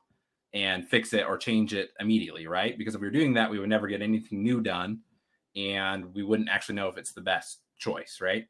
and 0.55 0.89
fix 0.89 1.13
it 1.13 1.27
or 1.27 1.37
change 1.37 1.75
it 1.75 1.91
immediately, 2.01 2.47
right? 2.47 2.79
Because 2.79 2.95
if 2.95 3.01
we 3.01 3.07
were 3.07 3.13
doing 3.13 3.35
that, 3.35 3.51
we 3.51 3.59
would 3.59 3.69
never 3.69 3.89
get 3.89 4.03
anything 4.03 4.43
new 4.43 4.61
done 4.61 5.01
and 5.55 6.15
we 6.15 6.23
wouldn't 6.23 6.49
actually 6.49 6.75
know 6.75 6.89
if 6.89 6.99
it's 6.99 7.13
the 7.13 7.21
best 7.21 7.61
choice, 7.79 8.19
right? 8.21 8.47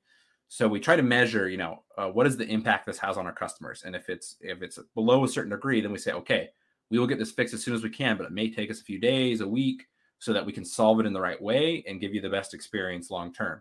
So 0.49 0.68
we 0.68 0.81
try 0.81 0.96
to 0.96 1.03
measure, 1.03 1.49
you 1.49 1.57
know, 1.57 1.83
uh, 1.99 2.09
what 2.09 2.27
is 2.27 2.37
the 2.37 2.46
impact 2.46 2.87
this 2.87 2.99
has 2.99 3.16
on 3.16 3.27
our 3.27 3.33
customers, 3.33 3.83
and 3.85 3.96
if 3.96 4.09
it's 4.09 4.37
if 4.40 4.62
it's 4.62 4.79
below 4.94 5.25
a 5.25 5.29
certain 5.29 5.51
degree, 5.51 5.81
then 5.81 5.90
we 5.90 5.99
say, 5.99 6.12
okay, 6.12 6.51
we 6.90 6.99
will 6.99 7.07
get 7.07 7.18
this 7.18 7.33
fixed 7.33 7.55
as 7.55 7.64
soon 7.64 7.75
as 7.75 7.83
we 7.83 7.90
can, 7.90 8.16
but 8.16 8.27
it 8.27 8.33
may 8.33 8.51
take 8.51 8.70
us 8.70 8.81
a 8.81 8.85
few 8.85 9.01
days, 9.01 9.40
a 9.40 9.49
week, 9.49 9.87
so 10.18 10.33
that 10.33 10.46
we 10.46 10.53
can 10.53 10.64
solve 10.64 11.01
it 11.01 11.07
in 11.07 11.12
the 11.12 11.20
right 11.20 11.40
way 11.40 11.85
and 11.88 12.01
give 12.01 12.14
you 12.14 12.20
the 12.20 12.31
best 12.31 12.55
experience 12.55 13.11
long 13.11 13.33
term. 13.33 13.61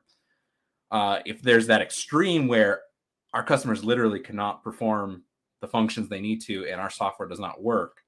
Uh, 0.91 1.19
if 1.25 1.41
there's 1.41 1.67
that 1.67 1.81
extreme 1.81 2.47
where 2.47 2.81
our 3.35 3.43
customers 3.43 3.83
literally 3.83 4.19
cannot 4.19 4.63
perform 4.63 5.21
the 5.59 5.67
functions 5.67 6.07
they 6.07 6.21
need 6.21 6.41
to, 6.41 6.65
and 6.67 6.79
our 6.79 6.89
software 6.89 7.27
does 7.27 7.39
not 7.39 7.61
work, 7.61 8.01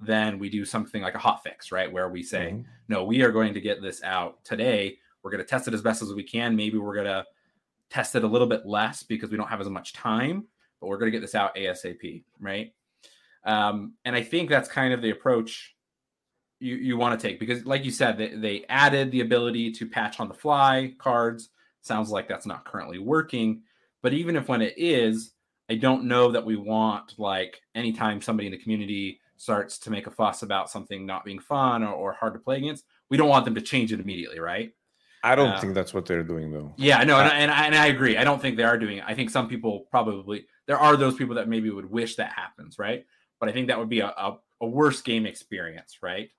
then 0.00 0.40
we 0.40 0.50
do 0.50 0.64
something 0.64 1.02
like 1.02 1.14
a 1.14 1.20
hot 1.20 1.40
fix, 1.44 1.70
right? 1.70 1.90
Where 1.90 2.08
we 2.08 2.22
say, 2.24 2.50
mm-hmm. 2.50 2.62
no, 2.88 3.04
we 3.04 3.22
are 3.22 3.30
going 3.30 3.54
to 3.54 3.60
get 3.60 3.80
this 3.80 4.02
out 4.02 4.44
today. 4.44 4.98
We're 5.22 5.30
going 5.30 5.42
to 5.42 5.48
test 5.48 5.68
it 5.68 5.74
as 5.74 5.82
best 5.82 6.02
as 6.02 6.12
we 6.12 6.24
can. 6.24 6.56
Maybe 6.56 6.78
we're 6.78 6.96
going 6.96 7.06
to 7.06 7.24
test 7.90 8.16
it 8.16 8.24
a 8.24 8.26
little 8.26 8.48
bit 8.48 8.66
less 8.66 9.04
because 9.04 9.30
we 9.30 9.36
don't 9.36 9.48
have 9.48 9.60
as 9.60 9.68
much 9.68 9.92
time, 9.92 10.46
but 10.80 10.88
we're 10.88 10.98
going 10.98 11.12
to 11.12 11.16
get 11.16 11.20
this 11.20 11.36
out 11.36 11.54
ASAP, 11.54 12.24
right? 12.40 12.72
Um, 13.44 13.94
and 14.04 14.16
I 14.16 14.22
think 14.22 14.50
that's 14.50 14.68
kind 14.68 14.92
of 14.92 15.00
the 15.00 15.10
approach 15.10 15.76
you, 16.58 16.74
you 16.74 16.96
want 16.96 17.18
to 17.18 17.28
take 17.28 17.38
because, 17.38 17.64
like 17.66 17.84
you 17.84 17.92
said, 17.92 18.18
they, 18.18 18.34
they 18.34 18.64
added 18.68 19.12
the 19.12 19.20
ability 19.20 19.70
to 19.72 19.86
patch 19.86 20.18
on 20.18 20.26
the 20.26 20.34
fly 20.34 20.94
cards. 20.98 21.50
Sounds 21.82 22.10
like 22.10 22.26
that's 22.26 22.46
not 22.46 22.64
currently 22.64 22.98
working. 22.98 23.62
But 24.02 24.12
even 24.12 24.36
if 24.36 24.48
when 24.48 24.62
it 24.62 24.74
is, 24.76 25.32
I 25.70 25.76
don't 25.76 26.04
know 26.04 26.32
that 26.32 26.44
we 26.44 26.56
want 26.56 27.14
like 27.18 27.60
anytime 27.74 28.20
somebody 28.20 28.46
in 28.46 28.52
the 28.52 28.58
community 28.58 29.20
starts 29.36 29.78
to 29.78 29.90
make 29.90 30.06
a 30.06 30.10
fuss 30.10 30.42
about 30.42 30.70
something 30.70 31.06
not 31.06 31.24
being 31.24 31.38
fun 31.38 31.82
or, 31.82 31.92
or 31.92 32.12
hard 32.12 32.34
to 32.34 32.38
play 32.40 32.58
against, 32.58 32.84
we 33.08 33.16
don't 33.16 33.28
want 33.28 33.44
them 33.44 33.54
to 33.54 33.60
change 33.60 33.92
it 33.92 34.00
immediately, 34.00 34.38
right? 34.38 34.72
I 35.24 35.34
don't 35.34 35.50
uh, 35.50 35.60
think 35.60 35.74
that's 35.74 35.94
what 35.94 36.06
they're 36.06 36.24
doing, 36.24 36.52
though. 36.52 36.74
Yeah, 36.76 37.04
no, 37.04 37.18
and, 37.18 37.32
and, 37.32 37.50
I, 37.50 37.66
and 37.66 37.74
I 37.74 37.86
agree. 37.86 38.16
I 38.16 38.24
don't 38.24 38.42
think 38.42 38.56
they 38.56 38.64
are 38.64 38.76
doing 38.76 38.98
it. 38.98 39.04
I 39.06 39.14
think 39.14 39.30
some 39.30 39.48
people 39.48 39.86
probably 39.90 40.46
there 40.66 40.78
are 40.78 40.96
those 40.96 41.14
people 41.14 41.36
that 41.36 41.48
maybe 41.48 41.70
would 41.70 41.90
wish 41.90 42.16
that 42.16 42.32
happens, 42.32 42.78
right? 42.78 43.04
But 43.38 43.48
I 43.48 43.52
think 43.52 43.68
that 43.68 43.78
would 43.78 43.88
be 43.88 44.00
a, 44.00 44.08
a, 44.08 44.38
a 44.60 44.66
worse 44.66 45.00
game 45.00 45.26
experience, 45.26 45.98
right? 46.02 46.30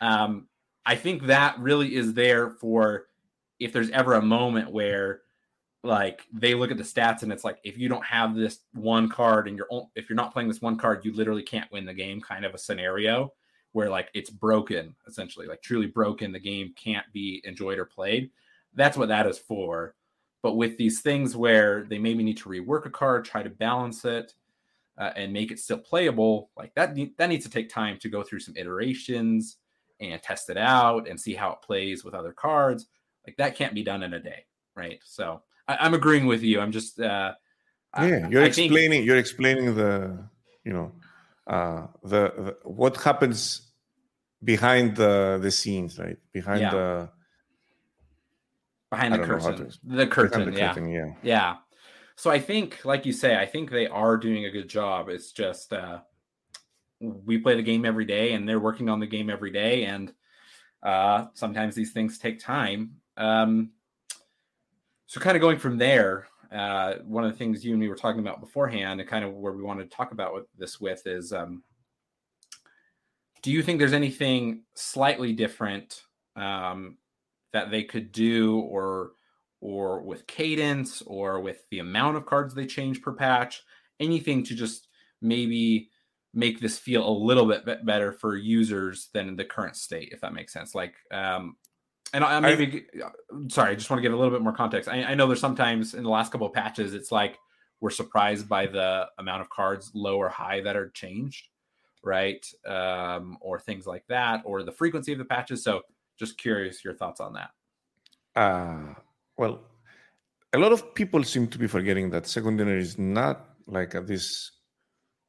Um, 0.00 0.48
I 0.84 0.96
think 0.96 1.24
that 1.24 1.58
really 1.58 1.94
is 1.94 2.14
there 2.14 2.50
for 2.50 3.06
if 3.58 3.72
there's 3.72 3.90
ever 3.90 4.14
a 4.14 4.22
moment 4.22 4.70
where 4.70 5.22
like 5.84 6.22
they 6.32 6.54
look 6.54 6.70
at 6.70 6.76
the 6.76 6.82
stats 6.82 7.22
and 7.22 7.32
it's 7.32 7.44
like 7.44 7.58
if 7.62 7.78
you 7.78 7.88
don't 7.88 8.04
have 8.04 8.34
this 8.34 8.60
one 8.74 9.08
card 9.08 9.46
and 9.46 9.56
you're 9.56 9.68
if 9.94 10.08
you're 10.08 10.16
not 10.16 10.32
playing 10.32 10.48
this 10.48 10.60
one 10.60 10.76
card 10.76 11.04
you 11.04 11.12
literally 11.14 11.42
can't 11.42 11.70
win 11.70 11.84
the 11.84 11.94
game 11.94 12.20
kind 12.20 12.44
of 12.44 12.54
a 12.54 12.58
scenario 12.58 13.32
where 13.72 13.88
like 13.88 14.08
it's 14.14 14.30
broken 14.30 14.94
essentially 15.06 15.46
like 15.46 15.62
truly 15.62 15.86
broken 15.86 16.32
the 16.32 16.38
game 16.38 16.74
can't 16.76 17.06
be 17.12 17.40
enjoyed 17.44 17.78
or 17.78 17.84
played. 17.84 18.30
That's 18.74 18.96
what 18.96 19.08
that 19.08 19.26
is 19.26 19.38
for. 19.38 19.94
But 20.42 20.54
with 20.54 20.78
these 20.78 21.00
things 21.00 21.36
where 21.36 21.84
they 21.84 21.98
maybe 21.98 22.22
need 22.22 22.38
to 22.38 22.48
rework 22.48 22.86
a 22.86 22.90
card 22.90 23.24
try 23.24 23.42
to 23.42 23.50
balance 23.50 24.04
it 24.04 24.34
uh, 24.96 25.12
and 25.14 25.32
make 25.32 25.52
it 25.52 25.60
still 25.60 25.78
playable 25.78 26.50
like 26.56 26.74
that 26.74 26.96
that 27.18 27.28
needs 27.28 27.44
to 27.44 27.50
take 27.50 27.68
time 27.68 27.98
to 28.00 28.08
go 28.08 28.24
through 28.24 28.40
some 28.40 28.56
iterations 28.56 29.58
and 30.00 30.20
test 30.22 30.50
it 30.50 30.56
out 30.56 31.08
and 31.08 31.20
see 31.20 31.34
how 31.34 31.50
it 31.50 31.62
plays 31.62 32.04
with 32.04 32.14
other 32.14 32.32
cards. 32.32 32.86
Like 33.26 33.36
that 33.36 33.54
can't 33.54 33.74
be 33.74 33.84
done 33.84 34.02
in 34.02 34.14
a 34.14 34.20
day 34.20 34.44
right? 34.78 35.00
So 35.04 35.42
I, 35.68 35.86
am 35.86 35.94
agreeing 35.94 36.26
with 36.26 36.42
you. 36.42 36.60
I'm 36.60 36.72
just 36.72 36.98
uh, 36.98 37.34
yeah. 37.96 38.28
You're 38.28 38.42
I 38.42 38.46
explaining. 38.46 38.90
Think... 38.90 39.06
You're 39.06 39.18
explaining 39.18 39.74
the 39.74 40.28
you 40.64 40.72
know 40.72 40.92
uh, 41.46 41.86
the, 42.02 42.32
the 42.36 42.56
what 42.64 42.96
happens 42.96 43.68
behind 44.42 44.96
the 44.96 45.38
the 45.40 45.50
scenes, 45.50 45.98
right? 45.98 46.18
Behind 46.32 46.60
yeah. 46.60 46.70
the 46.70 47.10
behind 48.90 49.14
the 49.14 49.18
curtain. 49.18 49.56
To... 49.56 49.78
The 49.84 50.06
curtain. 50.06 50.50
The 50.50 50.58
yeah. 50.58 50.68
curtain. 50.68 50.90
Yeah. 50.90 51.12
Yeah. 51.22 51.56
so 52.16 52.30
I 52.30 52.38
think, 52.38 52.84
like 52.84 53.06
you 53.06 53.12
say, 53.12 53.36
I 53.36 53.46
think 53.46 53.70
they 53.70 53.86
are 53.86 54.16
doing 54.16 54.44
a 54.44 54.50
good 54.50 54.68
job. 54.68 55.08
It's 55.08 55.32
just 55.32 55.72
uh, 55.72 56.00
we 57.00 57.38
play 57.38 57.56
the 57.56 57.62
game 57.62 57.84
every 57.84 58.04
day, 58.04 58.32
and 58.32 58.48
they're 58.48 58.60
working 58.60 58.88
on 58.88 59.00
the 59.00 59.06
game 59.06 59.30
every 59.30 59.50
day, 59.50 59.84
and 59.84 60.12
uh, 60.82 61.26
sometimes 61.34 61.74
these 61.74 61.92
things 61.92 62.18
take 62.18 62.40
time. 62.40 62.96
Um, 63.16 63.70
so, 65.08 65.20
kind 65.20 65.36
of 65.36 65.40
going 65.40 65.58
from 65.58 65.78
there, 65.78 66.28
uh, 66.52 66.96
one 67.04 67.24
of 67.24 67.32
the 67.32 67.38
things 67.38 67.64
you 67.64 67.72
and 67.72 67.80
me 67.80 67.88
were 67.88 67.96
talking 67.96 68.20
about 68.20 68.40
beforehand, 68.40 69.00
and 69.00 69.08
kind 69.08 69.24
of 69.24 69.32
where 69.32 69.54
we 69.54 69.62
wanted 69.62 69.90
to 69.90 69.96
talk 69.96 70.12
about 70.12 70.46
this 70.58 70.78
with 70.78 71.06
is, 71.06 71.32
um, 71.32 71.62
do 73.42 73.50
you 73.50 73.62
think 73.62 73.78
there's 73.78 73.94
anything 73.94 74.64
slightly 74.74 75.32
different 75.32 76.02
um, 76.36 76.98
that 77.54 77.70
they 77.70 77.84
could 77.84 78.12
do, 78.12 78.60
or 78.60 79.12
or 79.62 80.02
with 80.02 80.26
cadence, 80.26 81.02
or 81.06 81.40
with 81.40 81.64
the 81.70 81.78
amount 81.78 82.18
of 82.18 82.26
cards 82.26 82.54
they 82.54 82.66
change 82.66 83.00
per 83.00 83.14
patch, 83.14 83.62
anything 83.98 84.44
to 84.44 84.54
just 84.54 84.88
maybe 85.22 85.88
make 86.34 86.60
this 86.60 86.78
feel 86.78 87.08
a 87.08 87.10
little 87.10 87.46
bit 87.46 87.64
better 87.86 88.12
for 88.12 88.36
users 88.36 89.08
than 89.14 89.36
the 89.36 89.44
current 89.44 89.74
state, 89.74 90.10
if 90.12 90.20
that 90.20 90.34
makes 90.34 90.52
sense. 90.52 90.74
Like, 90.74 90.96
um, 91.10 91.56
and 92.12 92.24
I 92.24 92.40
maybe 92.40 92.86
I, 93.02 93.10
sorry, 93.48 93.72
I 93.72 93.74
just 93.74 93.90
want 93.90 93.98
to 93.98 94.02
give 94.02 94.12
a 94.12 94.16
little 94.16 94.32
bit 94.32 94.42
more 94.42 94.52
context. 94.52 94.88
I, 94.88 95.02
I, 95.02 95.14
know 95.14 95.26
there's 95.26 95.40
sometimes 95.40 95.94
in 95.94 96.02
the 96.02 96.10
last 96.10 96.32
couple 96.32 96.46
of 96.46 96.52
patches, 96.52 96.94
it's 96.94 97.12
like 97.12 97.38
we're 97.80 97.90
surprised 97.90 98.48
by 98.48 98.66
the 98.66 99.06
amount 99.18 99.42
of 99.42 99.50
cards 99.50 99.90
low 99.94 100.16
or 100.16 100.28
high 100.28 100.60
that 100.62 100.76
are 100.76 100.88
changed, 100.90 101.48
right? 102.02 102.44
Um, 102.66 103.38
or 103.40 103.60
things 103.60 103.86
like 103.86 104.06
that, 104.08 104.42
or 104.44 104.62
the 104.62 104.72
frequency 104.72 105.12
of 105.12 105.18
the 105.18 105.24
patches. 105.24 105.62
So, 105.62 105.82
just 106.18 106.38
curious 106.38 106.84
your 106.84 106.94
thoughts 106.94 107.20
on 107.20 107.34
that. 107.34 107.50
Uh, 108.34 108.94
well, 109.36 109.60
a 110.52 110.58
lot 110.58 110.72
of 110.72 110.94
people 110.94 111.22
seem 111.24 111.46
to 111.48 111.58
be 111.58 111.66
forgetting 111.66 112.10
that 112.10 112.26
Second 112.26 112.56
Dinner 112.56 112.76
is 112.76 112.98
not 112.98 113.50
like 113.66 113.94
a, 113.94 114.00
this 114.00 114.52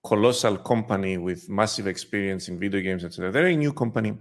colossal 0.03 0.57
company 0.57 1.17
with 1.17 1.49
massive 1.49 1.87
experience 1.87 2.47
in 2.47 2.59
video 2.59 2.81
games, 2.81 3.03
etc. 3.03 3.31
They're 3.31 3.47
a 3.47 3.55
new 3.55 3.73
company. 3.73 4.17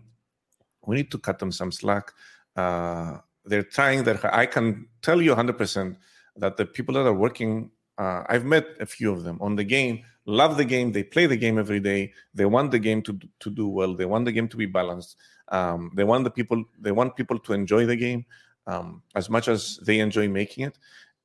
We 0.87 0.97
need 0.97 1.11
to 1.13 1.19
cut 1.19 1.39
them 1.39 1.53
some 1.53 1.71
slack. 1.71 2.13
Uh, 2.59 3.19
they're 3.45 3.63
trying 3.63 4.05
their. 4.05 4.19
I 4.35 4.47
can 4.47 4.89
tell 5.03 5.21
you 5.23 5.35
100% 5.35 5.97
that 6.37 6.57
the 6.57 6.67
people 6.67 6.95
that 6.97 7.07
are 7.07 7.21
working, 7.27 7.71
uh, 7.99 8.23
I've 8.29 8.45
met 8.45 8.67
a 8.81 8.87
few 8.87 9.13
of 9.13 9.23
them 9.25 9.39
on 9.41 9.57
the 9.57 9.65
game, 9.65 10.05
love 10.27 10.57
the 10.57 10.65
game. 10.65 10.93
They 10.93 11.05
play 11.15 11.27
the 11.27 11.37
game 11.37 11.59
every 11.59 11.81
day. 11.81 12.13
They 12.35 12.47
want 12.47 12.71
the 12.71 12.79
game 12.89 13.01
to 13.03 13.19
to 13.43 13.51
do 13.51 13.69
well. 13.69 13.95
They 13.95 14.07
want 14.07 14.25
the 14.25 14.33
game 14.33 14.49
to 14.49 14.57
be 14.57 14.67
balanced. 14.67 15.17
Um, 15.59 15.93
they 15.97 16.05
want 16.05 16.25
the 16.25 16.35
people. 16.39 16.65
They 16.79 16.93
want 16.93 17.17
people 17.17 17.39
to 17.47 17.53
enjoy 17.53 17.87
the 17.87 17.97
game 17.97 18.27
um, 18.67 19.03
as 19.15 19.31
much 19.31 19.47
as 19.49 19.79
they 19.87 19.99
enjoy 20.01 20.29
making 20.29 20.65
it. 20.65 20.79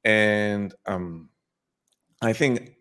And 0.03 0.73
um, 0.85 1.29
I 2.21 2.33
think 2.33 2.77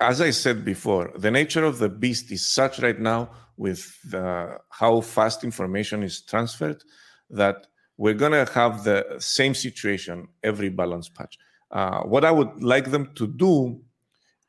as 0.00 0.20
I 0.20 0.30
said 0.30 0.64
before, 0.64 1.12
the 1.16 1.30
nature 1.30 1.64
of 1.64 1.78
the 1.78 1.88
beast 1.88 2.30
is 2.30 2.46
such 2.46 2.80
right 2.80 2.98
now 2.98 3.30
with 3.56 3.98
the, 4.02 4.58
how 4.70 5.00
fast 5.00 5.44
information 5.44 6.02
is 6.02 6.20
transferred 6.22 6.82
that 7.30 7.66
we're 7.96 8.14
going 8.14 8.32
to 8.32 8.50
have 8.52 8.84
the 8.84 9.16
same 9.18 9.54
situation 9.54 10.28
every 10.42 10.68
balance 10.68 11.08
patch. 11.08 11.38
Uh, 11.70 12.02
what 12.02 12.24
I 12.24 12.30
would 12.30 12.62
like 12.62 12.90
them 12.90 13.12
to 13.14 13.26
do 13.26 13.80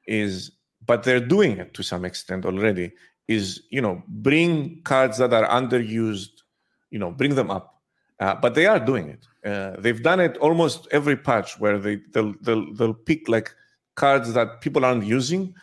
is, 0.08 0.51
but 0.86 1.03
they're 1.03 1.19
doing 1.19 1.58
it 1.58 1.73
to 1.75 1.84
some 1.84 2.06
extent 2.06 2.45
already, 2.45 2.91
is, 3.27 3.62
you 3.69 3.82
know, 3.82 4.03
bring 4.08 4.82
cards 4.84 5.17
that 5.17 5.34
are 5.34 5.47
underused, 5.47 6.41
you 6.89 6.99
know, 6.99 7.12
bring 7.12 7.36
them 7.36 7.49
up. 7.49 7.82
Uh, 8.19 8.36
but 8.36 8.56
they 8.56 8.65
are 8.65 8.79
doing 8.79 9.10
it. 9.10 9.25
Uh, 9.45 9.75
they've 9.79 10.03
done 10.03 10.19
it 10.19 10.38
almost 10.38 10.88
every 10.91 11.15
patch 11.15 11.60
where 11.60 11.77
they, 11.77 11.97
they'll, 12.13 12.34
they'll, 12.41 12.73
they'll 12.73 12.93
pick 12.93 13.27
like 13.27 13.53
cards 13.95 14.34
that 14.34 14.62
people 14.62 14.86
aren't 14.86 15.06
using 15.06 15.53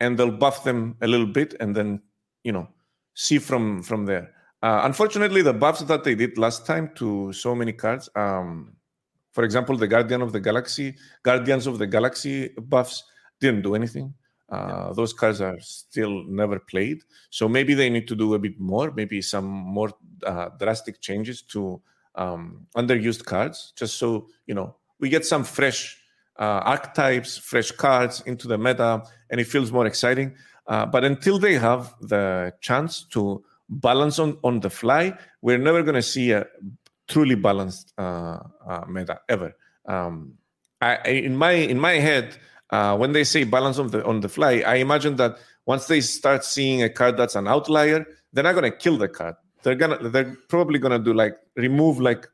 and 0.00 0.18
they'll 0.18 0.30
buff 0.30 0.64
them 0.64 0.96
a 1.02 1.06
little 1.06 1.26
bit 1.26 1.54
and 1.60 1.76
then 1.76 2.00
you 2.42 2.52
know 2.52 2.66
see 3.14 3.38
from 3.38 3.82
from 3.82 4.06
there 4.06 4.32
uh, 4.62 4.80
unfortunately 4.84 5.42
the 5.42 5.52
buffs 5.52 5.80
that 5.82 6.04
they 6.04 6.14
did 6.14 6.36
last 6.38 6.66
time 6.66 6.90
to 6.94 7.32
so 7.32 7.54
many 7.54 7.72
cards 7.72 8.08
um, 8.16 8.72
for 9.32 9.44
example 9.44 9.76
the 9.76 9.86
guardian 9.86 10.22
of 10.22 10.32
the 10.32 10.40
galaxy 10.40 10.94
guardians 11.22 11.66
of 11.66 11.78
the 11.78 11.86
galaxy 11.86 12.48
buffs 12.58 13.04
didn't 13.40 13.62
do 13.62 13.74
anything 13.74 14.12
uh, 14.52 14.56
yeah. 14.56 14.92
those 14.94 15.12
cards 15.12 15.40
are 15.40 15.58
still 15.60 16.24
never 16.24 16.58
played 16.58 17.02
so 17.30 17.48
maybe 17.48 17.74
they 17.74 17.88
need 17.90 18.06
to 18.08 18.16
do 18.16 18.34
a 18.34 18.38
bit 18.38 18.58
more 18.58 18.90
maybe 18.92 19.22
some 19.22 19.44
more 19.44 19.90
uh, 20.26 20.48
drastic 20.58 21.00
changes 21.00 21.42
to 21.42 21.80
um, 22.16 22.66
underused 22.76 23.24
cards 23.24 23.72
just 23.76 23.96
so 23.96 24.28
you 24.46 24.54
know 24.54 24.74
we 24.98 25.08
get 25.08 25.24
some 25.24 25.44
fresh 25.44 25.96
uh, 26.40 26.62
archetypes, 26.64 27.36
fresh 27.36 27.70
cards 27.70 28.22
into 28.26 28.48
the 28.48 28.56
meta, 28.56 29.02
and 29.28 29.40
it 29.40 29.44
feels 29.44 29.70
more 29.70 29.86
exciting. 29.86 30.34
Uh, 30.66 30.86
but 30.86 31.04
until 31.04 31.38
they 31.38 31.54
have 31.54 31.94
the 32.00 32.52
chance 32.60 33.02
to 33.04 33.44
balance 33.70 34.18
on, 34.18 34.36
on 34.44 34.60
the 34.60 34.70
fly, 34.70 35.16
we're 35.40 35.58
never 35.58 35.82
going 35.82 35.94
to 35.94 36.02
see 36.02 36.32
a 36.32 36.46
truly 37.08 37.36
balanced 37.36 37.92
uh, 37.96 38.38
uh, 38.66 38.84
meta 38.88 39.20
ever. 39.28 39.56
Um, 39.86 40.34
I, 40.80 40.96
in 41.08 41.36
my 41.36 41.52
in 41.52 41.78
my 41.78 41.92
head, 41.92 42.36
uh, 42.70 42.96
when 42.96 43.12
they 43.12 43.24
say 43.24 43.44
balance 43.44 43.78
on 43.78 43.88
the 43.88 44.04
on 44.04 44.20
the 44.20 44.28
fly, 44.28 44.62
I 44.66 44.76
imagine 44.76 45.16
that 45.16 45.38
once 45.66 45.86
they 45.86 46.00
start 46.00 46.44
seeing 46.44 46.82
a 46.82 46.88
card 46.88 47.16
that's 47.16 47.36
an 47.36 47.46
outlier, 47.46 48.06
they're 48.32 48.44
not 48.44 48.54
going 48.54 48.70
to 48.70 48.76
kill 48.76 48.96
the 48.96 49.08
card. 49.08 49.34
They're 49.62 49.74
gonna 49.74 50.08
they're 50.08 50.36
probably 50.48 50.78
going 50.78 50.92
to 50.92 51.04
do 51.04 51.12
like 51.12 51.36
remove 51.56 52.00
like 52.00 52.26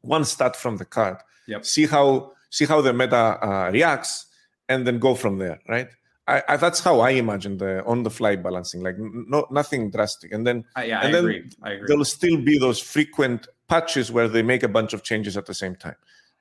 one 0.00 0.24
stat 0.24 0.56
from 0.56 0.76
the 0.76 0.84
card. 0.84 1.18
Yep. 1.46 1.64
See 1.64 1.86
how 1.86 2.32
see 2.50 2.66
how 2.66 2.80
the 2.80 2.92
meta 2.92 3.38
uh, 3.40 3.70
reacts, 3.72 4.26
and 4.68 4.86
then 4.86 4.98
go 4.98 5.14
from 5.14 5.38
there, 5.38 5.60
right? 5.68 5.88
I, 6.28 6.42
I, 6.48 6.56
that's 6.56 6.80
how 6.80 7.00
I 7.00 7.10
imagine 7.10 7.58
the 7.58 7.84
on 7.84 8.04
the 8.04 8.10
fly 8.10 8.36
balancing, 8.36 8.82
like 8.82 8.96
no 8.98 9.46
nothing 9.50 9.90
drastic, 9.90 10.32
and 10.32 10.46
then 10.46 10.64
uh, 10.76 10.82
yeah, 10.82 11.00
and 11.00 11.08
I 11.08 11.12
then 11.12 11.24
agree. 11.24 11.50
I 11.62 11.70
agree. 11.72 11.86
There'll 11.88 12.04
still 12.04 12.40
be 12.40 12.58
those 12.58 12.78
frequent 12.78 13.48
patches 13.68 14.12
where 14.12 14.28
they 14.28 14.42
make 14.42 14.62
a 14.62 14.68
bunch 14.68 14.92
of 14.92 15.02
changes 15.02 15.36
at 15.36 15.46
the 15.46 15.54
same 15.54 15.74
time 15.74 15.96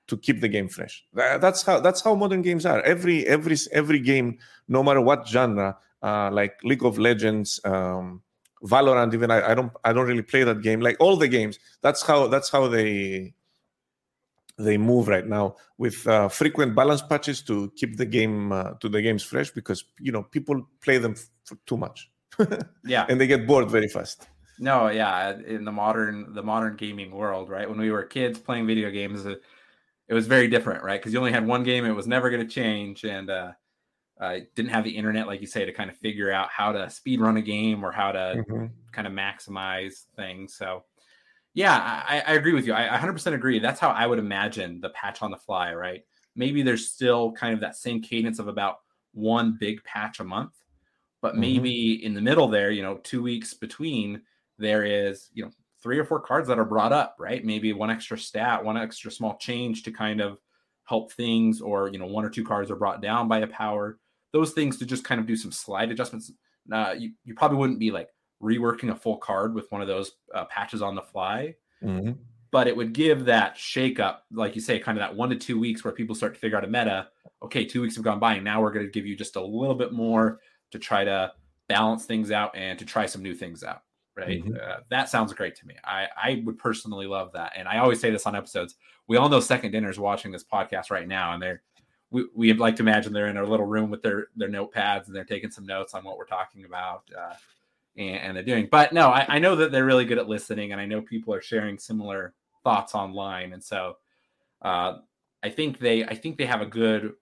to 0.07 0.17
keep 0.17 0.41
the 0.41 0.47
game 0.47 0.67
fresh. 0.67 1.03
That's 1.13 1.63
how 1.63 1.79
that's 1.79 2.01
how 2.01 2.13
modern 2.13 2.43
games 2.43 2.65
are. 2.65 2.81
Every 2.81 3.25
every 3.25 3.57
every 3.71 3.99
game, 3.99 4.37
no 4.67 4.83
matter 4.83 5.01
what 5.01 5.27
genre, 5.27 5.77
uh, 6.03 6.29
like 6.31 6.63
League 6.63 6.85
of 6.85 6.99
Legends, 6.99 7.59
um, 7.63 8.21
Valorant, 8.63 9.13
even 9.13 9.31
I, 9.31 9.51
I 9.51 9.55
don't 9.55 9.71
I 9.83 9.93
don't 9.93 10.07
really 10.07 10.21
play 10.21 10.43
that 10.43 10.61
game. 10.61 10.81
Like 10.81 10.97
all 10.99 11.15
the 11.15 11.27
games, 11.27 11.57
that's 11.81 12.03
how 12.03 12.27
that's 12.27 12.49
how 12.49 12.67
they 12.67 13.33
they 14.63 14.77
move 14.77 15.07
right 15.07 15.25
now 15.25 15.55
with 15.77 16.05
uh, 16.07 16.29
frequent 16.29 16.75
balance 16.75 17.01
patches 17.01 17.41
to 17.43 17.71
keep 17.75 17.97
the 17.97 18.05
game 18.05 18.51
uh, 18.51 18.71
to 18.79 18.89
the 18.89 19.01
games 19.01 19.23
fresh 19.23 19.51
because 19.51 19.83
you 19.99 20.11
know 20.11 20.23
people 20.23 20.67
play 20.83 20.97
them 20.97 21.15
for 21.45 21.57
too 21.65 21.77
much. 21.77 22.09
Yeah. 22.83 23.05
And 23.07 23.19
they 23.19 23.27
get 23.27 23.45
bored 23.45 23.69
very 23.69 23.87
fast. 23.87 24.27
No 24.59 24.89
yeah 24.89 25.37
in 25.45 25.65
the 25.65 25.71
modern 25.71 26.33
the 26.33 26.43
modern 26.43 26.75
gaming 26.75 27.11
world 27.11 27.49
right? 27.49 27.69
When 27.69 27.79
we 27.79 27.91
were 27.91 28.03
kids 28.03 28.39
playing 28.39 28.67
video 28.67 28.89
games 28.89 29.25
it, 29.25 29.41
it 30.07 30.13
was 30.13 30.27
very 30.27 30.47
different 30.47 30.83
right? 30.83 30.99
Because 30.99 31.13
you 31.13 31.19
only 31.19 31.31
had 31.31 31.45
one 31.45 31.63
game 31.63 31.85
it 31.85 31.91
was 31.91 32.07
never 32.07 32.29
going 32.29 32.47
to 32.47 32.53
change 32.53 33.03
and 33.03 33.29
uh, 33.29 33.51
uh, 34.19 34.39
didn't 34.55 34.69
have 34.69 34.83
the 34.83 34.95
internet 34.95 35.27
like 35.27 35.41
you 35.41 35.47
say 35.47 35.65
to 35.65 35.73
kind 35.73 35.89
of 35.89 35.97
figure 35.97 36.31
out 36.31 36.49
how 36.49 36.71
to 36.71 36.89
speed 36.89 37.19
run 37.19 37.37
a 37.37 37.41
game 37.41 37.83
or 37.83 37.91
how 37.91 38.11
to 38.11 38.35
mm-hmm. 38.37 38.65
kind 38.91 39.07
of 39.07 39.13
maximize 39.13 40.05
things. 40.15 40.53
So 40.53 40.83
yeah, 41.53 42.03
I, 42.07 42.23
I 42.25 42.33
agree 42.33 42.53
with 42.53 42.65
you. 42.65 42.73
I 42.73 42.97
100% 42.97 43.33
agree. 43.33 43.59
That's 43.59 43.79
how 43.79 43.89
I 43.89 44.07
would 44.07 44.19
imagine 44.19 44.79
the 44.79 44.89
patch 44.89 45.21
on 45.21 45.31
the 45.31 45.37
fly, 45.37 45.73
right? 45.73 46.03
Maybe 46.35 46.61
there's 46.61 46.89
still 46.89 47.33
kind 47.33 47.53
of 47.53 47.59
that 47.59 47.75
same 47.75 48.01
cadence 48.01 48.39
of 48.39 48.47
about 48.47 48.77
one 49.13 49.57
big 49.59 49.83
patch 49.83 50.21
a 50.21 50.23
month, 50.23 50.53
but 51.21 51.33
mm-hmm. 51.33 51.41
maybe 51.41 52.05
in 52.05 52.13
the 52.13 52.21
middle 52.21 52.47
there, 52.47 52.71
you 52.71 52.81
know, 52.81 52.97
two 53.03 53.21
weeks 53.21 53.53
between, 53.53 54.21
there 54.57 54.85
is, 54.85 55.29
you 55.33 55.43
know, 55.43 55.51
three 55.81 55.97
or 55.97 56.05
four 56.05 56.21
cards 56.21 56.47
that 56.47 56.59
are 56.59 56.65
brought 56.65 56.93
up, 56.93 57.15
right? 57.19 57.43
Maybe 57.43 57.73
one 57.73 57.89
extra 57.89 58.17
stat, 58.17 58.63
one 58.63 58.77
extra 58.77 59.11
small 59.11 59.35
change 59.37 59.83
to 59.83 59.91
kind 59.91 60.21
of 60.21 60.37
help 60.85 61.11
things, 61.11 61.59
or, 61.59 61.89
you 61.89 61.99
know, 61.99 62.05
one 62.05 62.23
or 62.23 62.29
two 62.29 62.45
cards 62.45 62.71
are 62.71 62.75
brought 62.75 63.01
down 63.01 63.27
by 63.27 63.39
a 63.39 63.47
power. 63.47 63.97
Those 64.31 64.51
things 64.51 64.77
to 64.77 64.85
just 64.85 65.03
kind 65.03 65.19
of 65.19 65.27
do 65.27 65.35
some 65.35 65.51
slight 65.51 65.91
adjustments. 65.91 66.31
Uh, 66.71 66.95
you, 66.97 67.11
you 67.25 67.33
probably 67.33 67.57
wouldn't 67.57 67.79
be 67.79 67.91
like 67.91 68.07
reworking 68.41 68.91
a 68.91 68.95
full 68.95 69.17
card 69.17 69.53
with 69.53 69.71
one 69.71 69.81
of 69.81 69.87
those 69.87 70.13
uh, 70.33 70.45
patches 70.45 70.81
on 70.81 70.95
the 70.95 71.01
fly. 71.01 71.55
Mm-hmm. 71.83 72.11
But 72.51 72.67
it 72.67 72.75
would 72.75 72.91
give 72.91 73.25
that 73.25 73.57
shake 73.57 73.99
up, 73.99 74.25
like 74.31 74.55
you 74.55 74.61
say, 74.61 74.77
kind 74.77 74.97
of 74.97 75.01
that 75.01 75.15
one 75.15 75.29
to 75.29 75.37
two 75.37 75.57
weeks 75.57 75.83
where 75.83 75.93
people 75.93 76.15
start 76.15 76.33
to 76.33 76.39
figure 76.39 76.57
out 76.57 76.65
a 76.65 76.67
meta. 76.67 77.07
Okay, 77.43 77.63
two 77.63 77.81
weeks 77.81 77.95
have 77.95 78.03
gone 78.03 78.19
by, 78.19 78.35
and 78.35 78.43
now 78.43 78.61
we're 78.61 78.71
going 78.71 78.85
to 78.85 78.91
give 78.91 79.05
you 79.05 79.15
just 79.15 79.37
a 79.37 79.41
little 79.41 79.75
bit 79.75 79.93
more 79.93 80.41
to 80.71 80.79
try 80.79 81.05
to 81.05 81.31
balance 81.69 82.05
things 82.05 82.29
out 82.29 82.55
and 82.55 82.77
to 82.77 82.85
try 82.85 83.05
some 83.05 83.23
new 83.23 83.33
things 83.33 83.63
out. 83.63 83.83
Right? 84.17 84.43
Mm-hmm. 84.43 84.55
Uh, 84.55 84.77
that 84.89 85.07
sounds 85.07 85.31
great 85.33 85.55
to 85.55 85.65
me. 85.65 85.75
I 85.85 86.07
I 86.21 86.43
would 86.45 86.57
personally 86.57 87.07
love 87.07 87.31
that, 87.33 87.53
and 87.55 87.69
I 87.69 87.77
always 87.77 88.01
say 88.01 88.11
this 88.11 88.25
on 88.27 88.35
episodes. 88.35 88.75
We 89.07 89.15
all 89.15 89.29
know 89.29 89.39
Second 89.39 89.71
Dinner's 89.71 89.97
watching 89.97 90.33
this 90.33 90.43
podcast 90.43 90.91
right 90.91 91.07
now, 91.07 91.33
and 91.33 91.41
they're 91.41 91.63
we, 92.11 92.25
we 92.35 92.53
like 92.53 92.75
to 92.75 92.83
imagine 92.83 93.13
they're 93.13 93.27
in 93.27 93.37
a 93.37 93.45
little 93.45 93.65
room 93.65 93.89
with 93.89 94.03
their 94.03 94.27
their 94.35 94.49
notepads 94.49 95.07
and 95.07 95.15
they're 95.15 95.23
taking 95.23 95.49
some 95.49 95.65
notes 95.65 95.93
on 95.93 96.03
what 96.03 96.17
we're 96.17 96.25
talking 96.25 96.65
about. 96.65 97.03
Uh, 97.17 97.33
and, 97.97 98.15
and 98.15 98.35
they're 98.35 98.43
doing. 98.43 98.67
But 98.71 98.93
no, 98.93 99.09
I, 99.09 99.25
I, 99.27 99.39
know 99.39 99.55
that 99.55 99.71
they're 99.71 99.85
really 99.85 100.05
good 100.05 100.17
at 100.17 100.27
listening, 100.27 100.71
and 100.71 100.81
I 100.81 100.85
know 100.85 101.01
people 101.01 101.33
are 101.33 101.41
sharing 101.41 101.77
similar 101.77 102.33
thoughts 102.63 102.95
online, 102.95 103.53
and 103.53 103.63
so 103.63 103.97
uh, 104.61 104.97
I 105.43 105.49
think 105.49 105.79
they 105.79 106.03
I 106.03 106.15
think 106.15 106.37
they 106.37 106.45
have 106.45 106.61
a 106.61 106.65
good 106.65 107.13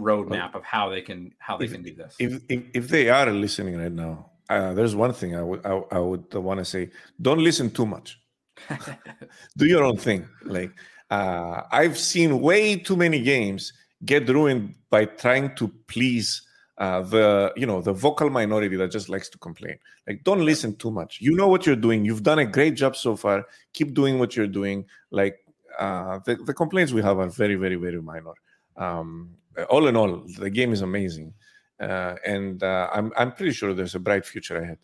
roadmap 0.00 0.54
of 0.54 0.64
how 0.64 0.88
they 0.88 1.02
can 1.02 1.32
how 1.38 1.56
they 1.56 1.66
if, 1.66 1.72
can 1.72 1.82
do 1.82 1.94
this. 1.94 2.16
If, 2.18 2.42
if 2.48 2.62
if 2.74 2.88
they 2.88 3.08
are 3.08 3.30
listening 3.30 3.76
right 3.78 3.92
now, 3.92 4.30
uh, 4.48 4.74
there's 4.74 4.96
one 4.96 5.12
thing 5.12 5.36
I 5.36 5.42
would 5.42 5.64
I, 5.64 5.82
I 5.92 5.98
would 5.98 6.32
want 6.34 6.58
to 6.58 6.64
say: 6.64 6.90
don't 7.20 7.42
listen 7.42 7.70
too 7.70 7.86
much. 7.86 8.20
do 9.56 9.66
your 9.66 9.84
own 9.84 9.96
thing. 9.96 10.28
Like 10.44 10.72
uh, 11.10 11.62
I've 11.70 11.98
seen 11.98 12.40
way 12.40 12.76
too 12.76 12.96
many 12.96 13.20
games 13.22 13.72
get 14.04 14.28
ruined 14.28 14.74
by 14.90 15.06
trying 15.06 15.54
to 15.56 15.68
please 15.88 16.42
uh, 16.78 17.02
the 17.02 17.52
you 17.56 17.66
know 17.66 17.80
the 17.80 17.92
vocal 17.92 18.30
minority 18.30 18.76
that 18.76 18.90
just 18.90 19.08
likes 19.08 19.28
to 19.28 19.38
complain. 19.38 19.78
Like, 20.06 20.24
don't 20.24 20.44
listen 20.44 20.74
too 20.76 20.90
much. 20.90 21.20
You 21.20 21.36
know 21.36 21.48
what 21.48 21.66
you're 21.66 21.76
doing. 21.76 22.04
You've 22.04 22.22
done 22.22 22.40
a 22.40 22.44
great 22.44 22.74
job 22.74 22.96
so 22.96 23.16
far. 23.16 23.46
Keep 23.72 23.94
doing 23.94 24.18
what 24.18 24.36
you're 24.36 24.48
doing. 24.48 24.86
Like 25.10 25.38
uh, 25.78 26.18
the 26.24 26.36
the 26.36 26.54
complaints 26.54 26.92
we 26.92 27.02
have 27.02 27.18
are 27.18 27.28
very 27.28 27.54
very 27.54 27.76
very 27.76 28.02
minor. 28.02 28.34
Um, 28.76 29.36
all 29.70 29.86
in 29.86 29.96
all, 29.96 30.24
the 30.38 30.50
game 30.50 30.72
is 30.72 30.82
amazing, 30.82 31.32
uh, 31.78 32.16
and 32.26 32.62
uh, 32.62 32.90
I'm 32.92 33.12
I'm 33.16 33.32
pretty 33.32 33.52
sure 33.52 33.72
there's 33.72 33.94
a 33.94 34.00
bright 34.00 34.26
future 34.26 34.56
ahead. 34.56 34.78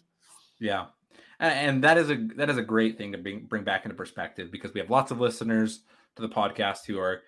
Yeah, 0.60 0.86
and 1.40 1.82
that 1.82 1.98
is 1.98 2.10
a 2.10 2.16
that 2.36 2.50
is 2.50 2.56
a 2.56 2.62
great 2.62 2.98
thing 2.98 3.12
to 3.12 3.18
bring 3.18 3.46
bring 3.46 3.64
back 3.64 3.84
into 3.84 3.96
perspective 3.96 4.52
because 4.52 4.72
we 4.72 4.80
have 4.80 4.90
lots 4.90 5.10
of 5.10 5.20
listeners 5.20 5.80
to 6.14 6.22
the 6.22 6.28
podcast 6.28 6.86
who 6.86 6.98
are 6.98 7.22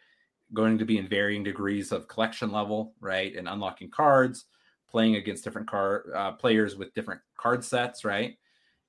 going 0.55 0.79
to 0.79 0.85
be 0.85 0.99
in 0.99 1.09
varying 1.09 1.43
degrees 1.43 1.93
of 1.93 2.09
collection 2.09 2.53
level, 2.53 2.95
right, 3.01 3.35
and 3.35 3.49
unlocking 3.49 3.91
cards, 3.91 4.45
playing 4.93 5.17
against 5.17 5.43
different 5.43 5.69
card 5.69 6.11
uh, 6.15 6.33
players 6.33 6.77
with 6.77 6.95
different 6.95 7.21
card 7.37 7.65
sets, 7.65 8.05
right, 8.05 8.37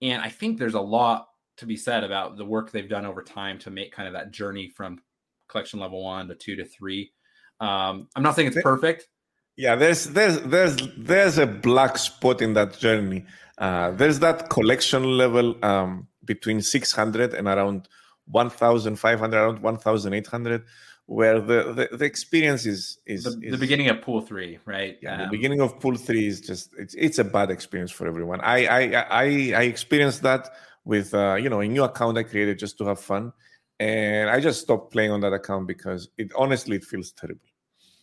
and 0.02 0.22
I 0.22 0.30
think 0.30 0.60
there's 0.60 0.76
a 0.76 0.82
lot 0.82 1.30
to 1.58 1.66
be 1.66 1.78
said 1.78 2.04
about 2.04 2.38
the 2.38 2.46
work 2.46 2.72
they've 2.72 2.90
done 2.90 3.06
over 3.06 3.24
time 3.24 3.58
to 3.60 3.70
make 3.70 3.92
kind 3.92 4.08
of 4.08 4.14
that 4.14 4.32
journey 4.32 4.70
from 4.70 5.00
collection 5.48 5.80
level 5.80 6.04
one 6.04 6.28
to 6.28 6.36
two 6.36 6.56
to 6.56 6.66
three. 6.66 7.12
Um, 7.60 8.08
I'm 8.16 8.24
not 8.24 8.36
saying 8.36 8.50
it's 8.50 8.62
perfect. 8.62 9.08
Yeah, 9.56 9.76
there's 9.76 10.06
there's 10.06 10.42
there's 10.42 10.76
there's 10.98 11.38
a 11.38 11.46
black 11.46 11.98
spot 11.98 12.42
in 12.42 12.54
that 12.54 12.78
journey. 12.80 13.26
Uh, 13.58 13.92
there's 13.92 14.20
that 14.20 14.50
collection 14.50 15.04
level 15.04 15.56
um, 15.64 16.08
between 16.26 16.60
600 16.62 17.34
and 17.36 17.48
around 17.48 17.88
1,500, 18.26 19.38
around 19.38 19.62
1,800, 19.62 20.64
where 21.06 21.42
the, 21.42 21.74
the, 21.74 21.98
the, 21.98 22.06
experience 22.06 22.66
is 22.66 23.00
is 23.06 23.24
the, 23.24 23.40
is 23.42 23.52
the, 23.52 23.58
beginning 23.58 23.90
of 23.90 24.02
pool 24.02 24.22
three, 24.22 24.60
right? 24.66 24.98
Yeah, 25.02 25.16
um, 25.16 25.22
the 25.22 25.28
beginning 25.28 25.62
of 25.62 25.80
pool 25.80 25.96
three 25.96 26.28
is 26.28 26.40
just 26.42 26.74
it's 26.78 26.94
it's 26.96 27.20
a 27.20 27.24
bad 27.24 27.52
experience 27.52 27.92
for 27.92 28.08
everyone. 28.08 28.40
I 28.42 28.66
I 28.66 28.82
I, 29.10 29.24
I 29.56 29.64
experienced 29.64 30.22
that 30.24 30.50
with 30.86 31.14
uh, 31.14 31.36
you 31.36 31.50
know 31.50 31.60
a 31.60 31.68
new 31.68 31.84
account 31.84 32.18
I 32.18 32.24
created 32.24 32.58
just 32.58 32.78
to 32.78 32.86
have 32.86 33.00
fun, 33.00 33.34
and 33.80 34.30
I 34.30 34.40
just 34.40 34.62
stopped 34.62 34.94
playing 34.94 35.12
on 35.12 35.22
that 35.22 35.34
account 35.34 35.68
because 35.68 36.10
it 36.18 36.32
honestly 36.38 36.78
it 36.78 36.86
feels 36.86 37.12
terrible. 37.12 37.42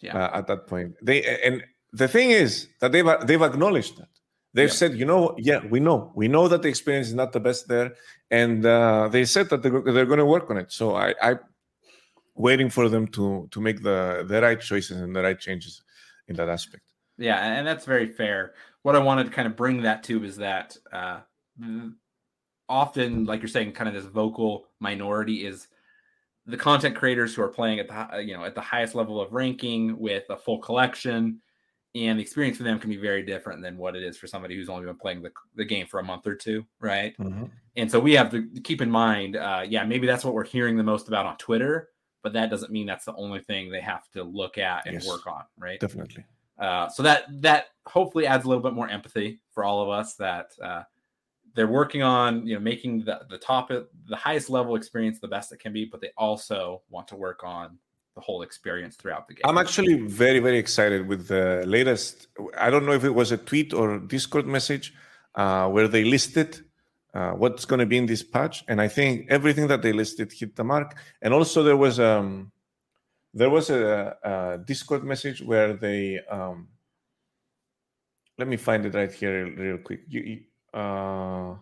Yeah. 0.01 0.17
Uh, 0.17 0.39
at 0.39 0.47
that 0.47 0.67
point, 0.67 0.95
they 1.03 1.23
and 1.45 1.63
the 1.93 2.09
thing 2.09 2.31
is 2.31 2.69
that 2.81 2.93
they've 2.93 3.07
they've 3.27 3.43
acknowledged 3.43 3.99
that 3.99 4.09
they've 4.55 4.69
yeah. 4.69 4.75
said, 4.75 4.95
you 4.95 5.05
know, 5.05 5.35
yeah, 5.39 5.61
we 5.69 5.81
know, 5.81 6.13
we 6.15 6.29
know 6.29 6.49
that 6.49 6.63
the 6.63 6.69
experience 6.69 7.09
is 7.09 7.15
not 7.15 7.33
the 7.33 7.41
best 7.41 7.69
there, 7.69 7.95
and 8.31 8.65
uh, 8.67 9.09
they 9.09 9.25
said 9.25 9.49
that 9.51 9.63
they're, 9.63 9.81
they're 9.81 10.07
going 10.07 10.19
to 10.19 10.27
work 10.27 10.51
on 10.51 10.57
it. 10.57 10.73
So 10.73 10.97
I, 10.97 11.15
I 11.23 11.37
waiting 12.41 12.71
for 12.71 12.89
them 12.89 13.07
to 13.09 13.49
to 13.51 13.61
make 13.61 13.83
the 13.83 14.25
the 14.27 14.41
right 14.41 14.61
choices 14.61 15.01
and 15.01 15.15
the 15.15 15.23
right 15.23 15.39
changes 15.39 15.83
in 16.29 16.37
that 16.37 16.49
aspect. 16.49 16.85
Yeah, 17.19 17.39
and 17.39 17.67
that's 17.67 17.85
very 17.85 18.09
fair. 18.09 18.55
What 18.83 18.97
I 18.97 18.99
wanted 18.99 19.25
to 19.25 19.31
kind 19.31 19.47
of 19.47 19.57
bring 19.57 19.83
that 19.83 20.03
to 20.05 20.25
is 20.25 20.37
that 20.37 20.77
uh, 20.91 21.21
often, 22.69 23.25
like 23.27 23.43
you're 23.43 23.49
saying, 23.49 23.73
kind 23.73 23.89
of 23.89 23.95
this 23.95 24.11
vocal 24.11 24.69
minority 24.81 25.45
is 25.45 25.69
the 26.47 26.57
content 26.57 26.97
creators 26.97 27.35
who 27.35 27.43
are 27.43 27.49
playing 27.49 27.79
at 27.79 27.89
the 27.89 28.23
you 28.23 28.35
know 28.35 28.45
at 28.45 28.55
the 28.55 28.61
highest 28.61 28.95
level 28.95 29.21
of 29.21 29.33
ranking 29.33 29.99
with 29.99 30.25
a 30.31 30.37
full 30.37 30.59
collection 30.59 31.41
and 31.95 32.19
the 32.19 32.23
experience 32.23 32.57
for 32.57 32.63
them 32.63 32.79
can 32.79 32.89
be 32.89 32.97
very 32.97 33.23
different 33.23 33.63
than 33.63 33.77
what 33.77 33.97
it 33.97 34.03
is 34.03 34.17
for 34.17 34.27
somebody 34.27 34.55
who's 34.55 34.69
only 34.69 34.87
been 34.87 34.97
playing 34.97 35.23
the, 35.23 35.31
the 35.57 35.65
game 35.65 35.87
for 35.87 36.01
a 36.01 36.03
month 36.03 36.27
or 36.27 36.35
two 36.35 36.65
right 36.81 37.17
mm-hmm. 37.19 37.45
and 37.77 37.91
so 37.91 38.01
we 38.01 38.13
have 38.13 38.31
to 38.31 38.49
keep 38.65 38.81
in 38.81 38.91
mind 38.91 39.37
uh, 39.37 39.63
yeah 39.67 39.85
maybe 39.85 40.07
that's 40.07 40.25
what 40.25 40.35
we're 40.35 40.45
hearing 40.45 40.77
the 40.77 40.83
most 40.83 41.09
about 41.09 41.27
on 41.27 41.37
twitter 41.37 41.91
but 42.23 42.33
that 42.33 42.51
doesn't 42.51 42.73
mean 42.73 42.87
that's 42.87 43.05
the 43.05 43.15
only 43.15 43.41
thing 43.41 43.71
they 43.71 43.81
have 43.81 44.09
to 44.11 44.23
look 44.23 44.59
at 44.59 44.87
and 44.87 44.95
yes, 44.95 45.07
work 45.07 45.27
on 45.27 45.43
right 45.59 45.81
definitely 45.81 46.25
uh, 46.59 46.89
so 46.89 47.03
that 47.03 47.25
that 47.41 47.67
hopefully 47.87 48.27
adds 48.27 48.45
a 48.45 48.49
little 48.49 48.63
bit 48.63 48.75
more 48.75 48.89
empathy 48.89 49.41
for 49.53 49.65
all 49.65 49.83
of 49.83 49.89
us 49.89 50.15
that 50.17 50.51
uh, 50.63 50.83
they're 51.55 51.67
working 51.67 52.03
on 52.03 52.47
you 52.47 52.55
know 52.55 52.61
making 52.61 53.05
the 53.05 53.21
the 53.31 53.39
top 53.39 53.69
the 53.71 54.17
highest 54.17 54.51
level 54.51 54.75
experience 54.77 55.19
the 55.21 55.29
best 55.29 55.53
it 55.53 55.59
can 55.59 55.73
be 55.73 55.85
but 55.85 56.01
they 56.01 56.11
also 56.17 56.83
want 56.91 57.09
to 57.09 57.17
work 57.17 57.41
on 57.45 57.79
the 58.15 58.21
whole 58.21 58.43
experience 58.43 58.97
throughout 58.97 59.29
the 59.29 59.35
game. 59.35 59.43
I'm 59.45 59.59
actually 59.59 59.95
very, 60.01 60.41
very 60.41 60.59
excited 60.59 61.07
with 61.07 61.29
the 61.29 61.63
latest. 61.67 62.29
I 62.59 62.71
don't 62.71 62.85
know 62.87 62.93
if 62.93 63.05
it 63.05 63.15
was 63.15 63.33
a 63.33 63.37
tweet 63.37 63.73
or 63.73 63.99
Discord 63.99 64.47
message 64.47 64.95
uh, 65.35 65.69
where 65.69 65.89
they 65.89 66.05
listed 66.05 66.65
uh, 67.15 67.33
what's 67.33 67.65
going 67.65 67.81
to 67.81 67.87
be 67.87 67.99
in 67.99 68.07
this 68.07 68.23
patch, 68.23 68.65
and 68.69 68.81
I 68.81 68.89
think 68.89 69.27
everything 69.31 69.67
that 69.69 69.83
they 69.83 69.93
listed 69.93 70.33
hit 70.33 70.57
the 70.57 70.65
mark. 70.65 70.97
And 71.23 71.35
also, 71.35 71.63
there 71.63 71.77
was 71.77 71.99
um, 71.99 72.53
there 73.35 73.51
was 73.51 73.71
a, 73.71 74.17
a 74.23 74.59
Discord 74.65 75.05
message 75.05 75.43
where 75.43 75.75
they 75.75 76.21
um, 76.31 76.69
let 78.39 78.49
me 78.49 78.57
find 78.57 78.87
it 78.87 78.95
right 78.95 79.13
here 79.13 79.45
real, 79.45 79.57
real 79.57 79.79
quick, 79.79 80.01
you, 80.09 80.41
uh, 80.73 81.55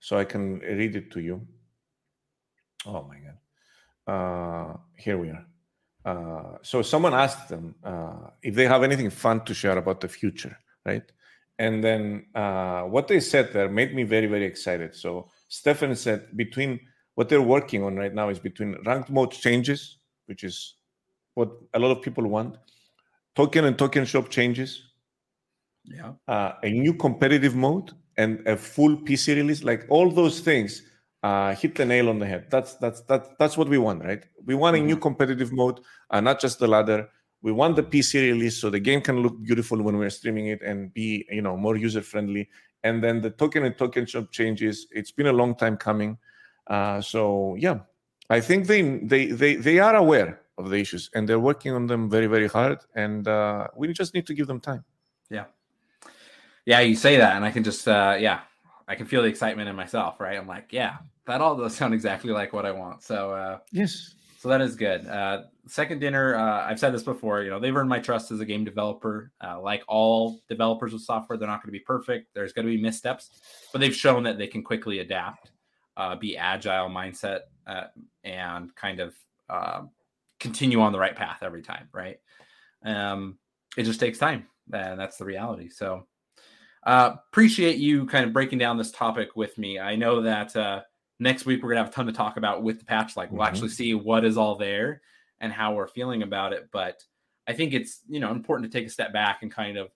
so 0.00 0.16
I 0.16 0.24
can 0.24 0.60
read 0.60 0.96
it 0.96 1.10
to 1.12 1.20
you. 1.20 1.46
Oh 2.86 3.02
my 3.02 3.18
god! 3.18 3.38
Uh, 4.06 4.76
here 4.96 5.18
we 5.18 5.30
are. 5.30 5.46
Uh, 6.04 6.58
so 6.62 6.82
someone 6.82 7.12
asked 7.12 7.48
them 7.48 7.74
uh, 7.82 8.30
if 8.40 8.54
they 8.54 8.66
have 8.66 8.84
anything 8.84 9.10
fun 9.10 9.44
to 9.44 9.52
share 9.52 9.76
about 9.76 10.00
the 10.00 10.08
future, 10.08 10.56
right? 10.84 11.10
And 11.58 11.82
then 11.82 12.26
uh, 12.34 12.82
what 12.82 13.08
they 13.08 13.20
said 13.20 13.52
there 13.52 13.68
made 13.68 13.94
me 13.94 14.02
very, 14.02 14.26
very 14.26 14.44
excited. 14.44 14.94
So 14.94 15.30
Stefan 15.48 15.94
said 15.96 16.36
between 16.36 16.80
what 17.14 17.28
they're 17.28 17.42
working 17.42 17.82
on 17.82 17.96
right 17.96 18.14
now 18.14 18.28
is 18.28 18.38
between 18.38 18.76
ranked 18.84 19.10
mode 19.10 19.32
changes, 19.32 19.98
which 20.26 20.44
is 20.44 20.74
what 21.34 21.50
a 21.74 21.78
lot 21.78 21.90
of 21.90 22.02
people 22.02 22.26
want, 22.26 22.56
token 23.34 23.64
and 23.64 23.78
token 23.78 24.04
shop 24.04 24.28
changes, 24.28 24.82
yeah, 25.84 26.12
uh, 26.28 26.52
a 26.62 26.70
new 26.70 26.94
competitive 26.94 27.54
mode, 27.54 27.92
and 28.16 28.46
a 28.46 28.56
full 28.56 28.96
PC 28.96 29.36
release. 29.36 29.62
Like 29.62 29.86
all 29.88 30.10
those 30.10 30.40
things 30.40 30.82
uh, 31.22 31.54
hit 31.54 31.74
the 31.74 31.84
nail 31.84 32.08
on 32.08 32.18
the 32.18 32.26
head. 32.26 32.46
That's 32.50 32.74
that's 32.76 33.00
that's 33.02 33.28
that's 33.38 33.56
what 33.56 33.68
we 33.68 33.78
want, 33.78 34.04
right? 34.04 34.24
We 34.44 34.54
want 34.54 34.76
a 34.76 34.80
new 34.80 34.94
mm-hmm. 34.94 35.02
competitive 35.02 35.52
mode, 35.52 35.80
uh, 36.10 36.20
not 36.20 36.40
just 36.40 36.58
the 36.58 36.68
ladder. 36.68 37.08
We 37.46 37.52
want 37.52 37.76
the 37.76 37.84
PC 37.84 38.22
release 38.32 38.60
so 38.60 38.70
the 38.70 38.80
game 38.80 39.00
can 39.00 39.18
look 39.22 39.40
beautiful 39.40 39.80
when 39.80 39.96
we're 39.96 40.10
streaming 40.10 40.48
it 40.48 40.62
and 40.62 40.92
be 40.92 41.24
you 41.30 41.42
know 41.42 41.56
more 41.56 41.76
user 41.76 42.02
friendly. 42.02 42.50
And 42.82 43.00
then 43.04 43.20
the 43.20 43.30
token 43.30 43.64
and 43.64 43.78
token 43.78 44.04
shop 44.04 44.32
changes. 44.32 44.88
It's 44.90 45.12
been 45.12 45.28
a 45.28 45.32
long 45.32 45.54
time 45.54 45.76
coming. 45.76 46.18
Uh, 46.66 47.00
so 47.00 47.54
yeah, 47.56 47.78
I 48.30 48.40
think 48.40 48.66
they 48.66 48.82
they 49.12 49.26
they 49.26 49.54
they 49.54 49.78
are 49.78 49.94
aware 49.94 50.40
of 50.58 50.70
the 50.70 50.76
issues 50.76 51.08
and 51.14 51.28
they're 51.28 51.38
working 51.38 51.72
on 51.72 51.86
them 51.86 52.10
very 52.10 52.26
very 52.26 52.48
hard. 52.48 52.78
And 52.96 53.28
uh, 53.28 53.68
we 53.76 53.92
just 53.92 54.12
need 54.12 54.26
to 54.26 54.34
give 54.34 54.48
them 54.48 54.58
time. 54.58 54.84
Yeah, 55.30 55.44
yeah. 56.64 56.80
You 56.80 56.96
say 56.96 57.16
that, 57.18 57.36
and 57.36 57.44
I 57.44 57.52
can 57.52 57.62
just 57.62 57.86
uh, 57.86 58.16
yeah 58.18 58.40
I 58.88 58.96
can 58.96 59.06
feel 59.06 59.22
the 59.22 59.28
excitement 59.28 59.68
in 59.68 59.76
myself, 59.76 60.18
right? 60.18 60.36
I'm 60.36 60.48
like, 60.48 60.72
yeah, 60.72 60.96
that 61.26 61.40
all 61.40 61.54
does 61.56 61.76
sound 61.76 61.94
exactly 61.94 62.32
like 62.32 62.52
what 62.52 62.66
I 62.66 62.72
want. 62.72 63.04
So 63.04 63.30
uh, 63.30 63.58
yes, 63.70 64.15
so 64.46 64.50
that 64.50 64.60
is 64.60 64.76
good. 64.76 65.04
Uh, 65.08 65.42
second 65.66 65.98
dinner, 65.98 66.36
uh, 66.36 66.64
I've 66.64 66.78
said 66.78 66.94
this 66.94 67.02
before. 67.02 67.42
You 67.42 67.50
know, 67.50 67.58
they've 67.58 67.74
earned 67.74 67.88
my 67.88 67.98
trust 67.98 68.30
as 68.30 68.38
a 68.38 68.44
game 68.44 68.64
developer. 68.64 69.32
Uh, 69.42 69.60
like 69.60 69.82
all 69.88 70.38
developers 70.48 70.94
of 70.94 71.00
software, 71.00 71.36
they're 71.36 71.48
not 71.48 71.64
going 71.64 71.66
to 71.66 71.76
be 71.76 71.80
perfect. 71.80 72.28
There's 72.32 72.52
going 72.52 72.64
to 72.64 72.70
be 72.72 72.80
missteps, 72.80 73.40
but 73.72 73.80
they've 73.80 73.92
shown 73.92 74.22
that 74.22 74.38
they 74.38 74.46
can 74.46 74.62
quickly 74.62 75.00
adapt, 75.00 75.50
uh, 75.96 76.14
be 76.14 76.36
agile 76.36 76.88
mindset, 76.88 77.40
uh, 77.66 77.86
and 78.22 78.72
kind 78.76 79.00
of 79.00 79.16
um, 79.50 79.90
continue 80.38 80.80
on 80.80 80.92
the 80.92 80.98
right 81.00 81.16
path 81.16 81.38
every 81.42 81.62
time. 81.62 81.88
Right? 81.92 82.20
Um, 82.84 83.38
it 83.76 83.82
just 83.82 83.98
takes 83.98 84.16
time, 84.16 84.46
and 84.72 85.00
that's 85.00 85.16
the 85.16 85.24
reality. 85.24 85.70
So 85.70 86.06
uh, 86.84 87.16
appreciate 87.32 87.78
you 87.78 88.06
kind 88.06 88.24
of 88.24 88.32
breaking 88.32 88.60
down 88.60 88.78
this 88.78 88.92
topic 88.92 89.34
with 89.34 89.58
me. 89.58 89.80
I 89.80 89.96
know 89.96 90.22
that 90.22 90.54
next 91.18 91.46
week 91.46 91.62
we're 91.62 91.70
gonna 91.70 91.82
have 91.82 91.92
a 91.92 91.94
ton 91.94 92.06
to 92.06 92.12
talk 92.12 92.36
about 92.36 92.62
with 92.62 92.78
the 92.78 92.84
patch. 92.84 93.16
Like 93.16 93.30
we'll 93.30 93.40
mm-hmm. 93.40 93.48
actually 93.48 93.70
see 93.70 93.94
what 93.94 94.24
is 94.24 94.36
all 94.36 94.56
there 94.56 95.02
and 95.40 95.52
how 95.52 95.74
we're 95.74 95.88
feeling 95.88 96.22
about 96.22 96.52
it. 96.52 96.68
But 96.72 97.02
I 97.46 97.52
think 97.52 97.72
it's 97.72 98.00
you 98.08 98.20
know 98.20 98.30
important 98.30 98.70
to 98.70 98.78
take 98.78 98.86
a 98.86 98.90
step 98.90 99.12
back 99.12 99.42
and 99.42 99.50
kind 99.50 99.76
of 99.76 99.90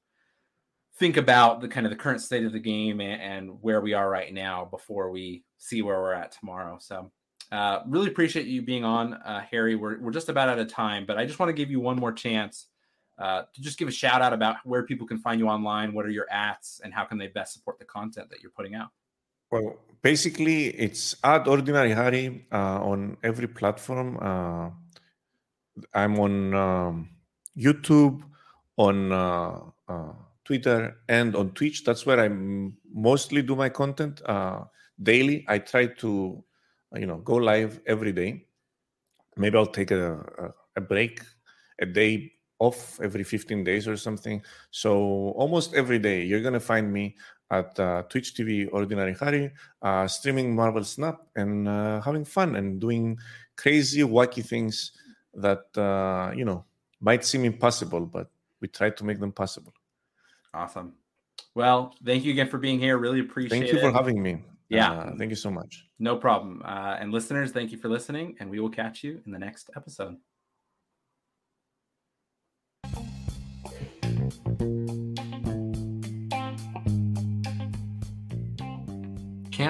think 0.98 1.16
about 1.16 1.60
the 1.60 1.68
kind 1.68 1.86
of 1.86 1.90
the 1.90 1.96
current 1.96 2.20
state 2.20 2.44
of 2.44 2.52
the 2.52 2.58
game 2.58 3.00
and, 3.00 3.20
and 3.20 3.62
where 3.62 3.80
we 3.80 3.94
are 3.94 4.08
right 4.08 4.32
now 4.32 4.64
before 4.64 5.10
we 5.10 5.44
see 5.58 5.82
where 5.82 6.00
we're 6.00 6.12
at 6.14 6.32
tomorrow. 6.32 6.78
So. 6.80 7.10
Uh, 7.52 7.82
really 7.88 8.06
appreciate 8.06 8.46
you 8.46 8.62
being 8.62 8.84
on, 8.84 9.12
uh, 9.12 9.40
Harry. 9.50 9.74
We're, 9.74 9.98
we're 9.98 10.12
just 10.12 10.28
about 10.28 10.48
out 10.48 10.60
of 10.60 10.68
time, 10.68 11.04
but 11.04 11.18
I 11.18 11.26
just 11.26 11.40
want 11.40 11.48
to 11.48 11.52
give 11.52 11.68
you 11.68 11.80
one 11.80 11.96
more 11.96 12.12
chance 12.12 12.68
uh, 13.20 13.42
to 13.52 13.60
just 13.60 13.78
give 13.78 13.86
a 13.86 13.92
shout 13.92 14.22
out 14.22 14.32
about 14.32 14.56
where 14.64 14.82
people 14.82 15.06
can 15.06 15.18
find 15.18 15.38
you 15.38 15.46
online, 15.46 15.92
what 15.92 16.06
are 16.06 16.10
your 16.10 16.26
ads, 16.30 16.80
and 16.82 16.94
how 16.94 17.04
can 17.04 17.18
they 17.18 17.26
best 17.26 17.52
support 17.52 17.78
the 17.78 17.84
content 17.84 18.30
that 18.30 18.40
you're 18.40 18.50
putting 18.52 18.74
out? 18.74 18.88
Well, 19.50 19.76
basically, 20.02 20.68
it's 20.68 21.16
at 21.24 21.46
Ordinary 21.48 21.92
Harry 21.92 22.46
uh, 22.52 22.80
on 22.82 23.16
every 23.22 23.48
platform. 23.48 24.18
Uh, 24.20 24.70
I'm 25.94 26.18
on 26.18 26.54
um, 26.54 27.08
YouTube, 27.56 28.22
on 28.76 29.12
uh, 29.12 29.60
uh, 29.88 30.12
Twitter 30.44 30.96
and 31.08 31.36
on 31.36 31.50
Twitch. 31.52 31.84
That's 31.84 32.06
where 32.06 32.20
I 32.20 32.28
mostly 32.92 33.42
do 33.42 33.54
my 33.56 33.68
content 33.68 34.22
uh, 34.26 34.64
daily. 35.02 35.44
I 35.48 35.58
try 35.58 35.86
to, 35.86 36.42
you 36.94 37.06
know, 37.06 37.18
go 37.18 37.36
live 37.36 37.80
every 37.86 38.12
day. 38.12 38.46
Maybe 39.36 39.56
I'll 39.56 39.66
take 39.66 39.90
a, 39.90 40.52
a, 40.76 40.80
break, 40.80 41.20
a 41.80 41.86
day 41.86 42.32
off 42.58 43.00
every 43.00 43.24
15 43.24 43.64
days 43.64 43.88
or 43.88 43.96
something. 43.96 44.42
So 44.70 45.32
almost 45.36 45.74
every 45.74 45.98
day, 45.98 46.24
you're 46.24 46.42
gonna 46.42 46.60
find 46.60 46.92
me 46.92 47.16
at 47.50 47.78
uh, 47.80 48.02
Twitch 48.02 48.34
TV 48.34 48.68
Ordinary 48.72 49.14
Harry, 49.20 49.50
uh, 49.82 50.06
streaming 50.06 50.54
Marvel 50.54 50.84
Snap 50.84 51.20
and 51.36 51.68
uh, 51.68 52.00
having 52.00 52.24
fun 52.24 52.56
and 52.56 52.80
doing 52.80 53.18
crazy, 53.56 54.02
wacky 54.02 54.44
things 54.44 54.92
that 55.34 55.66
uh, 55.76 56.32
you 56.34 56.44
know 56.44 56.64
might 57.00 57.24
seem 57.24 57.44
impossible, 57.44 58.06
but 58.06 58.30
we 58.60 58.68
try 58.68 58.90
to 58.90 59.04
make 59.04 59.18
them 59.18 59.32
possible. 59.32 59.72
Awesome. 60.54 60.94
Well, 61.54 61.94
thank 62.04 62.24
you 62.24 62.32
again 62.32 62.48
for 62.48 62.58
being 62.58 62.78
here. 62.78 62.98
Really 62.98 63.20
appreciate 63.20 63.56
it. 63.56 63.60
Thank 63.60 63.72
you 63.72 63.78
it. 63.78 63.82
for 63.82 63.92
having 63.92 64.22
me. 64.22 64.42
Yeah. 64.68 64.92
Uh, 64.92 65.16
thank 65.16 65.30
you 65.30 65.36
so 65.36 65.50
much. 65.50 65.86
No 65.98 66.16
problem. 66.16 66.62
Uh, 66.64 66.96
and 67.00 67.12
listeners, 67.12 67.50
thank 67.50 67.72
you 67.72 67.78
for 67.78 67.88
listening, 67.88 68.36
and 68.38 68.48
we 68.48 68.60
will 68.60 68.70
catch 68.70 69.02
you 69.02 69.20
in 69.26 69.32
the 69.32 69.38
next 69.38 69.70
episode. 69.76 70.16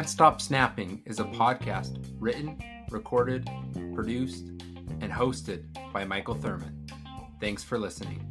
Can't 0.01 0.09
Stop 0.09 0.41
Snapping 0.41 1.03
is 1.05 1.21
a 1.21 1.25
podcast 1.25 2.03
written, 2.19 2.59
recorded, 2.89 3.47
produced, 3.93 4.47
and 5.03 5.13
hosted 5.13 5.67
by 5.93 6.07
Michael 6.07 6.37
Thurman. 6.37 6.87
Thanks 7.39 7.63
for 7.63 7.79
listening. 7.79 8.27